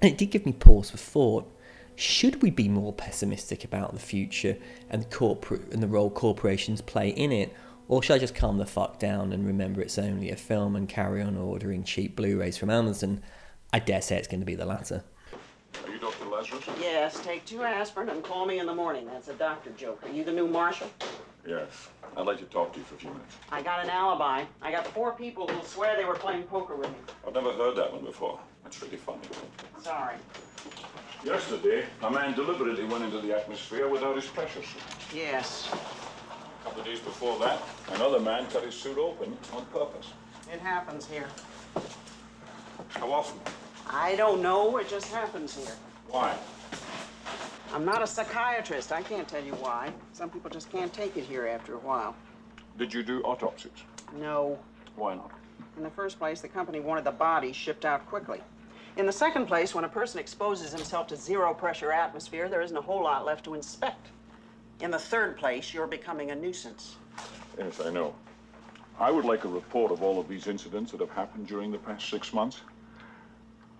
[0.00, 1.52] And it did give me pause for thought.
[1.96, 4.56] Should we be more pessimistic about the future
[4.90, 7.52] and corporate and the role corporations play in it,
[7.88, 10.88] or should I just calm the fuck down and remember it's only a film and
[10.88, 13.22] carry on ordering cheap Blu-rays from Amazon?
[13.72, 15.04] I dare say it's going to be the latter.
[15.84, 16.26] Are you Dr.
[16.26, 16.64] Lazarus?
[16.80, 19.06] Yes, take two aspirin and call me in the morning.
[19.06, 20.02] That's a doctor joke.
[20.04, 20.88] Are you the new marshal?
[21.46, 21.88] Yes.
[22.16, 23.36] I'd like to talk to you for a few minutes.
[23.52, 24.44] I got an alibi.
[24.62, 26.96] I got four people who'll swear they were playing poker with me.
[27.26, 28.40] I've never heard that one before.
[28.64, 29.20] That's really funny.
[29.82, 30.16] Sorry.
[31.24, 34.82] Yesterday, a man deliberately went into the atmosphere without his pressure suit.
[35.14, 35.68] Yes.
[35.72, 37.62] A couple of days before that,
[37.94, 40.12] another man cut his suit open on purpose.
[40.52, 41.26] It happens here.
[42.90, 43.40] How often?
[43.88, 44.78] I don't know.
[44.78, 45.74] It just happens here.
[46.08, 46.36] Why?
[47.72, 48.92] I'm not a psychiatrist.
[48.92, 49.92] I can't tell you why.
[50.12, 52.14] Some people just can't take it here after a while.
[52.78, 53.72] Did you do autopsies?
[54.18, 54.58] No.
[54.96, 55.30] Why not?
[55.76, 58.40] In the first place, the company wanted the body shipped out quickly.
[58.96, 62.76] In the second place, when a person exposes himself to zero pressure atmosphere, there isn't
[62.76, 64.08] a whole lot left to inspect.
[64.80, 66.96] In the third place, you're becoming a nuisance.
[67.58, 68.14] Yes, I know.
[68.98, 71.78] I would like a report of all of these incidents that have happened during the
[71.78, 72.62] past six months.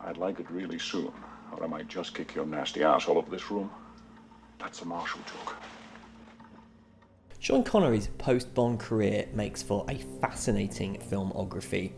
[0.01, 1.12] I'd like it really soon,
[1.52, 3.70] or I might just kick your nasty ass all over this room.
[4.59, 5.56] That's a Marshall joke.
[7.39, 11.93] Sean Connery's post Bond career makes for a fascinating filmography.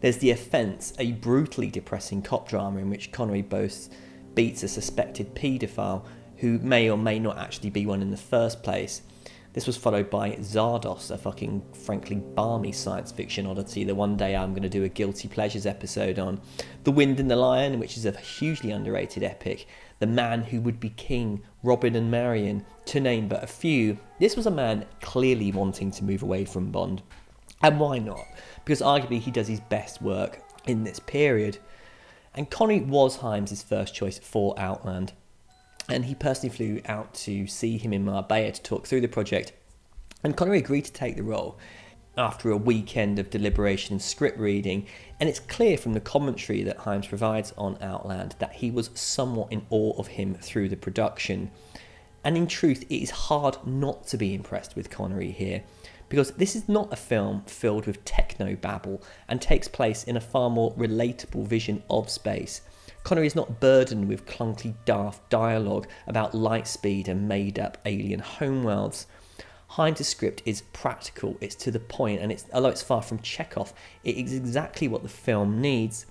[0.00, 3.90] There's The Offence, a brutally depressing cop drama in which Connery boasts
[4.34, 6.04] beats a suspected paedophile
[6.38, 9.02] who may or may not actually be one in the first place.
[9.52, 14.36] This was followed by Zardoz, a fucking frankly balmy science fiction oddity that one day
[14.36, 16.40] I'm going to do a Guilty Pleasures episode on.
[16.84, 19.66] The Wind and the Lion, which is a hugely underrated epic.
[19.98, 23.98] The Man Who Would Be King, Robin and Marian, to name but a few.
[24.20, 27.02] This was a man clearly wanting to move away from Bond.
[27.60, 28.24] And why not?
[28.64, 31.58] Because arguably he does his best work in this period.
[32.36, 35.12] And Connery was Hyams' first choice for Outland
[35.90, 39.52] and he personally flew out to see him in Marbella to talk through the project.
[40.22, 41.58] And Connery agreed to take the role
[42.18, 44.86] after a weekend of deliberation and script reading,
[45.18, 49.52] and it's clear from the commentary that Hyams provides on Outland that he was somewhat
[49.52, 51.50] in awe of him through the production.
[52.22, 55.62] And in truth, it is hard not to be impressed with Connery here,
[56.10, 60.20] because this is not a film filled with techno babble and takes place in a
[60.20, 62.60] far more relatable vision of space.
[63.02, 68.20] Connery is not burdened with clunky, daft dialogue about light speed and made up alien
[68.20, 69.06] homeworlds.
[69.68, 73.72] Hyams' script is practical, it's to the point, and it's, although it's far from Chekhov,
[74.04, 76.06] it is exactly what the film needs.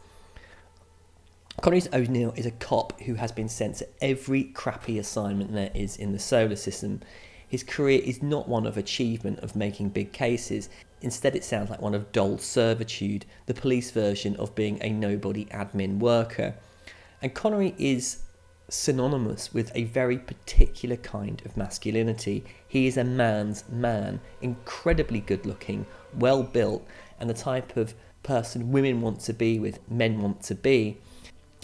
[1.61, 5.97] Connery's O'Neill is a cop who has been sent to every crappy assignment there is
[5.97, 7.01] in the solar system.
[7.49, 10.69] His career is not one of achievement of making big cases.
[11.01, 15.45] Instead, it sounds like one of dull servitude, the police version of being a nobody
[15.45, 16.55] admin worker.
[17.21, 18.19] And Connery is
[18.69, 22.43] synonymous with a very particular kind of masculinity.
[22.67, 25.85] He is a man's man, incredibly good looking,
[26.17, 26.87] well built,
[27.19, 27.93] and the type of
[28.23, 30.97] person women want to be with, men want to be.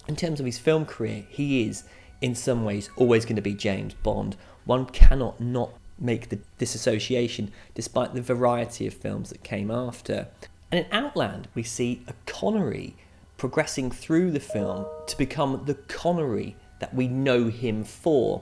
[0.08, 1.84] In terms of his film career, he is,
[2.22, 4.36] in some ways, always going to be James Bond.
[4.66, 10.28] One cannot not make the disassociation despite the variety of films that came after.
[10.72, 12.96] And in Outland, we see a Connery
[13.38, 18.42] progressing through the film to become the Connery that we know him for.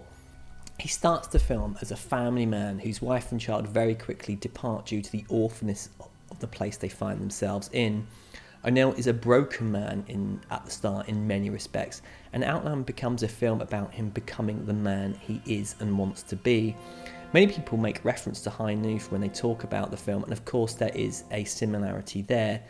[0.80, 4.88] He starts the film as a family man whose wife and child very quickly depart
[4.88, 5.90] due to the awfulness
[6.32, 8.08] of the place they find themselves in.
[8.66, 12.02] O'Neill is a broken man in, at the start in many respects,
[12.32, 16.38] and Outland becomes a film about him becoming the man he is and wants to
[16.38, 16.76] be.
[17.34, 20.46] Many people make reference to High Noon when they talk about the film, and of
[20.46, 22.62] course, there is a similarity there.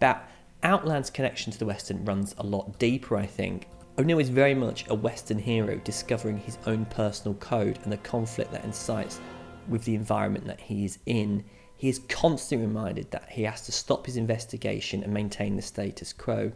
[0.00, 0.26] But
[0.62, 3.68] Outland's connection to the Western runs a lot deeper, I think.
[3.98, 8.52] O'Neill is very much a Western hero discovering his own personal code and the conflict
[8.52, 9.20] that incites
[9.68, 11.44] with the environment that he is in.
[11.76, 16.12] He is constantly reminded that he has to stop his investigation and maintain the status
[16.12, 16.52] quo.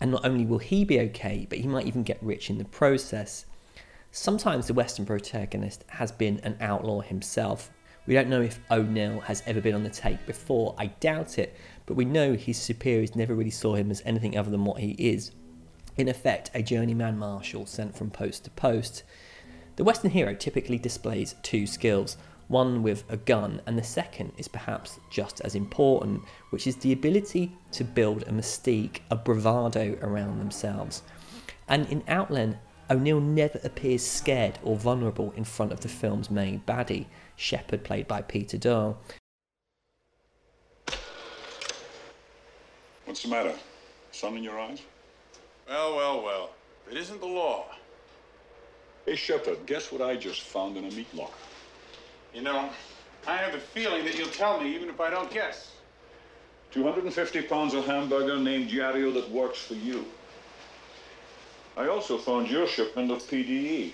[0.00, 2.64] And not only will he be okay, but he might even get rich in the
[2.66, 3.46] process.
[4.12, 7.70] Sometimes the Western protagonist has been an outlaw himself.
[8.06, 11.56] We don't know if O'Neill has ever been on the take before, I doubt it,
[11.86, 14.92] but we know his superiors never really saw him as anything other than what he
[14.92, 15.30] is.
[15.96, 19.02] In effect, a journeyman marshal sent from post to post.
[19.76, 22.16] The Western hero typically displays two skills
[22.48, 26.92] one with a gun, and the second is perhaps just as important, which is the
[26.92, 31.02] ability to build a mystique, a bravado around themselves.
[31.68, 32.58] And in Outland,
[32.88, 38.06] O'Neill never appears scared or vulnerable in front of the film's main baddie, Shepard, played
[38.06, 38.98] by Peter Boyle,
[43.06, 43.54] What's the matter?
[44.10, 44.82] Sun in your eyes?
[45.68, 46.50] Well, well, well.
[46.90, 47.66] It isn't the law.
[49.06, 51.32] Hey, Shepard, guess what I just found in a meat locker?
[52.34, 52.68] You know,
[53.26, 55.76] I have a feeling that you'll tell me even if I don't guess.
[56.72, 60.04] 250 pounds of hamburger named Yario that works for you.
[61.76, 63.92] I also found your shipment of PDE.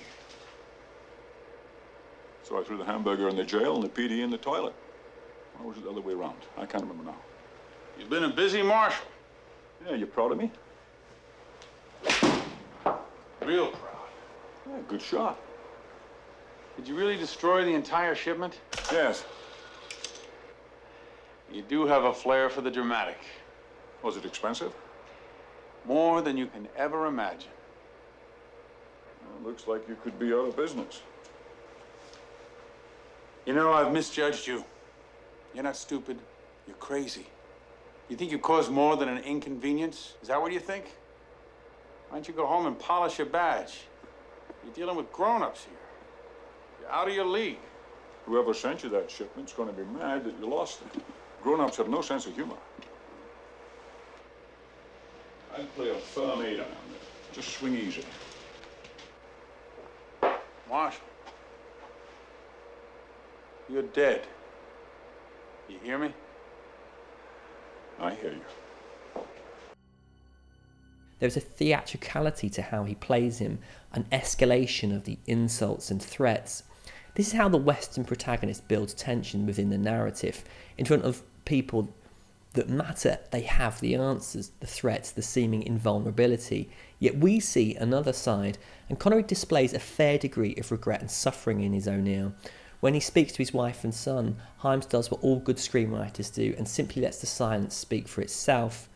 [2.45, 4.75] So I threw the hamburger in the jail and the PDE in the toilet.
[5.61, 6.39] Or was it the other way around?
[6.57, 7.32] I can't remember now.
[7.99, 9.07] You've been a busy marshal.
[9.87, 10.51] Yeah, you proud of me?
[13.45, 14.09] Real proud.
[14.69, 15.39] Yeah, good shot.
[16.77, 18.61] Did you really destroy the entire shipment?
[18.91, 19.25] Yes.
[21.53, 23.19] You do have a flair for the dramatic.
[24.03, 24.73] Was it expensive?
[25.85, 27.51] More than you can ever imagine.
[29.25, 31.03] Well, looks like you could be out of business.
[33.45, 34.65] You know, I've misjudged you.
[35.55, 36.19] You're not stupid.
[36.67, 37.27] You're crazy.
[38.13, 40.17] You think you cause more than an inconvenience?
[40.21, 40.85] Is that what you think?
[42.11, 43.85] Why don't you go home and polish your badge?
[44.63, 45.79] You're dealing with grown-ups here.
[46.83, 47.57] You're out of your league.
[48.27, 51.03] Whoever sent you that shipment's going to be mad that you lost it.
[51.43, 52.57] Grown-ups have no sense of humor.
[55.57, 57.01] I'd play a firm eight on there.
[57.33, 58.05] Just swing easy.
[60.69, 61.01] Marshal.
[63.71, 64.27] You're dead.
[65.71, 66.13] You hear me?
[68.03, 69.23] I hear you.
[71.21, 73.61] There's a theatricality to how he plays him,
[73.93, 76.65] an escalation of the insults and threats.
[77.15, 80.43] This is how the Western protagonist builds tension within the narrative.
[80.77, 81.95] In front of people
[82.55, 86.71] that matter, they have the answers, the threats, the seeming invulnerability.
[86.99, 88.59] Yet we see another side,
[88.89, 92.35] and Connery displays a fair degree of regret and suffering in his O'Neill.
[92.83, 96.53] When he speaks to his wife and son, Hyams does what all good screenwriters do
[96.59, 98.89] and simply lets the silence speak for itself.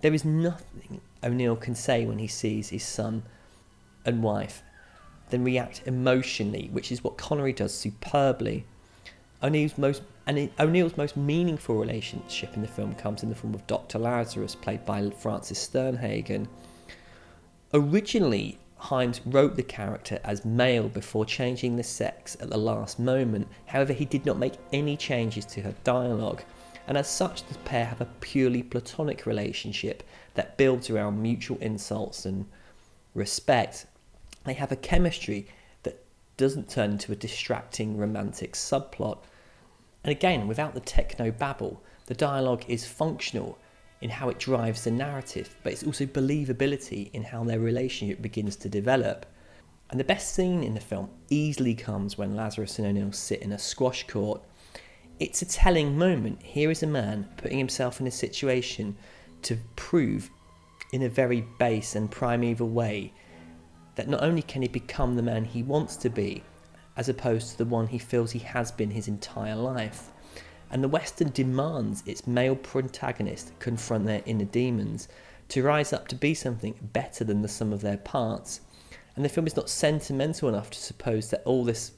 [0.00, 3.22] There is nothing O'Neill can say when he sees his son
[4.04, 4.64] and wife
[5.30, 8.66] than react emotionally, which is what Connery does superbly.
[9.40, 13.64] O'Neill's most and O'Neill's most meaningful relationship in the film comes in the form of
[13.68, 14.00] Dr.
[14.00, 16.48] Lazarus, played by Frances Sternhagen.
[17.72, 23.48] Originally, Hyams wrote the character as male before changing the sex at the last moment.
[23.66, 26.42] However, he did not make any changes to her dialogue,
[26.86, 30.02] and as such, the pair have a purely platonic relationship
[30.34, 32.46] that builds around mutual insults and
[33.14, 33.86] respect.
[34.44, 35.48] They have a chemistry
[35.82, 36.02] that
[36.36, 39.18] doesn't turn into a distracting romantic subplot.
[40.04, 43.58] And again, without the techno babble, the dialogue is functional
[44.00, 48.56] in how it drives the narrative, but it's also believability in how their relationship begins
[48.56, 49.26] to develop.
[49.90, 53.52] And the best scene in the film easily comes when Lazarus and O'Neill sit in
[53.52, 54.42] a squash court.
[55.18, 56.42] It's a telling moment.
[56.42, 58.96] Here is a man putting himself in a situation
[59.42, 60.30] to prove,
[60.92, 63.12] in a very base and primeval way,
[63.96, 66.44] that not only can he become the man he wants to be,
[66.96, 70.10] as opposed to the one he feels he has been his entire life
[70.70, 75.08] and the Western demands its male protagonist confront their inner demons
[75.48, 78.60] to rise up to be something better than the sum of their parts.
[79.16, 81.92] And the film is not sentimental enough to suppose that all this,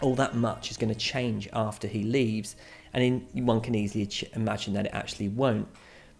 [0.00, 2.56] all that much is going to change after he leaves,
[2.92, 5.68] and in, one can easily imagine that it actually won't.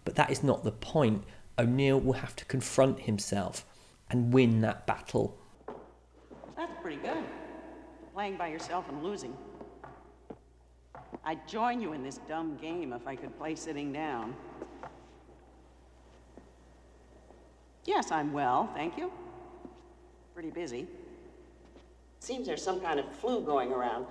[0.05, 1.23] But that is not the point.
[1.59, 3.65] O'Neill will have to confront himself
[4.09, 5.37] and win that battle.
[6.55, 7.23] That's pretty good.
[8.13, 9.35] Playing by yourself and losing.
[11.25, 14.35] I'd join you in this dumb game if I could play sitting down.
[17.85, 19.11] Yes, I'm well, thank you.
[20.33, 20.87] Pretty busy.
[22.19, 24.05] Seems there's some kind of flu going around.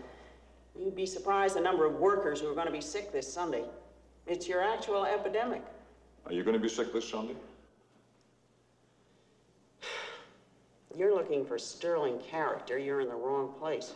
[0.79, 3.65] You'd be surprised the number of workers who are going to be sick this Sunday.
[4.27, 5.63] It's your actual epidemic.
[6.27, 7.35] Are you going to be sick this Sunday?
[10.97, 12.79] You're looking for sterling character.
[12.79, 13.95] You're in the wrong place.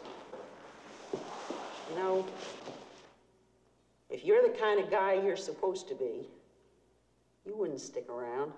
[1.90, 2.26] You know,
[4.16, 6.26] if you're the kind of guy you're supposed to be,
[7.44, 8.50] you wouldn't stick around.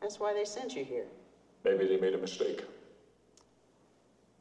[0.00, 1.04] That's why they sent you here.
[1.62, 2.64] Maybe they made a mistake.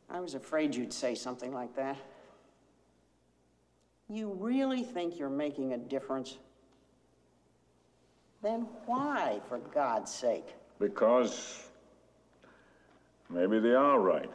[0.10, 1.98] I was afraid you'd say something like that.
[4.08, 6.38] You really think you're making a difference?
[8.42, 10.56] Then why, for God's sake?
[10.80, 11.66] Because
[13.30, 14.32] maybe they are right.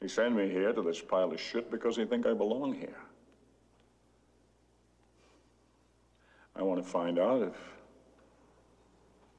[0.00, 2.96] He sent me here to this pile of shit because he think I belong here.
[6.60, 7.56] I want to find out if,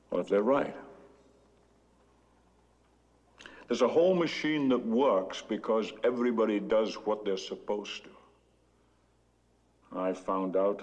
[0.09, 0.75] well, if they're right.
[3.67, 8.09] There's a whole machine that works because everybody does what they're supposed to.
[9.95, 10.81] I found out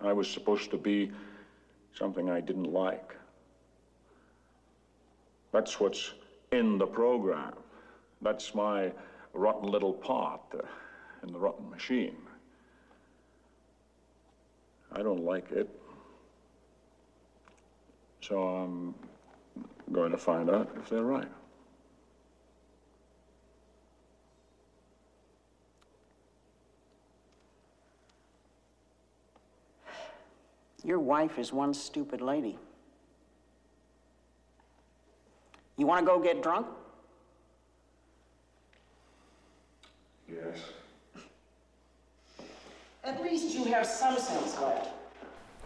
[0.00, 1.12] I was supposed to be
[1.92, 3.14] something I didn't like.
[5.52, 6.12] That's what's
[6.50, 7.52] in the program.
[8.22, 8.90] That's my
[9.34, 10.40] rotten little part
[11.22, 12.16] in the rotten machine.
[14.92, 15.68] I don't like it.
[18.20, 18.94] So I'm
[19.92, 21.28] going to find out if they're right.
[30.84, 32.58] Your wife is one stupid lady.
[35.76, 36.66] You want to go get drunk?
[40.28, 40.58] Yes.
[43.08, 44.90] At least you have some sense left.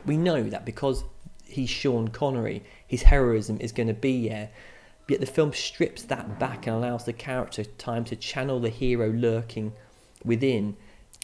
[0.06, 1.02] We know that because
[1.44, 4.50] he's Sean Connery, his heroism is going to be there.
[5.08, 9.10] Yet the film strips that back and allows the character time to channel the hero
[9.10, 9.72] lurking
[10.24, 10.76] within.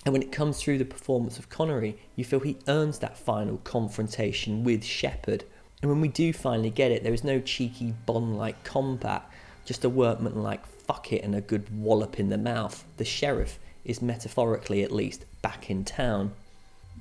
[0.04, 3.58] And when it comes through the performance of Connery, you feel he earns that final
[3.58, 5.44] confrontation with Shepard.
[5.82, 9.24] And when we do finally get it, there is no cheeky Bond like combat,
[9.64, 12.84] just a workman like fuck it and a good wallop in the mouth.
[12.96, 16.32] The sheriff is metaphorically at least back in town.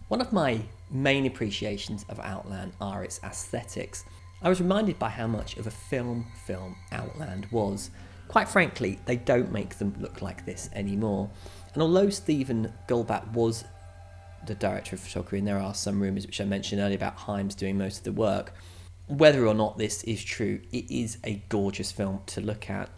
[0.07, 4.05] One of my main appreciations of Outland are its aesthetics.
[4.41, 7.91] I was reminded by how much of a film film Outland was.
[8.27, 11.29] Quite frankly, they don't make them look like this anymore.
[11.73, 13.65] And although Stephen Goldblatt was
[14.45, 17.55] the director of photography, and there are some rumours which I mentioned earlier about Hyams
[17.55, 18.53] doing most of the work,
[19.07, 22.89] whether or not this is true, it is a gorgeous film to look at.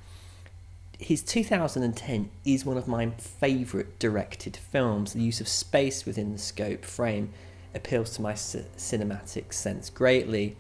[1.00, 5.14] His 2010 is one of my favourite directed films.
[5.14, 7.32] The use of space within the scope frame
[7.74, 10.58] appeals to my c- cinematic sense greatly.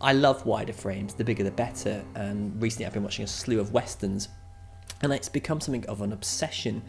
[0.00, 3.58] I love wider frames, the bigger the better, and recently I've been watching a slew
[3.58, 4.28] of westerns,
[5.02, 6.82] and it's become something of an obsession.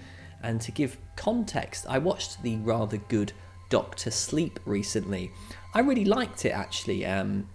[0.43, 3.33] And to give context, I watched the rather good
[3.69, 5.31] Doctor Sleep recently.
[5.73, 7.07] I really liked it actually.
[7.07, 7.49] Um,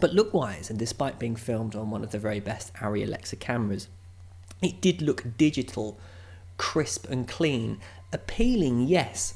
[0.00, 3.36] but look wise, and despite being filmed on one of the very best Arri Alexa
[3.36, 3.88] cameras,
[4.62, 5.98] it did look digital,
[6.56, 7.78] crisp and clean.
[8.12, 9.34] Appealing, yes,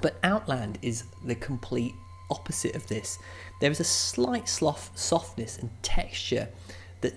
[0.00, 1.94] but Outland is the complete
[2.30, 3.18] opposite of this.
[3.60, 6.48] There is a slight sloth, softness and texture
[7.00, 7.14] that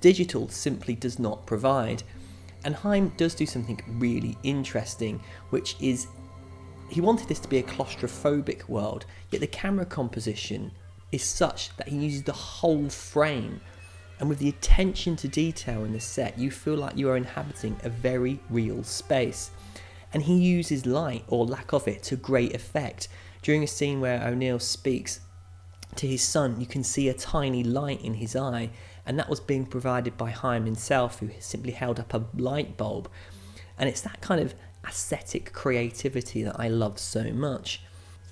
[0.00, 2.02] digital simply does not provide.
[2.64, 6.08] And Hyam does do something really interesting, which is
[6.90, 10.72] he wanted this to be a claustrophobic world, yet the camera composition
[11.12, 13.60] is such that he uses the whole frame.
[14.20, 17.78] And with the attention to detail in the set, you feel like you are inhabiting
[17.82, 19.50] a very real space.
[20.12, 23.08] And he uses light, or lack of it, to great effect.
[23.40, 25.20] During a scene where O'Neill speaks
[25.96, 28.70] to his son, you can see a tiny light in his eye,
[29.06, 33.08] and that was being provided by Hyam himself, who simply held up a light bulb.
[33.78, 34.54] And it's that kind of
[34.86, 37.82] aesthetic creativity that I love so much.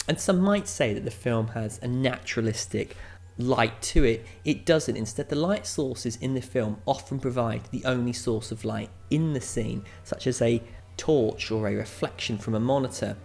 [0.06, 2.97] And some might say that the film has a naturalistic
[3.39, 4.27] light to it.
[4.44, 4.97] It doesn't.
[4.97, 9.32] Instead, the light sources in the film often provide the only source of light in
[9.32, 10.62] the scene, such as a
[10.97, 13.16] torch or a reflection from a monitor.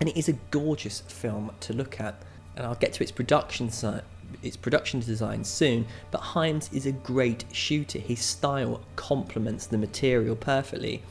[0.00, 2.20] And it is a gorgeous film to look at.
[2.56, 4.02] And I'll get to its production side,
[4.42, 7.98] its production design soon, but Hyams is a great shooter.
[7.98, 11.02] His style complements the material perfectly.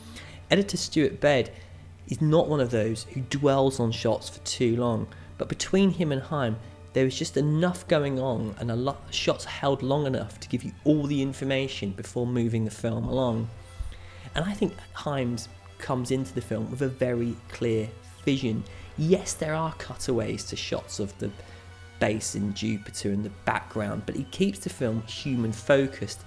[0.49, 1.51] Editor Stuart Baird
[2.07, 5.07] is not one of those who dwells on shots for too long,
[5.37, 6.55] but between him and Hyam,
[6.93, 10.63] there is just enough going on and a lot shots held long enough to give
[10.63, 13.49] you all the information before moving the film along.
[14.35, 15.47] And I think Hyams
[15.79, 17.89] comes into the film with a very clear
[18.23, 18.63] vision.
[18.97, 21.31] Yes, there are cutaways to shots of the
[21.99, 26.21] base in Jupiter in the background, but he keeps the film human focused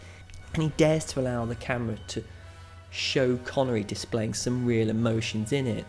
[0.54, 2.24] and he dares to allow the camera to
[2.90, 5.84] show Connery displaying some real emotions in it.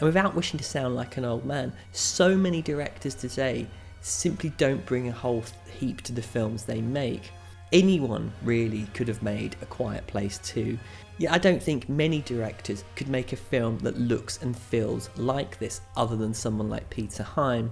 [0.00, 3.68] And without wishing to sound like an old man, so many directors today
[4.02, 5.44] simply don't bring a whole
[5.78, 7.30] heap to the films they make.
[7.72, 10.78] Anyone really could have made A Quiet Place too.
[11.18, 15.58] Yeah, I don't think many directors could make a film that looks and feels like
[15.58, 17.70] this other than someone like Peter Hyam.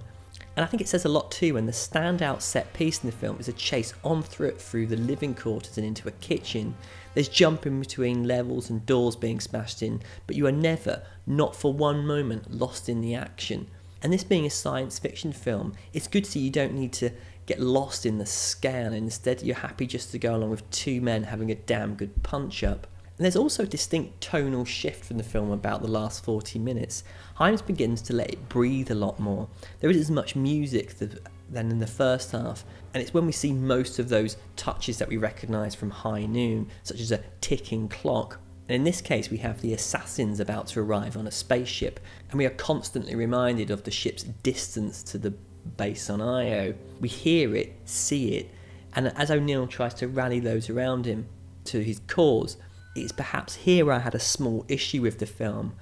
[0.57, 3.17] And I think it says a lot too when the standout set piece in the
[3.17, 6.75] film is a chase on through through the living quarters and into a kitchen.
[7.15, 11.73] There's jumping between levels and doors being smashed in, but you are never, not for
[11.73, 13.69] one moment, lost in the action.
[14.03, 17.11] And this being a science fiction film, it's good to see you don't need to
[17.47, 18.93] get lost in the scale.
[18.93, 22.63] Instead, you're happy just to go along with two men having a damn good punch
[22.65, 22.87] up.
[23.19, 27.05] And there's also a distinct tonal shift from the film about the last 40 minutes.
[27.35, 29.47] Hyams begins to let it breathe a lot more.
[29.81, 32.65] There isn't as much music than in the first half,
[32.95, 36.69] and it's when we see most of those touches that we recognise from High Noon,
[36.83, 38.39] such as a ticking clock.
[38.71, 41.99] In this case, we have the assassins about to arrive on a spaceship,
[42.31, 45.33] and we are constantly reminded of the ship's distance to the
[45.77, 46.75] base on Io.
[47.01, 48.49] We hear it, see it,
[48.95, 51.27] and as O'Neill tries to rally those around him
[51.65, 52.57] to his cause,
[52.95, 55.75] it's perhaps here I had a small issue with the film.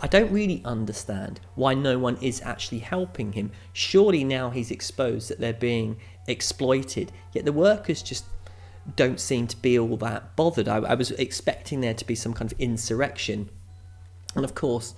[0.00, 3.52] I don't really understand why no one is actually helping him.
[3.74, 8.24] Surely now he's exposed that they're being exploited, yet the workers just
[8.96, 10.68] don't seem to be all that bothered.
[10.68, 13.48] I, I was expecting there to be some kind of insurrection,
[14.34, 14.94] and of course,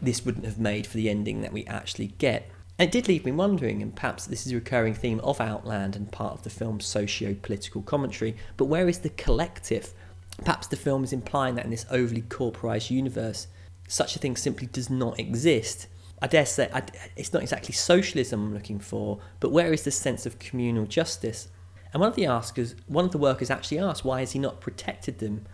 [0.00, 2.50] this wouldn't have made for the ending that we actually get.
[2.78, 5.96] And it did leave me wondering, and perhaps this is a recurring theme of Outland
[5.96, 9.92] and part of the film's socio political commentary, but where is the collective?
[10.44, 13.48] Perhaps the film is implying that in this overly corporized universe,
[13.88, 15.88] such a thing simply does not exist.
[16.22, 16.82] I dare say I,
[17.16, 21.48] it's not exactly socialism I'm looking for, but where is the sense of communal justice?
[21.98, 24.60] And one of the askers, one of the workers actually asked, why has he not
[24.60, 25.46] protected them?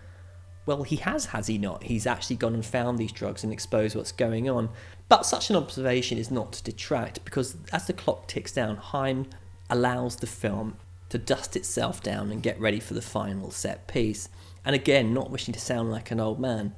[0.67, 1.85] Well, he has, has he not?
[1.85, 4.69] He's actually gone and found these drugs and exposed what's going on.
[5.09, 9.25] But such an observation is not to detract because as the clock ticks down, Hyam
[9.71, 10.77] allows the film
[11.09, 14.29] to dust itself down and get ready for the final set piece.
[14.67, 16.75] And again, not wishing to sound like an old man,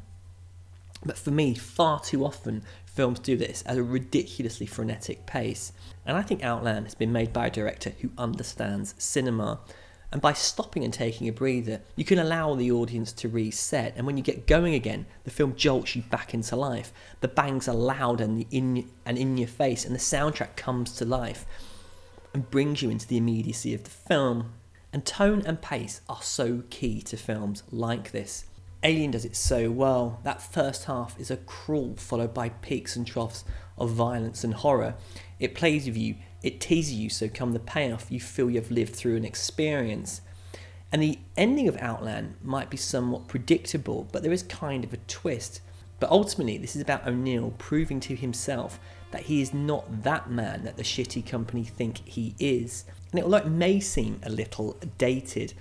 [1.05, 2.63] But for me, far too often,
[2.97, 5.73] films do this at a ridiculously frenetic pace.
[6.07, 9.61] And I think Outland has been made by a director who understands cinema.
[10.11, 13.93] And by stopping and taking a breather, you can allow the audience to reset.
[13.97, 16.93] And when you get going again, the film jolts you back into life.
[17.21, 21.05] The bangs are loud and in and in your face, and the soundtrack comes to
[21.05, 21.45] life
[22.33, 24.53] and brings you into the immediacy of the film.
[24.93, 28.47] And tone and pace are so key to films like this.
[28.87, 30.21] Alien does it so well.
[30.23, 33.45] That first half is a crawl followed by peaks and troughs
[33.77, 34.95] of violence and horror.
[35.41, 36.15] It plays with you,
[36.45, 40.21] it teases you, so come the payoff, you feel you've lived through an experience.
[40.93, 44.99] And the ending of Outland might be somewhat predictable, but there is kind of a
[45.09, 45.61] twist.
[45.99, 48.79] But ultimately, this is about O'Neill proving to himself
[49.11, 52.85] that he is not that man that the shitty company think he is.
[53.11, 55.55] And although it may seem a little dated,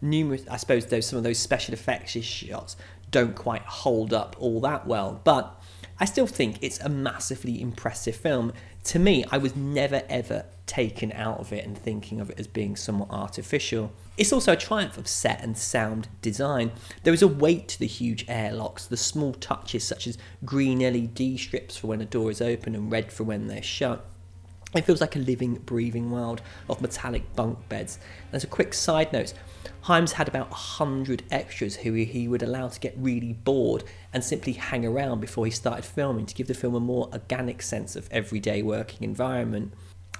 [0.00, 2.76] numerous, I suppose, those some of those special effects shots
[3.10, 5.60] don't quite hold up all that well, but
[6.00, 8.52] I still think it's a massively impressive film.
[8.84, 12.46] To me, I was never ever taken out of it and thinking of it as
[12.46, 13.90] being somewhat artificial.
[14.16, 16.72] It's also a triumph of set and sound design.
[17.02, 21.38] There is a weight to the huge airlocks, the small touches such as green LED
[21.40, 24.04] strips for when a door is open and red for when they're shut.
[24.74, 27.98] It feels like a living, breathing world of metallic bunk beds.
[28.30, 29.32] There's a quick side note,
[29.88, 34.52] Hyams had about 100 extras who he would allow to get really bored and simply
[34.52, 38.06] hang around before he started filming to give the film a more organic sense of
[38.10, 39.72] everyday working environment.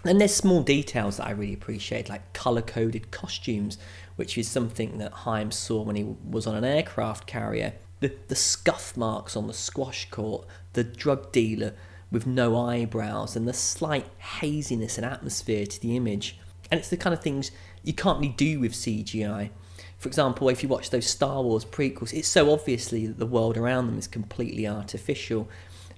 [0.04, 3.76] And there's small details that I really appreciate, like colour coded costumes,
[4.16, 7.74] which is something that Hyams saw when he was on an aircraft carrier.
[8.00, 11.74] The, the scuff marks on the squash court, the drug dealer
[12.10, 16.38] with no eyebrows, and the slight haziness and atmosphere to the image.
[16.70, 17.50] And it's the kind of things
[17.82, 19.50] you can't really do with CGI.
[19.98, 23.56] For example, if you watch those Star Wars prequels, it's so obviously that the world
[23.56, 25.48] around them is completely artificial.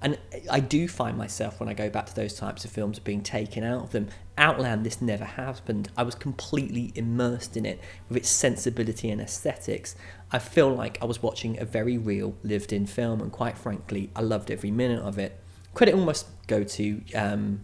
[0.02, 0.18] And
[0.50, 3.62] I do find myself when I go back to those types of films being taken
[3.62, 4.08] out of them.
[4.38, 5.90] Outland, this never happened.
[5.94, 7.78] I was completely immersed in it
[8.08, 9.94] with its sensibility and aesthetics.
[10.32, 14.08] I feel like I was watching a very real, lived in film, and quite frankly,
[14.16, 15.38] I loved every minute of it.
[15.74, 17.60] Credit almost go to um,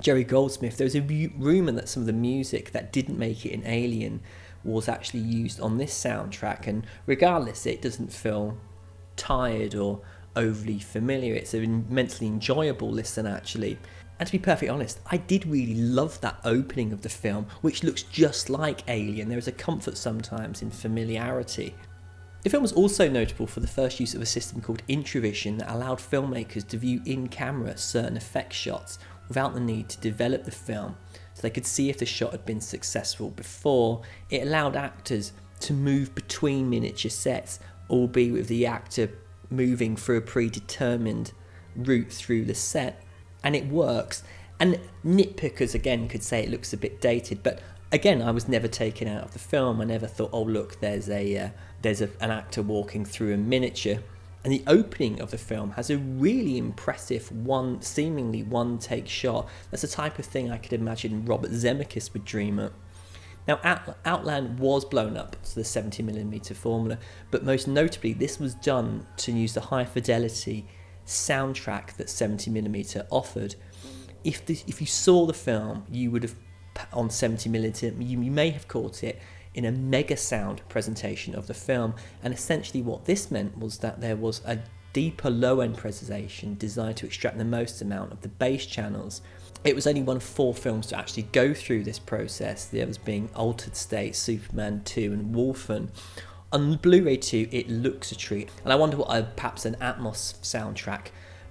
[0.00, 0.76] Jerry Goldsmith.
[0.76, 4.20] There was a rumour that some of the music that didn't make it in Alien
[4.64, 8.58] was actually used on this soundtrack, and regardless, it doesn't feel
[9.16, 10.00] tired or
[10.36, 11.34] overly familiar.
[11.34, 13.78] It's an immensely enjoyable listen, actually.
[14.18, 17.82] And to be perfectly honest, I did really love that opening of the film, which
[17.82, 19.28] looks just like Alien.
[19.28, 21.74] There is a comfort sometimes in familiarity.
[22.42, 25.70] The film was also notable for the first use of a system called Introvision that
[25.70, 28.98] allowed filmmakers to view in camera certain effect shots
[29.30, 30.96] without the need to develop the film
[31.32, 34.02] so they could see if the shot had been successful before.
[34.28, 39.10] It allowed actors to move between miniature sets, albeit with the actor
[39.48, 41.32] moving through a predetermined
[41.76, 43.02] route through the set.
[43.44, 44.24] And it works.
[44.58, 47.60] And nitpickers again could say it looks a bit dated, but
[47.92, 49.80] again, I was never taken out of the film.
[49.80, 51.48] I never thought, oh look, there's a uh,
[51.82, 54.00] there's a, an actor walking through a miniature.
[54.42, 59.48] And the opening of the film has a really impressive one, seemingly one take shot.
[59.70, 62.72] That's the type of thing I could imagine Robert Zemeckis would dream up.
[63.46, 63.58] Now,
[64.04, 66.98] Outland was blown up to the 70mm formula,
[67.30, 70.66] but most notably, this was done to use the high fidelity
[71.06, 73.56] soundtrack that 70mm offered.
[74.24, 76.34] If, the, if you saw the film, you would have,
[76.92, 79.20] on 70mm, you, you may have caught it
[79.54, 81.94] in a mega sound presentation of the film.
[82.22, 84.58] And essentially, what this meant was that there was a
[84.92, 89.22] deeper low end presentation designed to extract the most amount of the bass channels.
[89.62, 92.98] It was only one of four films to actually go through this process, the others
[92.98, 95.88] being Altered State, Superman 2, and Wolfen.
[96.52, 99.76] On Blu ray 2, it looks a treat, and I wonder what a, perhaps an
[99.76, 101.08] Atmos soundtrack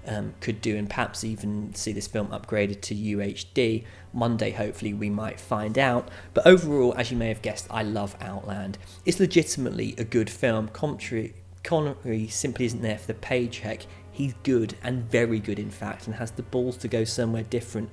[0.07, 3.85] um, could do, and perhaps even see this film upgraded to UHD.
[4.11, 6.09] One day, hopefully, we might find out.
[6.33, 8.77] But overall, as you may have guessed, I love Outland.
[9.05, 10.69] It's legitimately a good film.
[10.69, 13.85] Connery, Connery simply isn't there for the paycheck.
[14.11, 17.89] He's good and very good, in fact, and has the balls to go somewhere different.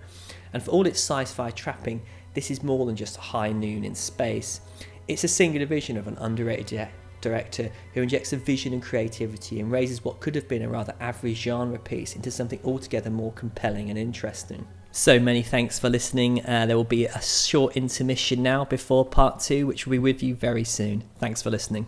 [0.53, 2.03] And for all its sci fi trapping,
[2.35, 4.61] this is more than just a high noon in space.
[5.09, 6.89] It's a singular vision of an underrated
[7.21, 10.95] director who injects a vision and creativity and raises what could have been a rather
[11.01, 14.67] average genre piece into something altogether more compelling and interesting.
[14.97, 16.43] So many thanks for listening.
[16.47, 20.23] Uh, there will be a short intermission now before part two, which will be with
[20.23, 21.05] you very soon.
[21.19, 21.87] Thanks for listening.